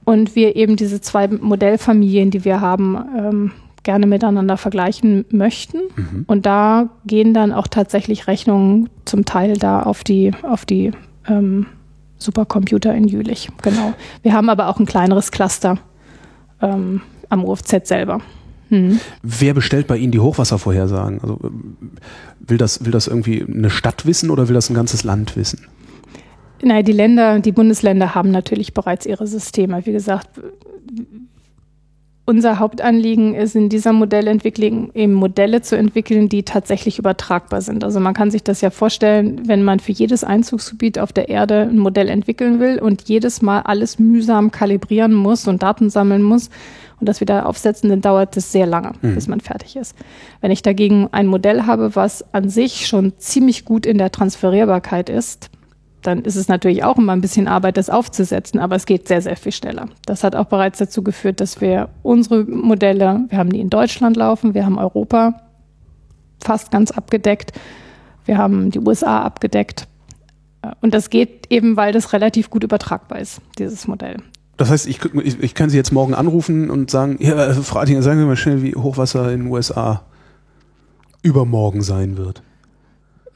Und 0.05 0.37
wir 0.37 0.55
eben 0.55 0.76
diese 0.76 1.00
zwei 1.00 1.26
Modellfamilien, 1.26 2.31
die 2.31 2.44
wir 2.44 2.61
haben, 2.61 2.96
ähm, 3.18 3.52
gerne 3.87 4.07
miteinander 4.07 4.59
vergleichen 4.59 5.25
möchten. 5.31 5.79
Mhm. 5.96 6.25
Und 6.27 6.44
da 6.44 6.90
gehen 7.07 7.33
dann 7.33 7.53
auch 7.53 7.68
tatsächlich 7.68 8.27
Rechnungen 8.27 8.90
zum 9.07 9.25
Teil 9.25 9.57
da 9.57 9.83
auf 9.83 10.05
die, 10.05 10.33
auf 10.42 10.66
die 10.66 10.90
ähm, 11.27 11.66
Supercomputer 12.18 12.94
in 12.94 13.09
Jülich. 13.09 13.49
Genau. 13.62 13.94
Wir 14.22 14.35
haben 14.35 14.51
aber 14.51 14.68
auch 14.68 14.79
ein 14.79 14.87
kleineres 14.87 15.31
Cluster 15.31 15.79
ähm, 16.61 17.01
am 17.29 17.44
UFZ 17.44 17.87
selber. 17.87 18.20
Mhm. 18.70 19.01
Wer 19.22 19.55
bestellt 19.55 19.87
bei 19.87 19.96
Ihnen 19.96 20.11
die 20.12 20.18
Hochwasservorhersagen? 20.18 21.20
Also 21.20 21.38
will 22.40 22.59
das, 22.59 22.85
will 22.85 22.90
das 22.90 23.07
irgendwie 23.07 23.44
eine 23.44 23.70
Stadt 23.70 24.05
wissen 24.05 24.31
oder 24.31 24.49
will 24.49 24.55
das 24.55 24.68
ein 24.68 24.75
ganzes 24.75 25.05
Land 25.05 25.37
wissen? 25.37 25.66
Nein, 26.61 26.85
die 26.85 26.92
Länder, 26.92 27.38
die 27.38 27.53
Bundesländer 27.53 28.16
haben 28.16 28.33
natürlich 28.33 28.75
bereits 28.75 29.07
ihre 29.07 29.29
Systeme. 29.29 29.87
Wie 29.87 29.92
gesagt, 29.92 30.29
unser 32.27 32.59
Hauptanliegen 32.59 33.35
ist 33.35 33.55
in 33.55 33.69
dieser 33.69 33.93
Modellentwicklung 33.93 34.91
eben 34.95 35.15
Modelle 35.15 35.62
zu 35.62 35.77
entwickeln, 35.79 36.29
die 36.29 36.43
tatsächlich 36.43 36.99
übertragbar 36.99 37.62
sind. 37.62 37.85
Also 37.85 38.01
man 38.01 38.15
kann 38.15 38.31
sich 38.31 38.43
das 38.43 38.61
ja 38.61 38.71
vorstellen, 38.71 39.43
wenn 39.47 39.62
man 39.62 39.79
für 39.79 39.93
jedes 39.93 40.25
Einzugsgebiet 40.25 40.99
auf 40.99 41.12
der 41.12 41.29
Erde 41.29 41.69
ein 41.71 41.79
Modell 41.79 42.09
entwickeln 42.09 42.59
will 42.59 42.81
und 42.81 43.03
jedes 43.09 43.43
Mal 43.43 43.61
alles 43.61 43.99
mühsam 43.99 44.51
kalibrieren 44.51 45.15
muss 45.15 45.47
und 45.47 45.62
Daten 45.62 45.89
sammeln 45.89 46.23
muss, 46.23 46.51
und 46.99 47.09
das 47.09 47.21
wieder 47.21 47.47
aufsetzen, 47.47 47.91
dann 47.91 48.01
dauert 48.01 48.37
es 48.37 48.53
sehr 48.53 48.67
lange, 48.67 48.93
mhm. 49.03 49.15
bis 49.15 49.29
man 49.29 49.41
fertig 49.41 49.77
ist. 49.77 49.95
Wenn 50.41 50.51
ich 50.51 50.62
dagegen 50.62 51.09
ein 51.12 51.27
Modell 51.27 51.65
habe, 51.67 51.95
was 51.95 52.25
an 52.33 52.49
sich 52.49 52.87
schon 52.87 53.12
ziemlich 53.19 53.65
gut 53.65 53.87
in 53.87 53.99
der 53.99 54.11
Transferierbarkeit 54.11 55.11
ist, 55.11 55.51
dann 56.07 56.23
ist 56.23 56.37
es 56.37 56.49
natürlich 56.49 56.85
auch 56.85 56.97
immer 56.97 57.12
ein 57.12 57.21
bisschen 57.21 57.49
Arbeit, 57.49 57.77
das 57.77 57.90
aufzusetzen, 57.90 58.61
aber 58.61 58.77
es 58.77 58.87
geht 58.87 59.09
sehr, 59.09 59.23
sehr 59.23 59.37
viel 59.37 59.53
schneller. 59.53 59.88
Das 60.05 60.25
hat 60.25 60.37
auch 60.37 60.46
bereits 60.46 60.79
dazu 60.79 61.02
geführt, 61.02 61.40
dass 61.40 61.61
wir 61.61 61.88
unsere 62.02 62.44
Modelle, 62.44 63.25
wir 63.29 63.38
haben 63.38 63.50
die 63.50 63.61
in 63.61 63.71
Deutschland 63.71 64.17
laufen, 64.17 64.54
wir 64.54 64.65
haben 64.65 64.79
Europa 64.79 65.40
fast 66.42 66.71
ganz 66.71 66.90
abgedeckt, 66.90 67.52
Wir 68.27 68.38
haben 68.38 68.73
die 68.73 68.81
USA 68.81 69.23
abgedeckt. 69.23 69.87
Äh, 70.63 70.73
und 70.81 70.94
das 70.94 71.11
geht 71.11 71.46
eben, 71.50 71.77
weil 71.77 71.92
das 71.92 72.13
relativ 72.13 72.50
gut 72.50 72.65
übertragbar 72.65 73.21
ist, 73.21 73.40
dieses 73.59 73.87
Modell. 73.87 74.17
Das 74.57 74.71
heißt, 74.71 74.87
ich, 74.88 75.04
ich, 75.23 75.40
ich 75.40 75.54
kann 75.54 75.71
Sie 75.71 75.77
jetzt 75.77 75.92
morgen 75.92 76.13
anrufen 76.15 76.71
und 76.71 76.90
sagen, 76.90 77.19
ja, 77.21 77.52
Frau 77.54 77.79
Attinger, 77.79 78.02
sagen 78.02 78.19
Sie 78.19 78.27
mal 78.27 78.37
schnell, 78.37 78.63
wie 78.63 78.75
Hochwasser 78.75 79.31
in 79.33 79.44
den 79.44 79.52
USA 79.52 80.02
übermorgen 81.23 81.83
sein 81.83 82.17
wird. 82.17 82.42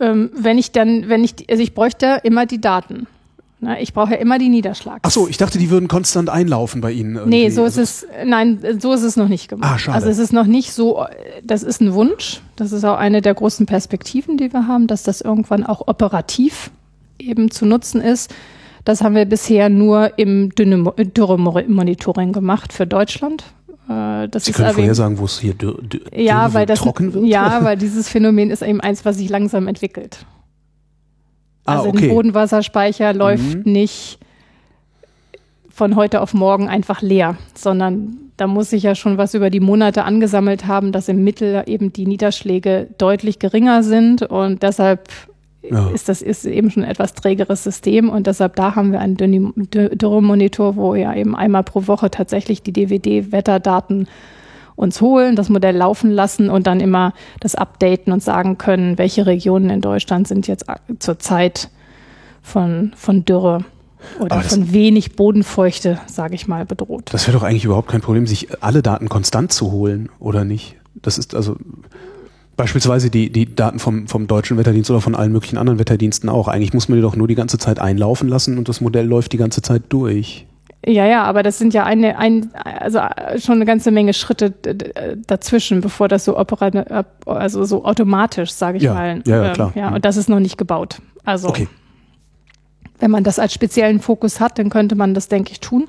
Ähm, 0.00 0.30
wenn 0.34 0.58
ich 0.58 0.72
dann, 0.72 1.08
wenn 1.08 1.22
ich, 1.22 1.34
also 1.50 1.62
ich 1.62 1.74
bräuchte 1.74 2.20
immer 2.24 2.46
die 2.46 2.60
Daten. 2.60 3.06
Na, 3.62 3.78
ich 3.78 3.92
brauche 3.92 4.12
ja 4.12 4.16
immer 4.16 4.38
die 4.38 4.48
Niederschlags. 4.48 5.00
Ach 5.02 5.10
so, 5.10 5.28
ich 5.28 5.36
dachte, 5.36 5.58
die 5.58 5.68
würden 5.68 5.86
konstant 5.86 6.30
einlaufen 6.30 6.80
bei 6.80 6.92
Ihnen. 6.92 7.16
Irgendwie. 7.16 7.42
Nee, 7.42 7.50
so 7.50 7.66
ist 7.66 7.76
es, 7.76 8.06
nein, 8.24 8.58
so 8.78 8.94
ist 8.94 9.02
es 9.02 9.16
noch 9.16 9.28
nicht 9.28 9.48
gemacht. 9.48 9.70
Ah, 9.74 9.78
schade. 9.78 9.96
Also 9.96 10.08
es 10.08 10.18
ist 10.18 10.32
noch 10.32 10.46
nicht 10.46 10.72
so, 10.72 11.04
das 11.44 11.62
ist 11.62 11.82
ein 11.82 11.92
Wunsch. 11.92 12.40
Das 12.56 12.72
ist 12.72 12.84
auch 12.84 12.96
eine 12.96 13.20
der 13.20 13.34
großen 13.34 13.66
Perspektiven, 13.66 14.38
die 14.38 14.50
wir 14.54 14.66
haben, 14.66 14.86
dass 14.86 15.02
das 15.02 15.20
irgendwann 15.20 15.66
auch 15.66 15.88
operativ 15.88 16.70
eben 17.18 17.50
zu 17.50 17.66
nutzen 17.66 18.00
ist. 18.00 18.34
Das 18.86 19.02
haben 19.02 19.14
wir 19.14 19.26
bisher 19.26 19.68
nur 19.68 20.18
im 20.18 20.54
Dürre-Monitoring 20.54 22.32
gemacht 22.32 22.72
für 22.72 22.86
Deutschland. 22.86 23.44
Äh, 23.90 24.28
das 24.28 24.44
Sie 24.44 24.52
können 24.52 24.72
vorhersagen, 24.72 25.18
wo 25.18 25.24
es 25.24 25.40
hier 25.40 25.54
dürre, 25.54 25.82
dürre 25.82 26.04
ja, 26.14 26.54
weil 26.54 26.64
das, 26.64 26.78
trocken 26.78 27.12
wird? 27.12 27.26
Ja, 27.26 27.58
weil 27.64 27.76
dieses 27.76 28.08
Phänomen 28.08 28.50
ist 28.50 28.62
eben 28.62 28.80
eins, 28.80 29.04
was 29.04 29.16
sich 29.16 29.28
langsam 29.28 29.66
entwickelt. 29.66 30.24
Ah, 31.64 31.78
also 31.78 31.88
okay. 31.88 32.04
ein 32.04 32.14
Bodenwasserspeicher 32.14 33.12
läuft 33.12 33.66
mhm. 33.66 33.72
nicht 33.72 34.18
von 35.70 35.96
heute 35.96 36.20
auf 36.20 36.34
morgen 36.34 36.68
einfach 36.68 37.02
leer, 37.02 37.36
sondern 37.54 38.16
da 38.36 38.46
muss 38.46 38.70
sich 38.70 38.84
ja 38.84 38.94
schon 38.94 39.18
was 39.18 39.34
über 39.34 39.50
die 39.50 39.60
Monate 39.60 40.04
angesammelt 40.04 40.66
haben, 40.66 40.92
dass 40.92 41.08
im 41.08 41.24
Mittel 41.24 41.64
eben 41.66 41.92
die 41.92 42.06
Niederschläge 42.06 42.88
deutlich 42.96 43.38
geringer 43.38 43.82
sind 43.82 44.22
und 44.22 44.62
deshalb 44.62 45.08
ja. 45.62 45.90
ist 45.90 46.08
das 46.08 46.22
ist 46.22 46.44
eben 46.44 46.70
schon 46.70 46.84
ein 46.84 46.90
etwas 46.90 47.14
trägeres 47.14 47.64
System 47.64 48.08
und 48.08 48.26
deshalb 48.26 48.56
da 48.56 48.74
haben 48.76 48.92
wir 48.92 49.00
einen 49.00 49.16
Dürremonitor, 49.16 50.76
wo 50.76 50.94
ja 50.94 51.14
eben 51.14 51.36
einmal 51.36 51.64
pro 51.64 51.86
Woche 51.86 52.10
tatsächlich 52.10 52.62
die 52.62 52.72
DVD-Wetterdaten 52.72 54.08
uns 54.76 55.00
holen, 55.02 55.36
das 55.36 55.50
Modell 55.50 55.76
laufen 55.76 56.10
lassen 56.10 56.48
und 56.48 56.66
dann 56.66 56.80
immer 56.80 57.12
das 57.40 57.54
updaten 57.54 58.12
und 58.12 58.22
sagen 58.22 58.56
können, 58.56 58.96
welche 58.96 59.26
Regionen 59.26 59.68
in 59.68 59.80
Deutschland 59.82 60.26
sind 60.26 60.46
jetzt 60.46 60.64
zurzeit 60.98 61.68
von, 62.40 62.92
von 62.96 63.26
Dürre 63.26 63.64
oder 64.18 64.40
von 64.40 64.72
wenig 64.72 65.16
Bodenfeuchte, 65.16 66.00
sage 66.06 66.34
ich 66.34 66.48
mal, 66.48 66.64
bedroht. 66.64 67.10
Das 67.12 67.26
wäre 67.26 67.36
doch 67.36 67.44
eigentlich 67.44 67.66
überhaupt 67.66 67.88
kein 67.88 68.00
Problem, 68.00 68.26
sich 68.26 68.62
alle 68.62 68.82
Daten 68.82 69.10
konstant 69.10 69.52
zu 69.52 69.70
holen, 69.70 70.08
oder 70.18 70.44
nicht? 70.44 70.76
Das 70.94 71.18
ist 71.18 71.34
also 71.34 71.56
Beispielsweise 72.60 73.08
die, 73.08 73.32
die 73.32 73.54
Daten 73.54 73.78
vom, 73.78 74.06
vom 74.06 74.26
deutschen 74.26 74.58
Wetterdienst 74.58 74.90
oder 74.90 75.00
von 75.00 75.14
allen 75.14 75.32
möglichen 75.32 75.56
anderen 75.56 75.78
Wetterdiensten 75.78 76.28
auch. 76.28 76.46
Eigentlich 76.46 76.74
muss 76.74 76.90
man 76.90 76.96
die 76.96 77.02
doch 77.02 77.16
nur 77.16 77.26
die 77.26 77.34
ganze 77.34 77.56
Zeit 77.56 77.78
einlaufen 77.78 78.28
lassen 78.28 78.58
und 78.58 78.68
das 78.68 78.82
Modell 78.82 79.06
läuft 79.06 79.32
die 79.32 79.38
ganze 79.38 79.62
Zeit 79.62 79.84
durch. 79.88 80.46
Ja, 80.84 81.06
ja, 81.06 81.22
aber 81.22 81.42
das 81.42 81.56
sind 81.56 81.72
ja 81.72 81.84
eine, 81.84 82.18
ein, 82.18 82.50
also 82.52 83.00
schon 83.38 83.54
eine 83.54 83.64
ganze 83.64 83.90
Menge 83.90 84.12
Schritte 84.12 84.52
dazwischen, 85.26 85.80
bevor 85.80 86.08
das 86.08 86.26
so 86.26 86.36
operativ, 86.36 86.82
also 87.24 87.64
so 87.64 87.86
automatisch, 87.86 88.52
sage 88.52 88.76
ich 88.76 88.82
ja, 88.82 88.92
mal. 88.92 89.22
Ja, 89.26 89.42
ja, 89.42 89.52
klar. 89.54 89.72
Ja, 89.74 89.94
und 89.94 90.04
das 90.04 90.18
ist 90.18 90.28
noch 90.28 90.40
nicht 90.40 90.58
gebaut. 90.58 91.00
Also, 91.24 91.48
okay. 91.48 91.66
wenn 92.98 93.10
man 93.10 93.24
das 93.24 93.38
als 93.38 93.54
speziellen 93.54 94.00
Fokus 94.00 94.38
hat, 94.38 94.58
dann 94.58 94.68
könnte 94.68 94.96
man 94.96 95.14
das, 95.14 95.28
denke 95.28 95.52
ich, 95.52 95.60
tun. 95.60 95.86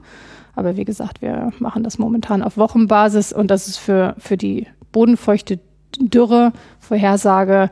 Aber 0.56 0.78
wie 0.78 0.86
gesagt, 0.86 1.22
wir 1.22 1.52
machen 1.60 1.84
das 1.84 2.00
momentan 2.00 2.42
auf 2.42 2.56
Wochenbasis 2.56 3.34
und 3.34 3.52
das 3.52 3.68
ist 3.68 3.78
für, 3.78 4.16
für 4.20 4.38
die 4.38 4.68
bodenfeuchte 4.94 5.60
Dürre-Vorhersage 6.00 7.70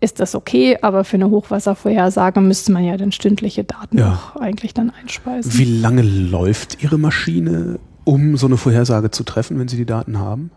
ist 0.00 0.20
das 0.20 0.34
okay, 0.34 0.78
aber 0.80 1.04
für 1.04 1.16
eine 1.16 1.30
Hochwasservorhersage 1.30 2.40
müsste 2.40 2.72
man 2.72 2.84
ja 2.84 2.96
dann 2.96 3.12
stündliche 3.12 3.64
Daten 3.64 3.98
ja. 3.98 4.14
auch 4.14 4.40
eigentlich 4.40 4.72
dann 4.74 4.90
einspeisen. 4.90 5.58
Wie 5.58 5.80
lange 5.80 6.02
läuft 6.02 6.82
Ihre 6.82 6.98
Maschine, 6.98 7.78
um 8.04 8.36
so 8.36 8.46
eine 8.46 8.56
Vorhersage 8.56 9.10
zu 9.10 9.24
treffen, 9.24 9.58
wenn 9.58 9.68
Sie 9.68 9.76
die 9.76 9.86
Daten 9.86 10.18
haben? 10.18 10.50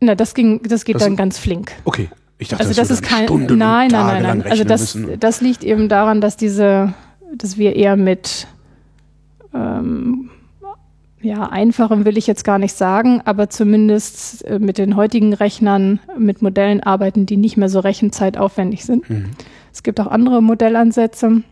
Na, 0.00 0.14
das 0.16 0.34
ging, 0.34 0.62
das 0.64 0.84
geht 0.84 0.96
das 0.96 1.04
dann 1.04 1.16
ganz 1.16 1.38
flink. 1.38 1.72
Okay. 1.84 2.10
Ich 2.38 2.48
dachte, 2.48 2.64
also 2.64 2.74
das, 2.74 2.88
das 2.88 2.98
ist 2.98 3.04
kein 3.04 3.24
Stunden 3.24 3.56
nein, 3.56 3.88
nein, 3.92 4.22
nein, 4.22 4.38
nein. 4.38 4.50
Also 4.50 4.64
das, 4.64 4.98
das 5.20 5.40
liegt 5.40 5.62
eben 5.62 5.88
daran, 5.88 6.20
dass 6.20 6.36
diese, 6.36 6.92
dass 7.36 7.56
wir 7.56 7.76
eher 7.76 7.96
mit 7.96 8.48
ähm, 9.54 10.28
ja, 11.22 11.48
einfachem 11.48 12.04
will 12.04 12.18
ich 12.18 12.26
jetzt 12.26 12.44
gar 12.44 12.58
nicht 12.58 12.74
sagen, 12.74 13.22
aber 13.24 13.48
zumindest 13.48 14.44
äh, 14.44 14.58
mit 14.58 14.78
den 14.78 14.96
heutigen 14.96 15.32
Rechnern 15.32 16.00
mit 16.18 16.42
Modellen 16.42 16.82
arbeiten, 16.82 17.26
die 17.26 17.36
nicht 17.36 17.56
mehr 17.56 17.68
so 17.68 17.80
rechenzeitaufwendig 17.80 18.84
sind. 18.84 19.08
Mhm. 19.08 19.30
Es 19.72 19.82
gibt 19.82 20.00
auch 20.00 20.08
andere 20.08 20.42
Modellansätze, 20.42 21.42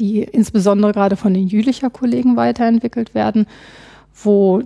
die 0.00 0.22
insbesondere 0.22 0.92
gerade 0.92 1.16
von 1.16 1.34
den 1.34 1.46
Jülicher 1.46 1.90
Kollegen 1.90 2.36
weiterentwickelt 2.36 3.14
werden, 3.14 3.46
wo 4.14 4.60
äh, 4.60 4.64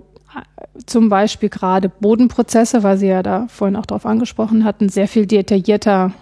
zum 0.85 1.09
Beispiel 1.09 1.49
gerade 1.49 1.89
Bodenprozesse, 1.89 2.81
weil 2.81 2.97
Sie 2.97 3.07
ja 3.07 3.23
da 3.23 3.47
vorhin 3.49 3.75
auch 3.75 3.85
darauf 3.85 4.05
angesprochen 4.05 4.63
hatten, 4.63 4.87
sehr 4.89 5.07
viel 5.07 5.25
detaillierter 5.25 6.13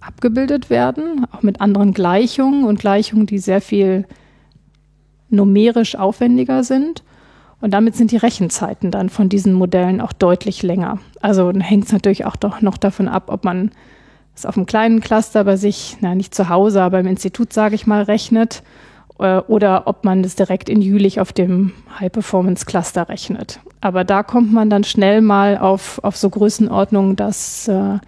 abgebildet 0.00 0.70
werden, 0.70 1.26
auch 1.32 1.42
mit 1.42 1.60
anderen 1.60 1.92
Gleichungen 1.92 2.64
und 2.64 2.80
Gleichungen, 2.80 3.26
die 3.26 3.38
sehr 3.38 3.60
viel 3.60 4.06
numerisch 5.30 5.94
aufwendiger 5.96 6.64
sind. 6.64 7.02
Und 7.60 7.72
damit 7.72 7.94
sind 7.94 8.10
die 8.10 8.16
Rechenzeiten 8.16 8.90
dann 8.90 9.10
von 9.10 9.28
diesen 9.28 9.52
Modellen 9.52 10.00
auch 10.00 10.12
deutlich 10.12 10.62
länger. 10.62 10.98
Also 11.20 11.52
hängt 11.52 11.86
es 11.86 11.92
natürlich 11.92 12.24
auch 12.24 12.36
doch 12.36 12.62
noch 12.62 12.78
davon 12.78 13.08
ab, 13.08 13.24
ob 13.26 13.44
man 13.44 13.70
es 14.34 14.46
auf 14.46 14.56
einem 14.56 14.66
kleinen 14.66 15.00
Cluster 15.00 15.44
bei 15.44 15.56
sich, 15.56 15.98
na 16.00 16.14
nicht 16.14 16.34
zu 16.34 16.48
Hause, 16.48 16.82
aber 16.82 17.00
im 17.00 17.06
Institut, 17.06 17.52
sage 17.52 17.74
ich 17.74 17.86
mal, 17.86 18.02
rechnet 18.02 18.62
äh, 19.18 19.38
oder 19.38 19.86
ob 19.86 20.04
man 20.04 20.24
es 20.24 20.36
direkt 20.36 20.68
in 20.68 20.80
Jülich 20.80 21.20
auf 21.20 21.32
dem 21.32 21.72
High-Performance-Cluster 21.98 23.08
rechnet. 23.08 23.60
Aber 23.80 24.04
da 24.04 24.22
kommt 24.22 24.52
man 24.52 24.70
dann 24.70 24.84
schnell 24.84 25.20
mal 25.20 25.58
auf, 25.58 26.00
auf 26.02 26.16
so 26.16 26.30
Größenordnungen, 26.30 27.16
dass 27.16 27.68
äh, 27.68 27.98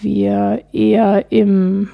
wir 0.00 0.62
eher 0.72 1.32
im, 1.32 1.90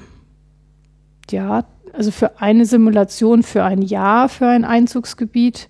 ja, 1.31 1.63
also 1.93 2.11
für 2.11 2.39
eine 2.39 2.65
Simulation 2.65 3.43
für 3.43 3.63
ein 3.63 3.81
Jahr 3.81 4.29
für 4.29 4.47
ein 4.47 4.63
Einzugsgebiet 4.65 5.67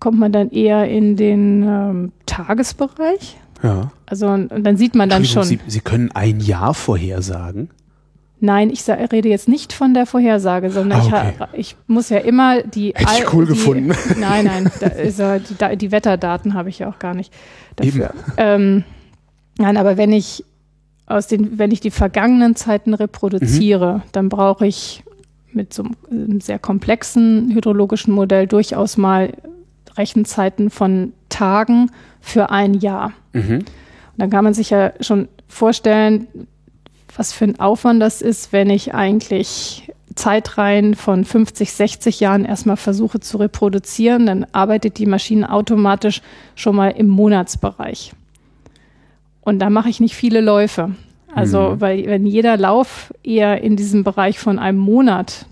kommt 0.00 0.18
man 0.18 0.32
dann 0.32 0.50
eher 0.50 0.88
in 0.88 1.16
den 1.16 1.62
ähm, 1.62 2.12
Tagesbereich. 2.26 3.36
Ja. 3.62 3.90
Also 4.06 4.28
und, 4.28 4.52
und 4.52 4.64
dann 4.64 4.76
sieht 4.76 4.94
man 4.94 5.08
dann 5.08 5.24
schon. 5.24 5.44
Sie, 5.44 5.58
Sie 5.66 5.80
können 5.80 6.10
ein 6.12 6.40
Jahr 6.40 6.74
vorhersagen. 6.74 7.70
Nein, 8.40 8.70
ich 8.70 8.88
rede 8.88 9.28
jetzt 9.28 9.48
nicht 9.48 9.72
von 9.72 9.94
der 9.94 10.06
Vorhersage, 10.06 10.70
sondern 10.70 11.00
ah, 11.00 11.06
okay. 11.06 11.32
ich, 11.54 11.58
ich, 11.58 11.76
muss 11.88 12.08
ja 12.08 12.18
immer 12.18 12.62
die. 12.62 12.92
Hätte 12.94 13.12
ich 13.18 13.32
cool 13.32 13.46
die, 13.46 13.52
gefunden. 13.52 13.92
Nein, 14.20 14.44
nein, 14.44 14.70
da 15.58 15.70
die, 15.70 15.76
die, 15.76 15.90
Wetterdaten 15.90 16.54
habe 16.54 16.68
ich 16.68 16.78
ja 16.78 16.88
auch 16.88 17.00
gar 17.00 17.14
nicht 17.14 17.32
dafür. 17.74 18.14
Ähm, 18.36 18.84
nein, 19.58 19.76
aber 19.76 19.96
wenn 19.96 20.12
ich 20.12 20.44
aus 21.06 21.26
den, 21.26 21.58
wenn 21.58 21.72
ich 21.72 21.80
die 21.80 21.90
vergangenen 21.90 22.54
Zeiten 22.54 22.94
reproduziere, 22.94 23.96
mhm. 23.98 24.02
dann 24.12 24.28
brauche 24.28 24.68
ich 24.68 25.02
mit 25.52 25.74
so 25.74 25.84
einem 26.08 26.40
sehr 26.40 26.60
komplexen 26.60 27.50
hydrologischen 27.52 28.14
Modell 28.14 28.46
durchaus 28.46 28.96
mal 28.96 29.32
Rechenzeiten 29.98 30.70
von 30.70 31.12
Tagen 31.28 31.90
für 32.20 32.50
ein 32.50 32.74
Jahr. 32.74 33.12
Mhm. 33.32 33.58
Und 33.58 33.66
dann 34.16 34.30
kann 34.30 34.44
man 34.44 34.54
sich 34.54 34.70
ja 34.70 34.92
schon 35.00 35.28
vorstellen, 35.46 36.26
was 37.16 37.32
für 37.32 37.44
ein 37.44 37.60
Aufwand 37.60 38.00
das 38.00 38.22
ist, 38.22 38.52
wenn 38.52 38.70
ich 38.70 38.94
eigentlich 38.94 39.90
Zeitreihen 40.14 40.94
von 40.94 41.24
50, 41.24 41.72
60 41.72 42.20
Jahren 42.20 42.44
erstmal 42.44 42.76
versuche 42.76 43.20
zu 43.20 43.38
reproduzieren, 43.38 44.26
dann 44.26 44.46
arbeitet 44.52 44.98
die 44.98 45.06
Maschine 45.06 45.50
automatisch 45.50 46.22
schon 46.54 46.76
mal 46.76 46.90
im 46.90 47.08
Monatsbereich. 47.08 48.12
Und 49.40 49.60
da 49.60 49.70
mache 49.70 49.88
ich 49.88 50.00
nicht 50.00 50.14
viele 50.14 50.40
Läufe. 50.40 50.90
Also, 51.34 51.70
mhm. 51.70 51.80
weil 51.80 52.06
wenn 52.06 52.26
jeder 52.26 52.56
Lauf 52.56 53.12
eher 53.22 53.62
in 53.62 53.76
diesem 53.76 54.02
Bereich 54.02 54.38
von 54.38 54.58
einem 54.58 54.78
Monat 54.78 55.46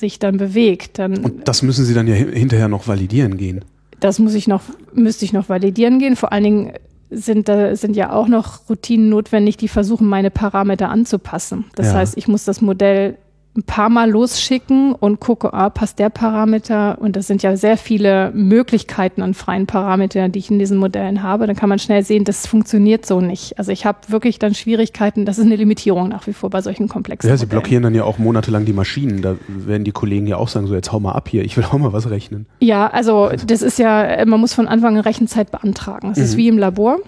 sich 0.00 0.18
dann 0.18 0.36
bewegt. 0.36 0.98
Dann, 0.98 1.18
und 1.18 1.46
das 1.46 1.62
müssen 1.62 1.84
Sie 1.84 1.94
dann 1.94 2.08
ja 2.08 2.14
hinterher 2.14 2.68
noch 2.68 2.88
validieren 2.88 3.36
gehen. 3.36 3.64
Das 4.00 4.18
muss 4.18 4.34
ich 4.34 4.48
noch, 4.48 4.62
müsste 4.94 5.24
ich 5.24 5.32
noch 5.32 5.48
validieren 5.48 5.98
gehen. 5.98 6.16
Vor 6.16 6.32
allen 6.32 6.44
Dingen 6.44 6.72
sind 7.10 7.48
da 7.48 7.74
sind 7.76 7.96
ja 7.96 8.12
auch 8.12 8.28
noch 8.28 8.68
Routinen 8.68 9.08
notwendig, 9.08 9.56
die 9.56 9.68
versuchen, 9.68 10.06
meine 10.06 10.30
Parameter 10.30 10.88
anzupassen. 10.88 11.64
Das 11.74 11.88
ja. 11.88 11.94
heißt, 11.94 12.16
ich 12.16 12.28
muss 12.28 12.44
das 12.44 12.60
Modell 12.60 13.16
ein 13.56 13.64
paar 13.64 13.90
Mal 13.90 14.08
losschicken 14.08 14.94
und 14.94 15.18
gucke, 15.18 15.52
ah, 15.52 15.70
passt 15.70 15.98
der 15.98 16.08
Parameter. 16.08 16.98
Und 17.00 17.16
das 17.16 17.26
sind 17.26 17.42
ja 17.42 17.56
sehr 17.56 17.76
viele 17.76 18.30
Möglichkeiten 18.32 19.22
an 19.22 19.34
freien 19.34 19.66
Parametern, 19.66 20.30
die 20.30 20.38
ich 20.38 20.50
in 20.52 20.60
diesen 20.60 20.78
Modellen 20.78 21.24
habe. 21.24 21.48
Dann 21.48 21.56
kann 21.56 21.68
man 21.68 21.80
schnell 21.80 22.04
sehen, 22.04 22.24
das 22.24 22.46
funktioniert 22.46 23.04
so 23.04 23.20
nicht. 23.20 23.58
Also 23.58 23.72
ich 23.72 23.84
habe 23.84 23.98
wirklich 24.06 24.38
dann 24.38 24.54
Schwierigkeiten. 24.54 25.24
Das 25.24 25.38
ist 25.38 25.46
eine 25.46 25.56
Limitierung 25.56 26.08
nach 26.08 26.28
wie 26.28 26.32
vor 26.32 26.48
bei 26.48 26.62
solchen 26.62 26.86
komplexen 26.88 27.28
Ja, 27.28 27.36
sie 27.36 27.46
Modellen. 27.46 27.62
blockieren 27.62 27.82
dann 27.82 27.94
ja 27.94 28.04
auch 28.04 28.18
monatelang 28.18 28.66
die 28.66 28.72
Maschinen. 28.72 29.20
Da 29.20 29.34
werden 29.48 29.82
die 29.82 29.92
Kollegen 29.92 30.28
ja 30.28 30.36
auch 30.36 30.48
sagen, 30.48 30.68
so 30.68 30.74
jetzt 30.74 30.92
hau 30.92 31.00
mal 31.00 31.12
ab 31.12 31.28
hier, 31.28 31.44
ich 31.44 31.56
will 31.56 31.64
auch 31.64 31.78
mal 31.78 31.92
was 31.92 32.08
rechnen. 32.08 32.46
Ja, 32.60 32.86
also 32.86 33.30
das 33.46 33.62
ist 33.62 33.80
ja, 33.80 34.24
man 34.26 34.38
muss 34.38 34.54
von 34.54 34.68
Anfang 34.68 34.96
an 34.96 35.02
Rechenzeit 35.02 35.50
beantragen. 35.50 36.10
Es 36.12 36.18
mhm. 36.18 36.24
ist 36.24 36.36
wie 36.36 36.46
im 36.46 36.58
Labor. 36.58 36.98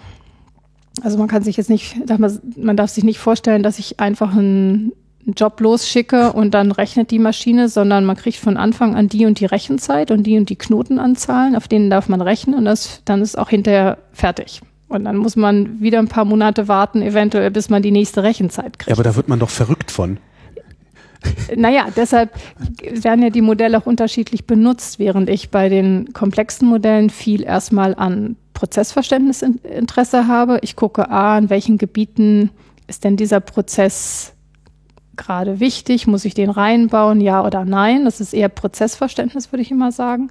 Also 1.03 1.19
man 1.19 1.29
kann 1.29 1.43
sich 1.45 1.57
jetzt 1.57 1.71
nicht, 1.71 1.97
man 2.57 2.77
darf 2.77 2.91
sich 2.91 3.05
nicht 3.05 3.19
vorstellen, 3.19 3.63
dass 3.63 3.79
ich 3.79 4.01
einfach 4.01 4.35
einen 5.25 5.35
Job 5.35 5.61
losschicke 5.61 6.33
und 6.33 6.53
dann 6.53 6.73
rechnet 6.73 7.11
die 7.11 7.19
Maschine, 7.19 7.69
sondern 7.69 8.05
man 8.05 8.17
kriegt 8.17 8.39
von 8.39 8.57
Anfang 8.57 8.95
an 8.95 9.09
die 9.09 9.27
und 9.27 9.41
die 9.41 9.47
Rechenzeit 9.47 10.11
und 10.11 10.25
die 10.25 10.37
und 10.37 10.49
die 10.49 10.57
Knotenanzahlen, 10.57 11.55
auf 11.57 11.69
denen 11.69 11.91
darf 11.91 12.09
man 12.09 12.21
rechnen 12.21 12.57
und 12.57 12.65
das, 12.65 13.03
dann 13.05 13.23
ist 13.23 13.39
auch 13.39 13.49
hinterher 13.49 13.99
fertig. 14.13 14.61
Und 14.89 15.05
dann 15.05 15.17
muss 15.17 15.37
man 15.37 15.81
wieder 15.81 15.99
ein 16.01 16.09
paar 16.09 16.25
Monate 16.25 16.69
warten, 16.69 17.01
eventuell, 17.01 17.51
bis 17.51 17.71
man 17.71 17.83
die 17.83 17.93
nächste 17.93 18.23
Rechenzeit 18.23 18.79
kriegt. 18.79 18.91
Ja, 18.91 18.95
aber 18.95 19.05
da 19.05 19.17
wird 19.17 19.29
man 19.29 19.39
doch 19.39 19.49
verrückt 19.49 19.91
von. 19.91 20.19
Naja, 21.55 21.87
deshalb 21.97 22.31
werden 22.83 23.23
ja 23.23 23.31
die 23.31 23.43
Modelle 23.43 23.79
auch 23.79 23.87
unterschiedlich 23.87 24.47
benutzt, 24.47 24.99
während 24.99 25.31
ich 25.31 25.51
bei 25.51 25.69
den 25.69 26.13
komplexen 26.13 26.69
Modellen 26.69 27.11
viel 27.11 27.43
erstmal 27.43 27.95
an 27.95 28.37
Prozessverständnis 28.55 29.43
Interesse 29.43 30.27
habe. 30.27 30.59
Ich 30.63 30.77
gucke, 30.77 31.11
a, 31.11 31.39
in 31.39 31.49
welchen 31.49 31.79
Gebieten 31.79 32.51
ist 32.87 33.05
denn 33.05 33.17
dieser 33.17 33.41
Prozess 33.41 34.35
gerade 35.17 35.61
wichtig? 35.61 36.07
Muss 36.07 36.25
ich 36.25 36.35
den 36.35 36.51
reinbauen, 36.51 37.21
ja 37.21 37.45
oder 37.45 37.65
nein? 37.65 38.05
Das 38.05 38.21
ist 38.21 38.33
eher 38.33 38.49
Prozessverständnis, 38.49 39.53
würde 39.53 39.63
ich 39.63 39.71
immer 39.71 39.93
sagen. 39.93 40.31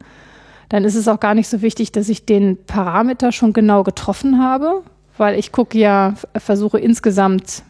Dann 0.70 0.86
ist 0.86 0.96
es 0.96 1.08
auch 1.08 1.20
gar 1.20 1.36
nicht 1.36 1.50
so 1.50 1.62
wichtig, 1.62 1.92
dass 1.92 2.10
ich 2.10 2.26
den 2.26 2.58
Parameter 2.66 3.32
schon 3.32 3.54
genau 3.54 3.84
getroffen 3.84 4.42
habe, 4.42 4.84
weil 5.18 5.38
ich 5.38 5.52
gucke 5.52 5.78
ja, 5.78 6.14
versuche 6.36 6.80
insgesamt 6.80 7.64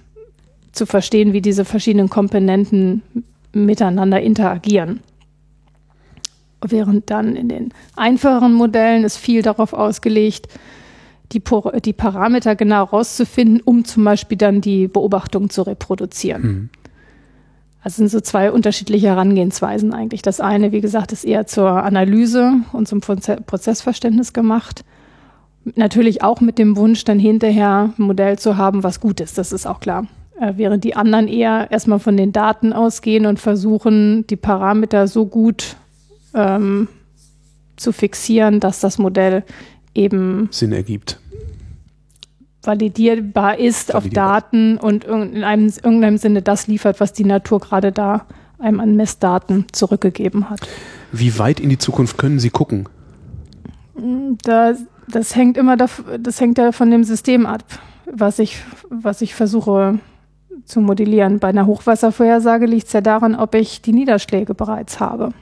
zu 0.72 0.86
verstehen, 0.86 1.34
wie 1.34 1.42
diese 1.42 1.66
verschiedenen 1.66 2.10
Komponenten 2.10 3.02
miteinander 3.54 4.22
interagieren. 4.22 5.02
Während 6.64 7.10
dann 7.10 7.36
in 7.36 7.50
den 7.50 7.74
einfacheren 7.96 8.54
Modellen 8.54 9.04
ist 9.04 9.18
viel 9.18 9.42
darauf 9.42 9.74
ausgelegt, 9.74 10.48
die, 11.32 11.42
die 11.84 11.94
Parameter 11.94 12.56
genau 12.56 12.84
rauszufinden, 12.84 13.62
um 13.62 13.84
zum 13.84 14.04
Beispiel 14.04 14.38
dann 14.38 14.62
die 14.62 14.88
Beobachtung 14.88 15.50
zu 15.50 15.64
reproduzieren. 15.64 16.42
Mhm. 16.42 16.70
Also 17.84 17.98
sind 17.98 18.10
so 18.10 18.22
zwei 18.22 18.52
unterschiedliche 18.52 19.08
Herangehensweisen 19.08 19.94
eigentlich. 19.94 20.22
Das 20.22 20.40
eine, 20.40 20.72
wie 20.72 20.82
gesagt, 20.82 21.12
ist 21.12 21.24
eher 21.24 21.48
zur 21.48 21.84
Analyse 21.84 22.54
und 22.74 22.88
zum 22.88 23.02
Prozessverständnis 23.02 24.34
gemacht. 24.34 24.86
Natürlich 25.76 26.24
auch 26.24 26.42
mit 26.42 26.58
dem 26.58 26.78
Wunsch, 26.78 27.04
dann 27.04 27.20
hinterher 27.20 27.94
ein 27.98 28.04
Modell 28.04 28.38
zu 28.38 28.58
haben, 28.58 28.84
was 28.84 29.00
gut 29.00 29.20
ist. 29.20 29.38
Das 29.38 29.52
ist 29.52 29.66
auch 29.66 29.80
klar. 29.80 30.08
Äh, 30.40 30.54
während 30.58 30.84
die 30.84 30.96
anderen 30.96 31.28
eher 31.28 31.70
erstmal 31.72 32.00
von 32.00 32.18
den 32.18 32.32
Daten 32.32 32.74
ausgehen 32.74 33.26
und 33.26 33.40
versuchen, 33.40 34.26
die 34.28 34.36
Parameter 34.36 35.08
so 35.08 35.26
gut 35.26 35.76
ähm, 36.34 36.88
zu 37.78 37.92
fixieren, 37.92 38.60
dass 38.60 38.80
das 38.80 38.98
Modell 38.98 39.44
eben 39.94 40.50
Sinn 40.52 40.72
ergibt. 40.72 41.20
Validierbar 42.64 43.58
ist 43.58 43.96
auf 43.96 44.08
Daten 44.08 44.78
und 44.78 45.04
in 45.06 45.44
einem, 45.44 45.68
irgendeinem 45.68 46.18
Sinne 46.18 46.42
das 46.42 46.68
liefert, 46.68 47.00
was 47.00 47.14
die 47.14 47.26
Natur 47.26 47.60
gerade 47.60 47.92
da 47.92 48.26
einem 48.60 48.80
an 48.80 48.96
Messdaten 48.96 49.66
zurückgegeben 49.72 50.50
hat. 50.50 50.60
Wie 51.12 51.38
weit 51.40 51.60
in 51.60 51.70
die 51.70 51.80
Zukunft 51.80 52.18
können 52.18 52.40
Sie 52.40 52.52
gucken? 52.52 52.88
Da, 54.44 54.74
das 55.08 55.36
hängt 55.36 55.58
immer 55.58 55.76
das 55.76 56.40
hängt 56.40 56.58
ja 56.58 56.72
von 56.72 56.92
dem 56.92 57.04
System 57.04 57.46
ab, 57.46 57.64
was 58.06 58.40
ich, 58.40 58.58
was 58.90 59.22
ich 59.22 59.36
versuche 59.36 60.00
zu 60.66 60.82
modellieren. 60.82 61.40
Bei 61.40 61.50
einer 61.50 61.66
Hochwasservorhersage 61.66 62.66
liegt 62.66 62.88
es 62.88 62.94
ja 62.94 63.02
daran, 63.02 63.36
ob 63.36 63.56
ich 63.56 63.82
die 63.82 63.94
Niederschläge 63.94 64.54
bereits 64.54 65.00
habe. 65.00 65.34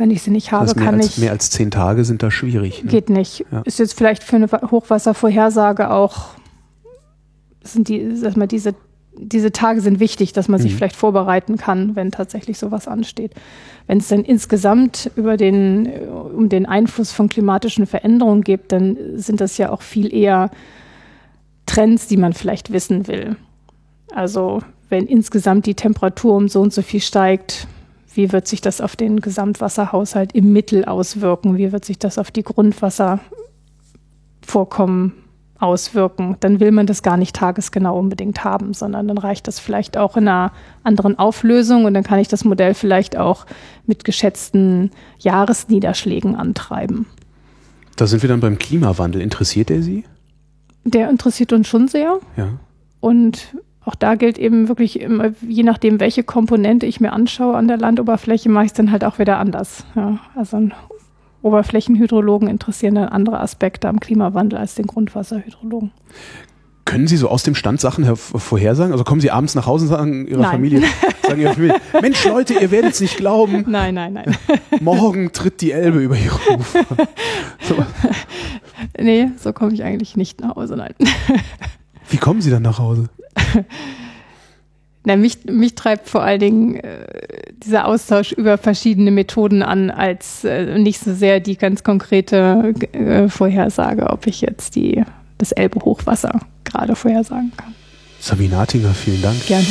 Wenn 0.00 0.10
ich 0.10 0.22
sie 0.22 0.30
nicht 0.30 0.50
habe, 0.50 0.64
das 0.64 0.74
kann 0.74 0.94
als, 0.94 1.08
ich. 1.08 1.18
Mehr 1.18 1.30
als 1.30 1.50
zehn 1.50 1.70
Tage 1.70 2.06
sind 2.06 2.22
da 2.22 2.30
schwierig. 2.30 2.82
Ne? 2.82 2.90
Geht 2.90 3.10
nicht. 3.10 3.44
Ja. 3.52 3.60
Ist 3.66 3.78
jetzt 3.78 3.92
vielleicht 3.92 4.24
für 4.24 4.36
eine 4.36 4.46
Hochwasservorhersage 4.48 5.90
auch, 5.90 6.28
sind 7.62 7.88
die, 7.88 8.16
sag 8.16 8.34
mal, 8.34 8.46
diese, 8.46 8.74
diese 9.14 9.52
Tage 9.52 9.82
sind 9.82 10.00
wichtig, 10.00 10.32
dass 10.32 10.48
man 10.48 10.58
sich 10.58 10.72
mhm. 10.72 10.76
vielleicht 10.78 10.96
vorbereiten 10.96 11.58
kann, 11.58 11.96
wenn 11.96 12.12
tatsächlich 12.12 12.56
sowas 12.56 12.88
ansteht. 12.88 13.34
Wenn 13.88 13.98
es 13.98 14.08
dann 14.08 14.24
insgesamt 14.24 15.10
über 15.16 15.36
den, 15.36 15.86
um 16.08 16.48
den 16.48 16.64
Einfluss 16.64 17.12
von 17.12 17.28
klimatischen 17.28 17.84
Veränderungen 17.84 18.40
geht, 18.40 18.72
dann 18.72 18.96
sind 19.16 19.42
das 19.42 19.58
ja 19.58 19.70
auch 19.70 19.82
viel 19.82 20.14
eher 20.14 20.50
Trends, 21.66 22.06
die 22.06 22.16
man 22.16 22.32
vielleicht 22.32 22.72
wissen 22.72 23.06
will. 23.06 23.36
Also 24.14 24.62
wenn 24.88 25.06
insgesamt 25.06 25.66
die 25.66 25.74
Temperatur 25.74 26.36
um 26.36 26.48
so 26.48 26.62
und 26.62 26.72
so 26.72 26.80
viel 26.80 27.02
steigt, 27.02 27.68
wie 28.14 28.32
wird 28.32 28.48
sich 28.48 28.60
das 28.60 28.80
auf 28.80 28.96
den 28.96 29.20
Gesamtwasserhaushalt 29.20 30.32
im 30.32 30.52
Mittel 30.52 30.84
auswirken? 30.84 31.56
Wie 31.56 31.72
wird 31.72 31.84
sich 31.84 31.98
das 31.98 32.18
auf 32.18 32.30
die 32.30 32.42
Grundwasservorkommen 32.42 35.12
auswirken? 35.58 36.36
Dann 36.40 36.58
will 36.58 36.72
man 36.72 36.86
das 36.86 37.02
gar 37.02 37.16
nicht 37.16 37.36
tagesgenau 37.36 37.98
unbedingt 37.98 38.42
haben, 38.42 38.74
sondern 38.74 39.06
dann 39.06 39.18
reicht 39.18 39.46
das 39.46 39.60
vielleicht 39.60 39.96
auch 39.96 40.16
in 40.16 40.26
einer 40.26 40.52
anderen 40.82 41.18
Auflösung 41.18 41.84
und 41.84 41.94
dann 41.94 42.02
kann 42.02 42.18
ich 42.18 42.28
das 42.28 42.44
Modell 42.44 42.74
vielleicht 42.74 43.16
auch 43.16 43.46
mit 43.86 44.04
geschätzten 44.04 44.90
Jahresniederschlägen 45.18 46.34
antreiben. 46.34 47.06
Da 47.96 48.06
sind 48.06 48.22
wir 48.22 48.28
dann 48.28 48.40
beim 48.40 48.58
Klimawandel. 48.58 49.20
Interessiert 49.20 49.70
er 49.70 49.82
Sie? 49.82 50.04
Der 50.84 51.10
interessiert 51.10 51.52
uns 51.52 51.68
schon 51.68 51.86
sehr. 51.86 52.18
Ja. 52.36 52.58
Und 53.00 53.54
auch 53.90 53.96
da 53.96 54.14
gilt 54.14 54.38
eben 54.38 54.68
wirklich 54.68 55.00
immer, 55.00 55.30
je 55.40 55.64
nachdem, 55.64 55.98
welche 55.98 56.22
Komponente 56.22 56.86
ich 56.86 57.00
mir 57.00 57.12
anschaue 57.12 57.56
an 57.56 57.66
der 57.66 57.76
Landoberfläche, 57.76 58.48
mache 58.48 58.66
ich 58.66 58.70
es 58.70 58.76
dann 58.76 58.92
halt 58.92 59.04
auch 59.04 59.18
wieder 59.18 59.38
anders. 59.38 59.84
Ja, 59.96 60.20
also 60.36 60.58
ein 60.58 60.74
Oberflächenhydrologen 61.42 62.46
interessieren 62.46 62.94
dann 62.94 63.08
andere 63.08 63.40
Aspekte 63.40 63.88
am 63.88 63.98
Klimawandel 63.98 64.60
als 64.60 64.76
den 64.76 64.86
Grundwasserhydrologen. 64.86 65.90
Können 66.84 67.08
Sie 67.08 67.16
so 67.16 67.28
aus 67.28 67.42
dem 67.42 67.56
Stand 67.56 67.80
Sachen 67.80 68.14
vorhersagen? 68.14 68.92
Also 68.92 69.02
kommen 69.02 69.20
Sie 69.20 69.32
abends 69.32 69.56
nach 69.56 69.66
Hause 69.66 69.86
und 69.86 69.90
sagen 69.90 70.26
Ihrer 70.28 70.42
nein. 70.42 70.52
Familie, 70.52 70.82
sagen 71.26 71.40
Ihrer 71.40 71.54
Familie, 71.54 71.76
Mensch 72.00 72.24
Leute, 72.24 72.54
ihr 72.54 72.70
werdet 72.70 72.92
es 72.92 73.00
nicht 73.00 73.16
glauben. 73.16 73.64
Nein, 73.66 73.94
nein, 73.94 74.12
nein. 74.12 74.36
Morgen 74.80 75.32
tritt 75.32 75.62
die 75.62 75.72
Elbe 75.72 75.98
über 75.98 76.16
Ihre 76.16 76.38
Ufer. 76.58 76.86
So. 77.62 77.76
Nee, 78.98 79.30
so 79.36 79.52
komme 79.52 79.72
ich 79.72 79.82
eigentlich 79.82 80.16
nicht 80.16 80.40
nach 80.40 80.54
Hause, 80.54 80.76
nein. 80.76 80.94
Wie 82.10 82.18
kommen 82.18 82.42
Sie 82.42 82.50
dann 82.50 82.62
nach 82.62 82.78
Hause? 82.78 83.08
Na, 85.04 85.16
mich, 85.16 85.44
mich 85.46 85.74
treibt 85.74 86.08
vor 86.08 86.22
allen 86.22 86.40
Dingen 86.40 86.74
äh, 86.76 87.06
dieser 87.64 87.86
Austausch 87.86 88.32
über 88.32 88.58
verschiedene 88.58 89.10
Methoden 89.10 89.62
an, 89.62 89.90
als 89.90 90.44
äh, 90.44 90.78
nicht 90.78 91.00
so 91.00 91.14
sehr 91.14 91.40
die 91.40 91.56
ganz 91.56 91.82
konkrete 91.82 92.74
äh, 92.92 93.28
Vorhersage, 93.28 94.10
ob 94.10 94.26
ich 94.26 94.42
jetzt 94.42 94.76
die, 94.76 95.02
das 95.38 95.52
Elbe-Hochwasser 95.52 96.40
gerade 96.64 96.96
vorhersagen 96.96 97.52
kann. 97.56 97.74
Sabine 98.20 98.56
Natinger, 98.56 98.90
vielen 98.92 99.22
Dank. 99.22 99.46
Gerne. 99.46 99.66